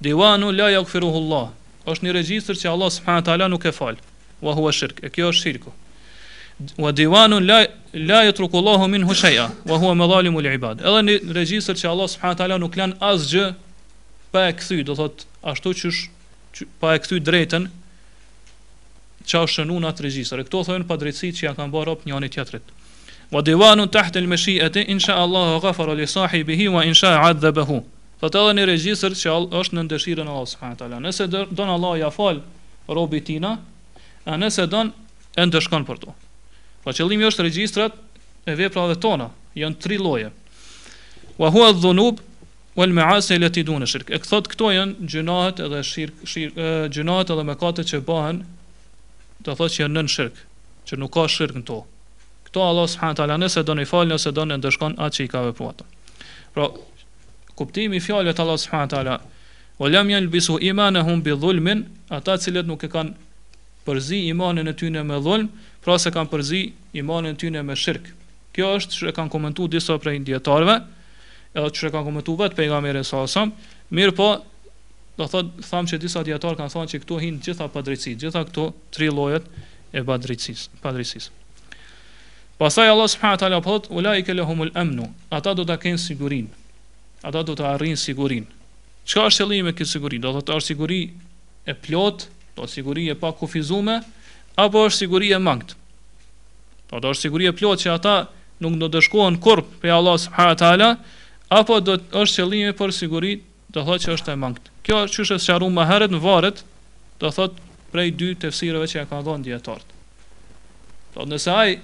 Diwanu 0.00 0.52
la 0.52 0.70
yaghfiruhu 0.70 1.18
Allah. 1.24 1.48
Është 1.88 2.04
një 2.06 2.12
regjistër 2.14 2.58
që 2.60 2.70
Allah 2.70 2.90
subhanahu 2.94 3.24
taala 3.26 3.48
nuk 3.50 3.64
e 3.66 3.72
fal. 3.74 3.96
Wa 4.40 4.54
huwa 4.54 4.70
shirk. 4.72 5.00
E 5.02 5.10
kjo 5.10 5.30
është 5.32 5.42
shirku. 5.42 5.72
Wa 6.78 6.92
diwanu 6.94 7.40
la 7.42 7.64
la 7.94 8.20
yatruku 8.26 8.58
Allahu 8.58 8.88
minhu 8.88 9.14
shay'a 9.14 9.48
wa 9.66 9.78
huwa 9.78 9.94
madhalimul 10.06 10.46
ibad. 10.52 10.80
Edhe 10.82 11.02
një 11.06 11.14
regjistër 11.34 11.74
që 11.82 11.90
Allah 11.90 12.08
subhanahu 12.14 12.38
taala 12.38 12.58
nuk 12.62 12.78
lën 12.78 12.94
asgjë 13.10 13.46
pa 14.32 14.44
e 14.50 14.54
kthyr, 14.58 14.84
do 14.86 14.94
thot 14.94 15.24
ashtu 15.42 15.72
që 15.80 16.68
pa 16.82 16.94
e 16.98 17.02
kthyr 17.02 17.22
drejtën 17.30 17.66
që 19.28 19.36
është 19.48 19.66
në 19.66 19.86
atë 19.90 20.00
regjistër. 20.06 20.40
e 20.40 20.44
këto 20.46 20.58
thëjnë 20.68 20.86
pa 20.88 20.94
drejtësi 21.02 21.32
që 21.42 21.42
ja 21.48 21.52
kanë 21.58 21.72
bërë 21.74 21.90
opë 21.96 22.04
një 22.10 22.14
anë 22.18 22.26
i 22.28 22.30
tjetërit. 22.30 22.66
Va 23.34 23.42
tahtë 23.42 24.18
e 24.20 24.82
insha 24.94 25.16
Allah, 25.18 25.58
gafar 25.62 25.94
li 25.96 26.06
sahibihi, 26.06 26.68
wa 26.68 26.84
insha 26.84 27.16
adhë 27.26 27.42
dhe 27.48 27.52
behu. 27.60 27.80
Thot 28.18 28.34
edhe 28.34 28.52
një 28.58 28.62
regjistër 28.66 29.14
që 29.18 29.34
është 29.58 29.76
në 29.78 29.82
dëshirën 29.92 30.26
e 30.26 30.32
Allahut 30.32 30.50
subhanahu 30.52 30.98
Nëse 31.04 31.26
don 31.30 31.70
Allah 31.70 31.92
ja 32.00 32.08
fal 32.10 32.40
robit 32.90 33.28
tina, 33.28 33.52
a 34.26 34.34
nëse 34.40 34.64
don 34.72 34.90
e 35.38 35.44
ndëshkon 35.46 35.84
për 35.86 36.00
to. 36.04 36.14
Po 36.82 36.94
qëllimi 36.98 37.28
është 37.30 37.46
regjistrat 37.46 37.94
e 38.50 38.56
veprave 38.58 38.96
tona, 39.04 39.28
janë 39.54 39.78
tri 39.84 40.00
lloje. 40.02 40.32
Wa 41.38 41.52
huwa 41.54 41.68
adh-dhunub 41.70 42.18
wal 42.78 42.92
ma'asi 42.94 43.36
allati 43.38 43.62
dun 43.66 43.86
shirk. 43.86 44.10
E 44.10 44.18
thot 44.18 44.50
këto 44.50 44.72
janë 44.74 45.06
gjunahet 45.14 45.62
edhe 45.68 45.84
shirk, 45.86 46.18
shirk 46.26 46.58
gjunahet 46.94 47.30
edhe 47.34 47.46
mëkate 47.52 47.86
që 47.86 48.02
bëhen 48.06 48.42
do 49.46 49.54
thot 49.54 49.76
që 49.78 49.84
janë 49.86 49.94
nën 50.00 50.10
shirk, 50.16 50.42
që 50.90 50.98
nuk 50.98 51.14
ka 51.14 51.28
shirk 51.30 51.54
në 51.62 51.66
to. 51.70 51.78
Këto 52.50 52.66
Allah 52.66 52.88
subhanahu 52.90 53.20
taala 53.22 53.38
nëse 53.46 53.62
don 53.68 53.78
i 53.82 53.86
fal, 53.86 54.10
nëse 54.10 54.34
don 54.34 54.50
e 54.54 54.58
ndëshkon 54.58 54.98
atë 54.98 55.20
që 55.22 55.26
i 55.28 55.30
ka 55.30 55.46
vepruar. 55.52 55.84
Pra, 56.56 56.66
kuptimi 57.58 57.98
i 57.98 58.02
fjalës 58.02 58.38
Allah 58.38 58.58
subhanahu 58.58 58.86
wa 58.90 58.92
taala. 58.94 59.16
O 59.78 59.88
lam 59.88 60.10
yalbisu 60.10 60.58
imanahum 60.70 61.22
bi 61.22 61.30
dhulmin, 61.34 61.84
ata 62.10 62.38
cilët 62.38 62.66
nuk 62.66 62.82
e 62.86 62.90
kanë 62.90 63.14
përzi 63.86 64.22
imanin 64.32 64.68
e 64.68 64.74
tyre 64.78 65.02
me 65.06 65.18
dhulm, 65.22 65.48
pra 65.84 65.98
se 65.98 66.10
kanë 66.14 66.30
përzi 66.32 66.62
imanin 67.02 67.34
e 67.34 67.38
tyre 67.38 67.62
me 67.62 67.76
shirk. 67.78 68.10
Kjo 68.54 68.72
është 68.80 68.98
që 68.98 69.10
e 69.12 69.16
kanë 69.16 69.32
komentuar 69.32 69.70
disa 69.74 69.98
prej 70.02 70.20
dietarëve, 70.26 70.76
edhe 71.54 71.70
që 71.78 71.90
e 71.90 71.92
kanë 71.94 72.08
komentuar 72.10 72.44
vetë 72.46 72.58
pejgamberi 72.58 73.04
sa 73.06 73.22
sa. 73.30 73.44
Mirë 73.94 74.14
po, 74.18 74.28
do 75.18 75.26
thot 75.30 75.54
tham 75.64 75.86
që 75.90 75.98
disa 76.02 76.22
dietar 76.26 76.58
kanë 76.58 76.74
thënë 76.74 76.92
se 76.94 77.00
këtu 77.02 77.20
hin 77.22 77.38
gjitha 77.42 77.70
padrejtësi, 77.74 78.14
gjitha 78.20 78.42
këto 78.50 78.68
tri 78.94 79.10
llojet 79.14 79.46
e 79.94 80.02
padrejtësisë, 80.06 80.74
padrejtësisë. 80.82 81.34
Pastaj 82.58 82.90
Allah 82.90 83.06
subhanahu 83.12 83.38
wa 83.38 83.42
taala 83.44 83.60
po 83.62 83.78
thot 83.78 83.86
ulai 83.94 84.18
ka 84.26 84.34
lahumul 84.34 84.74
amnu, 84.74 85.10
ata 85.30 85.54
do 85.58 85.64
ta 85.66 85.76
kenë 85.78 86.02
sigurinë 86.10 86.57
ata 87.22 87.42
do 87.42 87.54
të 87.56 87.64
arrin 87.74 87.96
sigurinë. 87.98 88.46
Çka 89.08 89.24
është 89.30 89.42
qëllimi 89.44 89.66
me 89.66 89.72
këtë 89.74 89.92
sigurin? 89.94 90.20
Do 90.22 90.30
të 90.34 90.42
thotë 90.50 90.66
siguri 90.68 90.98
e 91.66 91.72
plot, 91.74 92.26
do 92.54 92.58
po 92.62 92.66
të 92.68 92.74
siguri 92.76 93.06
e 93.10 93.16
pa 93.18 93.30
kufizuar 93.32 94.02
apo 94.60 94.82
është 94.86 94.98
siguri 95.04 95.32
e 95.32 95.38
mangët? 95.42 95.72
Po 96.88 97.00
do 97.00 97.08
të 97.08 97.16
thotë 97.16 97.22
siguri 97.26 97.48
e 97.48 97.54
plot 97.56 97.82
që 97.86 97.94
ata 97.96 98.16
nuk 98.62 98.76
do 98.82 98.90
të 98.92 99.02
shkohen 99.06 99.38
korp 99.40 99.70
për 99.82 99.94
Allah 99.96 100.18
subhanahu 100.20 100.54
wa 100.54 100.58
taala, 100.62 100.90
apo 101.48 101.80
do 101.80 101.96
të 101.96 102.20
është 102.24 102.42
qëllimi 102.42 102.74
për 102.76 102.94
siguri, 103.00 103.32
do 103.72 103.80
të 103.80 103.86
thotë 103.88 104.04
që 104.06 104.12
është 104.18 104.32
e 104.36 104.40
mangët. 104.44 104.70
Kjo 104.84 105.00
çështë 105.08 105.40
është 105.40 105.48
sharuar 105.48 105.74
më 105.78 105.88
herët 105.90 106.14
në 106.14 106.22
varet, 106.26 106.62
do 107.20 107.26
të 107.26 107.34
thotë 107.38 107.66
prej 107.92 108.10
dy 108.20 108.30
tefsireve 108.44 108.86
që 108.92 108.98
ja 109.00 109.06
ka 109.08 109.22
dhënë 109.24 109.48
dietar. 109.48 109.82
Do 109.82 111.22
po 111.22 111.26
nëse 111.32 111.54
ai 111.56 111.78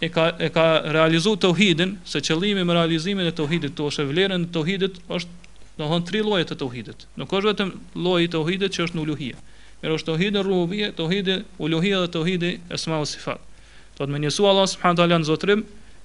e 0.00 0.08
ka 0.08 0.34
e 0.38 0.48
ka 0.50 0.82
realizuar 0.90 1.38
tauhidin, 1.38 1.98
se 2.04 2.18
qëllimi 2.20 2.64
me 2.64 2.72
realizimin 2.74 3.26
e 3.30 3.34
tauhidit 3.34 3.74
tuaj 3.76 3.90
është 3.94 4.06
vlerën 4.10 4.46
e 4.46 4.50
tauhidit 4.50 4.98
është, 5.06 5.42
do 5.78 5.84
të 5.84 5.90
thonë 5.90 6.06
tre 6.08 6.22
llojet 6.24 6.54
e 6.54 6.58
tauhidit. 6.58 7.06
Nuk 7.18 7.30
është 7.30 7.50
vetëm 7.52 7.70
lloji 8.02 8.26
i 8.28 8.30
tauhidit 8.32 8.74
që 8.74 8.80
është 8.88 8.96
në 8.98 9.04
uluhia. 9.04 9.38
Por 9.82 9.94
është 9.98 10.08
tauhidi 10.10 10.42
rrubie, 10.42 10.88
tauhidi 10.96 11.34
uluhia 11.58 12.00
dhe 12.04 12.10
tauhidi 12.16 12.50
esma 12.74 13.00
u 13.02 13.06
sifat. 13.06 13.40
Do 13.98 14.06
të 14.06 14.10
menjësu 14.14 14.46
Allah 14.50 14.66
subhanahu 14.70 14.98
taala 15.00 15.18
në 15.22 15.28
zotrim, 15.28 15.64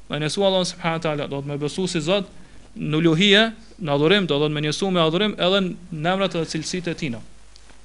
do 0.09 0.15
të 0.15 0.45
Allah 0.45 0.63
subhanahu 0.69 1.03
taala, 1.05 1.27
do 1.29 1.39
të 1.41 1.49
më 1.53 1.57
besu 1.61 1.87
si 1.87 2.01
Zot 2.01 2.27
në 2.75 2.97
uluhia, 2.99 3.43
në 3.81 3.91
adhurim, 3.95 4.27
do 4.29 4.35
të 4.37 4.49
më 4.49 4.55
menjësu 4.59 4.89
me 4.93 5.01
adhurim 5.01 5.33
edhe 5.37 5.61
në 5.93 6.13
emrat 6.13 6.35
dhe 6.37 6.43
cilësitë 6.53 6.91
e 6.93 6.99
Tij. 7.01 7.13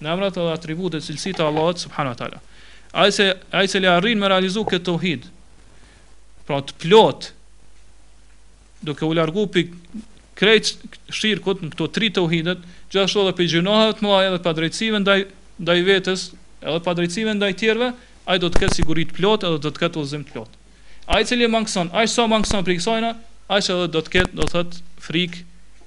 Në 0.05 0.13
emrat 0.13 0.35
dhe 0.37 0.49
atributet 0.53 1.01
e 1.03 1.07
cilësitë 1.07 1.41
të 1.41 1.47
Allahut 1.49 1.79
subhanahu 1.85 2.19
taala. 2.19 2.43
Ai 2.93 3.13
se 3.13 3.31
ai 3.53 3.69
se 3.69 3.79
le 3.81 3.89
arrin 3.89 4.19
me 4.19 4.27
realizuar 4.29 4.67
këtë 4.73 4.89
tauhid, 4.91 5.31
pra 6.47 6.61
të 6.61 6.77
plot, 6.83 7.31
duke 8.85 9.05
u 9.09 9.15
largu 9.17 9.47
për 9.49 9.69
krejtë 10.39 11.13
shirkot 11.15 11.63
në 11.63 11.71
këto 11.73 11.87
tri 11.95 12.11
të 12.13 12.25
uhidet, 12.27 12.65
gjithashtu 12.93 13.25
dhe 13.29 13.37
për 13.39 13.49
gjynohet 13.55 14.01
të 14.01 14.05
mëlaj 14.05 14.25
edhe 14.29 14.41
për 14.45 14.57
drejtësive 14.59 15.01
ndaj, 15.05 15.21
daj 15.69 15.79
vetës, 15.89 16.25
edhe 16.65 16.83
për 16.85 16.99
drejtësive 16.99 17.37
në 17.37 17.45
daj 17.45 17.53
tjerve, 17.63 17.93
a 18.25 18.37
i 18.39 18.43
do 18.43 18.49
të 18.51 18.65
këtë 18.65 18.79
sigurit 18.81 19.15
plot 19.17 19.45
edhe 19.47 19.61
do 19.67 19.71
të 19.73 19.83
këtë 19.85 20.01
ullëzim 20.01 20.27
të 20.29 20.37
plot. 20.37 20.55
A 21.13 21.21
i 21.21 21.27
cilje 21.29 21.49
mangëson, 21.53 21.93
a 21.93 22.05
i 22.05 22.09
sa 22.09 22.25
so 22.25 22.29
mangëson 22.33 22.65
për 22.65 22.75
i 22.75 22.79
kësojna, 22.81 23.15
a 23.53 23.61
i 23.61 23.65
që 23.67 23.73
edhe 23.79 23.91
do 23.99 24.03
të 24.07 24.15
këtë 24.17 24.39
do 24.41 24.49
të 24.49 24.55
thëtë 24.59 24.85
frik, 25.09 25.41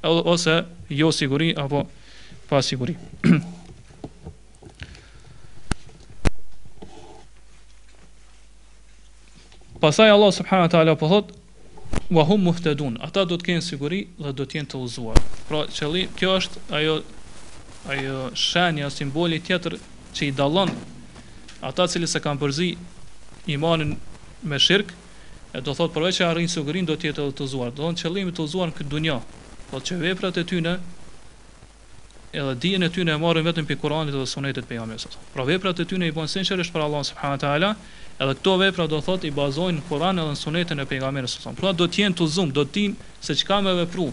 edhe 0.05 0.25
ose 0.33 0.59
jo 1.01 1.13
sigurit 1.17 1.57
apo 1.61 1.85
pasigurit. 2.49 2.97
Pasaj 9.79 10.09
Allah 10.09 10.31
subhanahu 10.33 10.63
wa 10.67 10.73
taala 10.73 10.95
po 10.95 11.07
thot 11.09 11.31
wa 12.09 12.23
hum 12.27 12.43
muhtadun. 12.49 12.97
Ata 13.05 13.25
do 13.29 13.37
të 13.37 13.45
kenë 13.49 13.61
siguri 13.65 13.99
dhe 14.19 14.31
do 14.39 14.45
të 14.45 14.57
jenë 14.59 14.69
të 14.73 14.79
udhëzuar. 14.81 15.19
Pra, 15.49 15.63
qëllimi 15.69 16.09
kjo 16.19 16.33
është 16.41 16.63
ajo 16.79 16.95
ajo 17.93 18.29
shenja 18.45 18.89
simboli 18.95 19.39
tjetër 19.47 19.77
që 20.17 20.23
i 20.25 20.31
dallon 20.41 20.71
ata 21.71 21.85
cilës 21.93 22.15
se 22.17 22.19
kanë 22.25 22.41
përzi 22.41 22.69
imanin 23.55 23.93
me 24.43 24.59
shirk, 24.59 24.89
e 25.55 25.61
do 25.61 25.73
thot 25.77 25.93
përveç 25.95 26.19
se 26.19 26.25
arrin 26.27 26.49
sigurin 26.51 26.85
do 26.89 26.95
të 26.97 27.11
jetë 27.11 27.21
të 27.21 27.29
udhëzuar. 27.33 27.71
Do 27.71 27.81
të 27.81 27.85
thonë 27.85 28.01
qëllimi 28.03 28.33
të 28.35 28.41
udhëzuar 28.45 28.71
në 28.73 28.77
këtë 28.81 28.91
dunjë, 28.95 29.19
po 29.69 29.79
që 29.87 29.99
veprat 30.03 30.37
e 30.37 30.43
tyre 30.51 30.77
edhe 32.41 32.57
dijen 32.65 32.83
e 32.83 32.89
tyre 32.95 33.13
e 33.13 33.21
marrin 33.21 33.45
vetëm 33.47 33.69
pikuranit 33.69 34.13
dhe 34.13 34.25
sunetit 34.27 34.65
pejgamberit. 34.69 35.15
Pra 35.33 35.45
veprat 35.47 35.79
e 35.79 35.85
tyre 35.87 36.09
i 36.09 36.11
bën 36.17 36.27
sinqerisht 36.33 36.73
për 36.75 36.85
Allah 36.89 37.05
subhanahu 37.13 37.37
wa 37.37 37.43
taala, 37.45 37.71
Edhe 38.17 38.33
këto 38.33 38.53
vepra 38.57 38.85
do 38.89 38.97
thotë 39.05 39.27
i 39.29 39.33
bazojnë 39.33 39.77
në 39.77 39.83
Kur'anin 39.87 40.25
dhe 40.25 40.37
Sunetën 40.39 40.79
e 40.81 40.85
pejgamberit 40.89 41.29
sa. 41.29 41.51
Pra 41.53 41.69
do 41.77 41.85
të 41.85 41.99
jenë 42.01 42.17
të 42.17 42.25
zum, 42.33 42.47
do 42.55 42.63
të 42.65 42.73
tin 42.77 42.93
se 43.21 43.35
çka 43.37 43.59
më 43.61 43.75
vepru. 43.83 44.07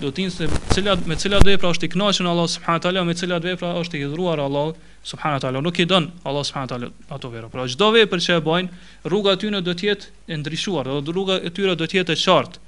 Do 0.00 0.08
të 0.10 0.16
tin 0.16 0.32
se 0.34 0.48
cila 0.74 0.96
me 1.06 1.14
cila 1.20 1.38
vepra 1.46 1.70
është 1.70 1.86
i 1.86 1.90
kënaqur 1.92 2.26
Allah 2.30 2.48
subhanahu 2.50 2.82
teala, 2.86 3.04
me 3.06 3.14
cila 3.14 3.38
vepra 3.44 3.70
është 3.82 4.00
i 4.00 4.08
dhuruar 4.10 4.42
Allah 4.46 4.72
subhanahu 5.12 5.44
teala. 5.44 5.62
Nuk 5.62 5.78
i 5.78 5.86
don 5.86 6.08
Allah 6.26 6.44
subhanahu 6.48 6.72
teala 6.72 6.88
ato 7.18 7.30
vepra. 7.34 7.52
Pra 7.54 7.68
çdo 7.70 7.90
vepër 7.94 8.18
që 8.26 8.40
e 8.40 8.44
bajnë, 8.48 8.82
rruga 9.12 9.36
e 9.38 9.38
tyre 9.44 9.62
do 9.70 9.76
të 9.78 9.86
jetë 9.86 10.10
e 10.26 10.34
ndriçuar, 10.42 10.90
do 10.90 11.12
rruga 11.14 11.38
e 11.46 11.50
tyre 11.54 11.76
do 11.76 11.86
të 11.86 12.00
jetë 12.02 12.18
e 12.18 12.18
qartë. 12.24 12.58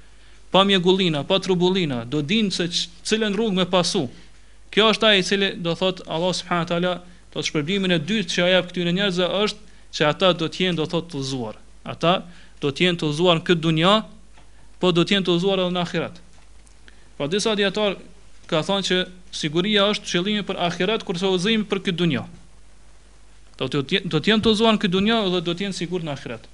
Pa 0.53 0.63
mjegullina, 0.69 1.25
pa 1.27 1.41
trubullina, 1.43 1.99
do 2.07 2.23
të 2.23 2.27
din 2.31 2.51
se 2.53 2.69
cilën 3.03 3.35
rrugë 3.35 3.57
më 3.59 3.65
pasu. 3.75 4.05
Kjo 4.71 4.87
është 4.93 5.11
ajo 5.11 5.19
i 5.19 5.27
cili 5.31 5.51
do 5.65 5.75
thotë 5.77 6.07
Allah 6.07 6.31
subhanahu 6.39 6.71
teala, 6.71 6.93
do 7.33 7.41
të 7.41 7.47
shpërblimin 7.49 7.97
e 7.97 7.99
dytë 7.99 8.29
që 8.35 8.43
ajo 8.45 8.51
jep 8.55 8.67
këtyre 8.71 8.93
njerëzve 8.93 9.27
është 9.43 9.71
që 9.93 10.09
ata 10.09 10.29
do 10.35 10.47
të 10.49 10.65
jenë 10.67 10.79
do 10.81 10.85
thotë 10.89 11.11
të 11.13 11.21
zuar. 11.29 11.59
Ata 11.93 12.13
do 12.61 12.71
të 12.73 12.87
jenë 12.89 12.99
të 13.03 13.09
zuar 13.17 13.37
në 13.39 13.45
këtë 13.49 13.61
dunja, 13.67 13.93
po 14.81 14.91
do 14.91 15.05
të 15.05 15.15
jenë 15.19 15.27
të 15.27 15.35
zuar 15.43 15.61
edhe 15.61 15.73
në 15.75 15.83
ahiret. 15.85 16.15
Po 17.19 17.27
disa 17.29 17.53
dietar 17.59 17.95
ka 18.49 18.63
thënë 18.65 18.87
që 18.89 18.97
siguria 19.43 19.85
është 19.93 20.09
qëllimi 20.11 20.45
për 20.47 20.57
ahiret 20.67 21.05
kurse 21.07 21.29
udhëzim 21.29 21.67
për 21.71 21.83
këtë 21.85 21.99
dunja. 22.01 22.23
Do 23.59 23.69
të 23.69 23.83
jenë, 23.99 24.09
do 24.09 24.17
të 24.19 24.31
jenë 24.33 24.45
të 24.49 24.55
zuar 24.59 24.75
në 24.77 24.81
këtë 24.85 24.95
dunja 24.97 25.19
dhe 25.35 25.43
do 25.45 25.53
të 25.53 25.67
jenë 25.67 25.77
sigurt 25.77 26.07
në 26.07 26.15
ahiret. 26.17 26.49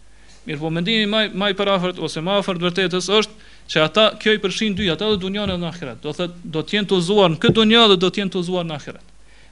Mirë, 0.47 0.59
po 0.63 0.69
mendimi 0.75 1.07
më 1.11 1.23
më 1.39 1.49
i 1.53 1.55
parafort 1.59 1.99
ose 2.05 2.19
më 2.23 2.35
afër 2.41 2.59
vërtetës 2.63 3.07
është 3.07 3.47
që 3.69 3.81
ata 3.85 4.05
kjo 4.19 4.33
i 4.35 4.39
përfshin 4.43 4.75
dy, 4.77 4.87
ata 4.91 5.07
do 5.09 5.15
të 5.15 5.23
dunjojnë 5.27 5.55
në 5.63 5.71
ahiret. 5.71 6.01
Do 6.03 6.11
thotë 6.15 6.53
do 6.55 6.59
të 6.63 6.77
jenë 6.77 6.89
të 6.91 6.99
zuar 7.07 7.31
në 7.33 7.39
këtë 7.43 7.57
dunja 7.61 7.85
dhe 7.91 7.97
do 8.03 8.09
të 8.09 8.23
jenë 8.23 8.33
të 8.35 8.43
zuar 8.49 8.67
në 8.67 8.75
ahiret. 8.79 9.07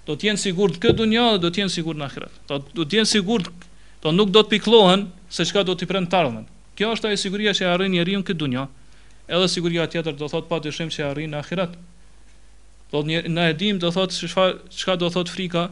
Do 0.07 0.15
të 0.15 0.29
jenë 0.29 0.41
sigurt 0.45 0.77
në 0.77 0.83
këtë 0.85 0.97
dunja 1.01 1.25
dhe 1.35 1.41
do 1.45 1.51
të 1.53 1.61
jenë 1.63 1.75
sigurt 1.77 1.99
në 2.01 2.07
ahiret. 2.11 2.39
Do 2.77 2.83
të 2.85 3.01
jenë 3.01 3.11
sigurt 3.13 3.51
Po 4.03 4.13
nuk 4.13 4.29
do 4.29 4.43
të 4.45 4.51
pikllohen 4.57 5.07
se 5.33 5.45
çka 5.47 5.63
do 5.65 5.73
t'i 5.75 5.87
prend 5.89 6.09
tardhmen. 6.13 6.45
Kjo 6.77 6.91
është 6.95 7.09
ajo 7.09 7.17
siguria 7.21 7.53
që 7.57 7.67
arrin 7.73 7.93
njeriu 7.95 8.21
këtë 8.25 8.39
dunjë, 8.41 8.63
edhe 9.33 9.47
siguria 9.49 9.87
tjetër 9.89 10.15
do 10.19 10.27
thot 10.31 10.45
patyshim 10.51 10.91
që 10.93 11.05
arrin 11.11 11.33
ahiret. 11.39 11.73
Do 12.93 13.01
një 13.09 13.23
na 13.33 13.47
e 13.49 13.55
dim 13.61 13.79
do 13.81 13.89
thot 13.95 14.13
çka 14.19 14.45
çka 14.77 14.97
do 15.01 15.09
thot 15.15 15.31
frika 15.33 15.63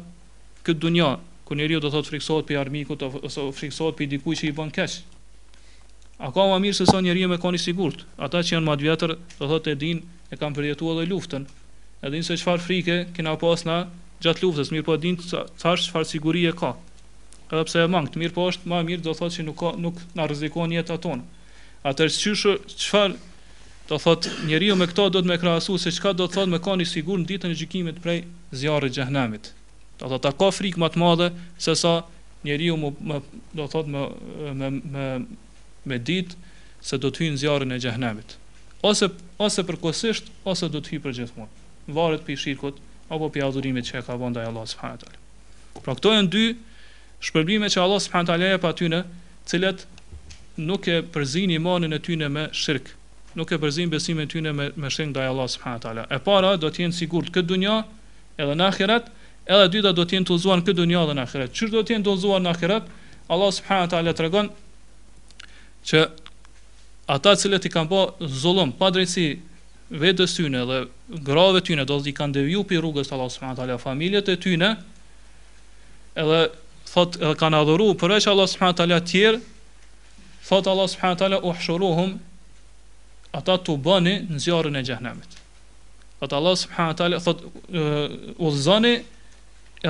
këtë 0.66 0.82
dunjë, 0.82 1.12
ku 1.46 1.58
njeriu 1.60 1.82
do 1.86 1.92
thot 1.94 2.08
friksohet 2.10 2.48
për 2.50 2.60
armikut 2.64 3.06
ose 3.06 3.46
friksohet 3.60 3.98
për 4.00 4.10
dikujt 4.16 4.42
që 4.42 4.50
i 4.50 4.56
bën 4.58 4.74
keq. 4.74 4.98
ka 6.18 6.42
më 6.50 6.58
mirë 6.66 6.76
se 6.82 6.86
sa 6.90 7.02
njeriu 7.06 7.30
me 7.30 7.38
koni 7.38 7.62
sigurt, 7.62 8.02
ata 8.18 8.42
që 8.42 8.58
janë 8.58 8.66
më 8.66 8.74
të 8.82 8.86
vjetër 8.90 9.12
do 9.38 9.46
thot 9.52 9.68
e 9.68 9.76
dinë 9.86 10.02
e 10.32 10.36
kanë 10.42 10.56
përjetuar 10.58 10.98
edhe 11.06 11.14
luftën. 11.14 11.46
Edhe 12.02 12.18
nëse 12.18 12.42
çfarë 12.42 12.66
frike 12.66 12.98
kena 13.14 13.38
pas 13.38 13.62
na 13.70 13.78
gjatë 14.26 14.42
luftës, 14.44 14.74
mirë 14.74 14.84
po 14.90 14.98
e 14.98 14.98
din 15.06 15.22
çfarë 15.22 15.82
çfarë 15.86 16.50
e 16.50 16.54
ka 16.64 16.74
edhe 17.54 17.64
pse 17.68 17.80
e 17.86 17.92
mangë 17.92 18.20
mirë 18.22 18.34
po 18.36 18.46
është 18.50 18.70
më 18.72 18.80
mirë 18.90 19.04
do 19.06 19.14
thotë 19.18 19.36
që 19.38 19.46
nuk 19.48 19.58
ka 19.60 19.72
nuk 19.82 20.00
na 20.18 20.26
rrezikon 20.28 20.72
jetën 20.74 21.02
tonë. 21.02 21.24
Atëherë 21.86 22.16
çysh 22.16 22.46
çfar 22.84 23.14
do 23.90 24.00
thotë 24.02 24.34
njeriu 24.50 24.78
me 24.80 24.88
këto 24.90 25.06
do 25.14 25.22
të 25.22 25.30
më 25.30 25.38
krahasu 25.44 25.78
se 25.78 25.92
çka 25.94 26.14
do 26.18 26.26
thotë 26.26 26.50
më 26.56 26.62
kanë 26.66 26.86
i 26.86 26.90
sigurt 26.90 27.22
në 27.22 27.30
ditën 27.32 27.54
e 27.54 27.60
gjykimit 27.60 28.00
prej 28.02 28.24
zjarrit 28.58 28.94
të 28.96 29.02
xhehenamit. 29.06 29.52
Do 30.00 30.10
thotë 30.14 30.32
ka 30.42 30.50
frikë 30.58 30.82
më 30.82 30.90
të 30.96 31.02
madhe 31.04 31.28
se 31.66 31.76
sa 31.78 31.94
njeriu 32.46 32.78
më, 32.82 32.90
më 33.10 33.18
do 33.62 33.68
thotë 33.70 33.94
më 33.94 34.04
me 34.60 34.70
me 34.96 35.06
me 35.86 36.00
ditë 36.02 36.34
se 36.82 36.98
do 36.98 37.14
të 37.14 37.24
hyjë 37.26 37.36
në 37.36 37.42
zjarrin 37.44 37.76
e 37.78 37.80
xhehenamit. 37.84 38.34
Ose 38.86 39.12
ose 39.46 39.62
përkohësisht 39.66 40.34
ose 40.46 40.68
do 40.74 40.82
të 40.82 40.96
hyjë 40.98 41.06
përgjithmonë. 41.06 41.54
Varet 41.94 42.26
pe 42.26 42.34
shirkut 42.38 42.82
apo 43.14 43.30
pe 43.30 43.44
adhurimit 43.46 43.86
që 43.86 44.02
ka 44.08 44.18
vënë 44.18 44.34
ndaj 44.34 44.50
Allahut 44.50 44.72
subhanallahu 44.74 45.06
te. 45.06 45.82
Pra 45.86 45.94
këto 45.94 46.14
janë 46.18 46.30
dy 46.34 46.44
shpërblime 47.22 47.70
që 47.72 47.82
Allah 47.82 48.00
subhanahu 48.04 48.30
taala 48.32 48.50
jep 48.54 48.66
aty 48.68 48.90
në 48.92 49.00
cilët 49.50 49.84
nuk 50.66 50.88
e 50.88 51.00
përzin 51.14 51.52
imanin 51.56 51.94
e 51.96 52.00
tyre 52.00 52.30
me 52.32 52.48
shirk, 52.56 52.90
nuk 53.36 53.52
e 53.52 53.60
përzin 53.62 53.90
besimin 53.92 54.26
e 54.26 54.32
tyre 54.32 54.54
me 54.56 54.70
me 54.76 54.90
shenjë 54.92 55.12
ndaj 55.14 55.32
Allah 55.32 55.48
subhanahu 55.54 55.84
taala. 55.86 56.04
E 56.10 56.20
para 56.20 56.56
do 56.58 56.70
të 56.70 56.86
jenë 56.86 56.98
sigurt 57.00 57.32
këtë 57.36 57.48
dunjë 57.52 57.78
edhe 58.42 58.56
në 58.60 58.68
ahiret, 58.72 59.10
edhe 59.48 59.70
dyta 59.76 59.92
do 59.96 60.04
të 60.06 60.18
jenë 60.20 60.30
tullzuar 60.32 60.64
këtë 60.64 60.78
dunjë 60.82 61.02
edhe 61.04 61.18
në 61.20 61.26
ahiret. 61.28 61.56
Çfarë 61.56 61.74
do 61.76 61.84
të 61.90 61.96
jenë 61.96 62.08
tullzuar 62.10 62.44
në 62.46 62.54
ahiret? 62.56 62.94
Allah 63.32 63.52
subhanahu 63.58 63.92
taala 63.94 64.14
tregon 64.16 64.50
që 65.86 66.06
ata 67.16 67.36
cilët 67.40 67.68
i 67.68 67.72
kanë 67.72 67.92
bë 67.92 68.66
pa 68.80 68.90
drejtësi 68.96 69.28
vetë 70.02 70.26
tyne 70.26 70.62
dhe 70.66 70.78
grave 71.30 71.62
tyne 71.62 71.84
do 71.86 71.98
të 72.02 72.14
kanë 72.18 72.34
devjuar 72.40 72.66
për 72.70 72.80
rrugës 72.82 73.12
Allah 73.14 73.30
subhanahu 73.30 73.60
taala, 73.60 73.78
familjet 73.78 74.30
e 74.34 74.38
tyne 74.48 74.72
edhe 76.16 76.40
thot 76.96 77.16
edhe 77.22 77.36
kanë 77.42 77.60
adhuru 77.64 77.90
përveç 78.00 78.30
Allah 78.32 78.48
subhanahu 78.48 78.78
taala 78.80 79.00
tjerë 79.12 79.40
thot 80.48 80.70
Allah 80.72 80.88
subhanahu 80.94 81.20
taala 81.22 81.40
uhshuruhum 81.52 82.14
ata 83.36 83.58
tu 83.68 83.76
bëni 83.88 84.16
në 84.32 84.40
zjarrin 84.46 84.80
e 84.80 84.84
xhenemit 84.88 85.36
thot 86.22 86.36
Allah 86.40 86.56
subhanahu 86.62 86.98
taala 87.02 87.20
thot 87.26 87.44
zani 88.68 88.94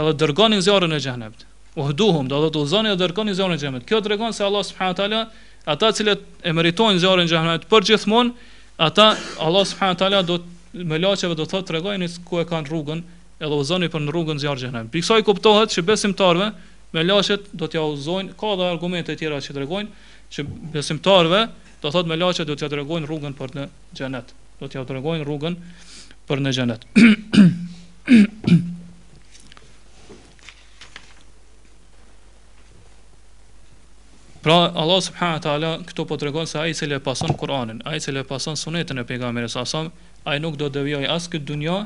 edhe 0.01 0.15
dërgoni 0.23 0.57
në 0.59 0.65
zjarrin 0.69 0.97
e 0.97 1.01
xhenemit 1.05 1.45
uhduhum 1.83 2.29
do 2.31 2.41
thot 2.47 2.69
zani 2.73 2.93
edhe 2.95 3.03
dërgoni 3.05 3.35
në 3.35 3.39
zjarrin 3.39 3.59
e 3.59 3.61
xhenemit 3.61 3.87
kjo 3.91 4.01
tregon 4.07 4.33
se 4.33 4.47
Allah 4.49 4.65
subhanahu 4.71 4.97
taala 5.03 5.21
ata 5.75 5.91
cilët 5.99 6.25
e 6.43 6.55
meritojnë 6.57 7.03
zjarrin 7.05 7.29
e 7.29 7.33
xhenemit 7.35 7.69
për 7.69 7.87
gjithmonë 7.93 8.53
ata 8.87 9.11
Allah 9.45 9.65
subhanahu 9.69 10.01
taala 10.01 10.23
do 10.25 10.39
me 10.91 10.97
laçeve 10.99 11.37
do 11.37 11.45
thot 11.45 11.69
tregojnë 11.69 12.09
ku 12.25 12.41
e 12.41 12.49
kanë 12.49 12.71
rrugën 12.73 13.03
edhe 13.45 13.53
ulzani 13.61 13.93
për 13.93 14.07
në 14.07 14.15
rrugën 14.17 14.39
e 14.39 14.41
zjarrit 14.47 14.63
e 14.63 14.71
xhenemit 14.71 14.93
pikësoj 14.97 15.21
kuptohet 15.29 15.69
se 15.77 15.85
besimtarve 15.93 16.49
me 16.95 17.03
laçet 17.03 17.49
do 17.59 17.67
t'ja 17.67 17.81
uzojnë, 17.83 18.35
ka 18.39 18.53
dhe 18.55 18.67
argumente 18.71 19.11
të 19.11 19.19
tjera 19.25 19.41
që 19.43 19.55
tregojnë 19.57 19.89
që 20.31 20.45
besimtarve 20.75 21.41
do 21.83 21.91
thot 21.91 22.07
me 22.07 22.15
laçet 22.15 22.47
do 22.47 22.55
t'ja 22.55 22.69
tregojnë 22.71 23.09
rrugën 23.09 23.35
për 23.35 23.51
në 23.57 23.67
xhenet. 23.99 24.31
Do 24.61 24.69
t'ja 24.71 24.85
tregojnë 24.87 25.27
rrugën 25.27 25.57
për 26.29 26.43
në 26.45 26.55
xhenet. 26.55 26.87
Pra 34.45 34.59
Allah 34.79 34.99
subhanahu 35.01 35.41
taala 35.41 35.69
këtu 35.89 36.03
po 36.05 36.15
tregon 36.21 36.45
se 36.47 36.59
ai 36.61 36.69
i 36.69 36.75
cili 36.77 36.93
e 36.95 36.99
pason 37.01 37.31
Kur'anin, 37.33 37.79
ai 37.81 37.95
i 37.97 38.03
cili 38.05 38.21
e 38.21 38.25
pason 38.29 38.53
Sunetën 38.53 39.01
e 39.01 39.05
pejgamberit 39.09 39.49
sa 39.49 39.63
sa, 39.65 39.81
ai 40.29 40.37
nuk 40.39 40.59
do 40.61 40.69
të 40.69 40.75
devijojë 40.79 41.09
as 41.17 41.25
këtë 41.33 41.47
dunjë, 41.49 41.79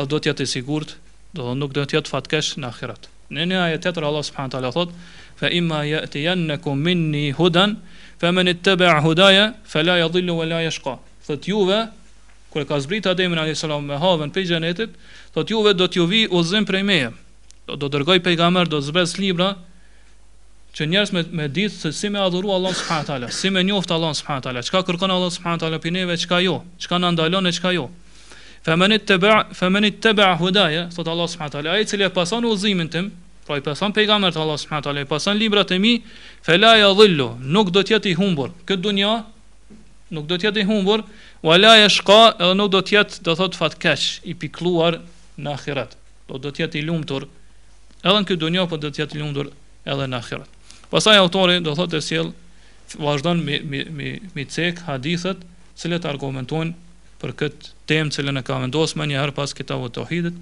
el 0.00 0.10
do 0.10 0.18
të 0.18 0.32
jetë 0.34 0.48
i 0.50 0.56
sigurt, 0.58 0.96
do 1.38 1.52
nuk 1.54 1.78
do 1.78 1.86
të 1.86 2.00
jetë 2.02 2.10
fatkesh 2.10 2.56
në 2.58 2.72
ahiret. 2.74 3.06
Në 3.34 3.46
një 3.50 3.60
ajet 3.68 3.82
tjetër 3.86 4.06
Allah 4.08 4.22
subhanahu 4.26 4.52
taala 4.54 4.70
thot: 4.76 4.90
"Fa 5.36 5.50
imma 5.50 5.80
yatiyannakum 5.86 6.78
minni 6.88 7.24
hudan, 7.34 7.76
faman 8.22 8.46
ittaba'a 8.48 9.00
hudaya 9.04 9.54
fala 9.66 9.98
yadhillu 9.98 10.36
wa 10.38 10.46
la 10.46 10.60
yashqa." 10.66 10.98
Thot 11.26 11.42
juve 11.48 11.80
kur 12.50 12.64
ka 12.64 12.78
zbrit 12.80 13.06
Ademi 13.06 13.36
alayhis 13.36 13.64
me 13.64 13.98
havën 13.98 14.30
pe 14.30 14.42
xhenetit, 14.46 14.90
thot 15.34 15.48
juve 15.48 15.74
do 15.74 15.88
t'ju 15.88 16.06
vi 16.06 16.28
uzim 16.30 16.64
prej 16.64 16.82
meje. 16.84 17.10
Do 17.66 17.74
do 17.76 17.86
dërgoj 17.90 18.20
pejgamber, 18.22 18.68
do 18.70 18.78
zbres 18.80 19.18
libra 19.18 19.56
që 20.74 20.86
njerës 20.86 21.12
me 21.12 21.22
me 21.30 21.48
ditë 21.48 21.74
se 21.74 21.92
si 21.92 22.08
me 22.08 22.20
adhuru 22.20 22.52
Allah 22.54 22.74
subhanahu 22.74 23.06
taala, 23.06 23.30
si 23.30 23.50
me 23.50 23.62
njoft 23.64 23.90
Allah 23.90 24.14
subhanahu 24.14 24.42
taala, 24.42 24.62
çka 24.62 24.82
kërkon 24.86 25.10
Allah 25.10 25.30
subhanahu 25.34 25.58
taala 25.58 25.78
pinëve, 25.78 26.14
çka 26.16 26.38
jo, 26.44 26.62
çka 26.78 26.98
na 26.98 27.10
ndalon 27.10 27.46
e 27.46 27.52
çka 27.52 27.74
jo. 27.74 27.90
Femenit 28.66 29.04
të 29.06 29.16
bërë, 29.22 29.42
femenit 29.54 30.00
të 30.02 30.10
bërë 30.18 30.40
hudaje, 30.40 30.80
sot 30.94 31.06
Allah 31.06 31.28
s.a. 31.30 31.46
Aje 31.70 31.84
cilë 31.86 32.08
e 32.08 32.12
pason 32.14 32.42
u 32.48 32.54
zimin 32.58 32.88
tim, 32.90 33.12
pra 33.46 33.60
i 33.60 33.62
pason 33.62 33.92
pejgamer 33.94 34.32
të 34.34 34.40
Allah 34.42 34.56
s.a. 34.58 34.80
i 34.98 35.06
pason 35.06 35.38
libra 35.38 35.62
të 35.62 35.78
mi, 35.82 35.92
felaja 36.46 36.88
dhillo, 36.98 37.28
nuk 37.46 37.70
do 37.70 37.84
tjetë 37.86 38.10
i 38.10 38.14
humbur, 38.18 38.50
këtë 38.66 38.82
dunja, 38.82 39.12
nuk 40.16 40.26
do 40.26 40.38
tjetë 40.42 40.64
i 40.64 40.64
humbur, 40.66 41.04
o 41.46 41.52
alaja 41.54 41.86
shka, 41.94 42.18
edhe 42.42 42.56
nuk 42.58 42.72
do 42.74 42.80
tjetë, 42.88 43.20
do 43.28 43.36
thotë 43.38 43.60
fatkesh, 43.60 44.08
i 44.34 44.34
pikluar 44.34 44.98
në 45.38 45.54
akhirat, 45.60 45.94
do 46.26 46.42
do 46.42 46.50
tjetë 46.58 46.80
i 46.80 46.84
lumëtur, 46.90 47.28
edhe 48.02 48.16
në 48.18 48.26
këtë 48.32 48.40
dunja, 48.42 48.66
po 48.72 48.80
do 48.82 48.90
tjetë 48.90 49.14
i 49.14 49.22
lumëtur 49.22 49.52
edhe 49.86 50.10
në 50.10 50.18
akhirat. 50.24 50.50
Pasaj 50.90 51.14
autori, 51.22 51.60
do 51.62 51.78
thotë 51.78 52.02
e 52.02 52.02
siel, 52.08 52.34
vazhdon 52.98 53.46
mi, 53.46 53.62
mi, 53.62 53.86
mi, 54.00 54.10
mi 54.34 54.50
cek 54.58 54.82
hadithet, 54.90 55.46
cilët 55.78 56.06
argumentojnë 56.16 56.74
për 57.22 57.38
këtë 57.44 57.75
temë 57.90 58.12
që 58.14 58.22
e 58.34 58.40
ka 58.46 58.56
vendosë 58.62 58.96
një 59.00 59.06
njëherë 59.10 59.34
pas 59.36 59.54
kitabë 59.58 59.90
të 59.94 60.02
ohidit, 60.02 60.40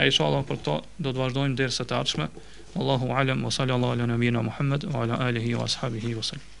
e 0.00 0.06
isha 0.12 0.24
Allah 0.28 0.44
për 0.48 0.60
këto 0.62 0.76
do 1.06 1.12
të 1.12 1.20
vazhdojmë 1.22 1.56
dherë 1.60 1.76
së 1.78 1.88
të 1.90 1.98
atëshme. 2.00 2.28
Allahu 2.80 3.12
alem, 3.20 3.44
wa 3.46 3.52
salli 3.60 3.76
ala 3.76 3.92
wa 3.92 4.42
Muhammad, 4.48 4.84
wa 4.96 5.04
ala 5.04 5.20
alihi 5.28 5.54
wa 5.60 5.68
salli 5.78 6.14
wa 6.20 6.28
salli 6.30 6.55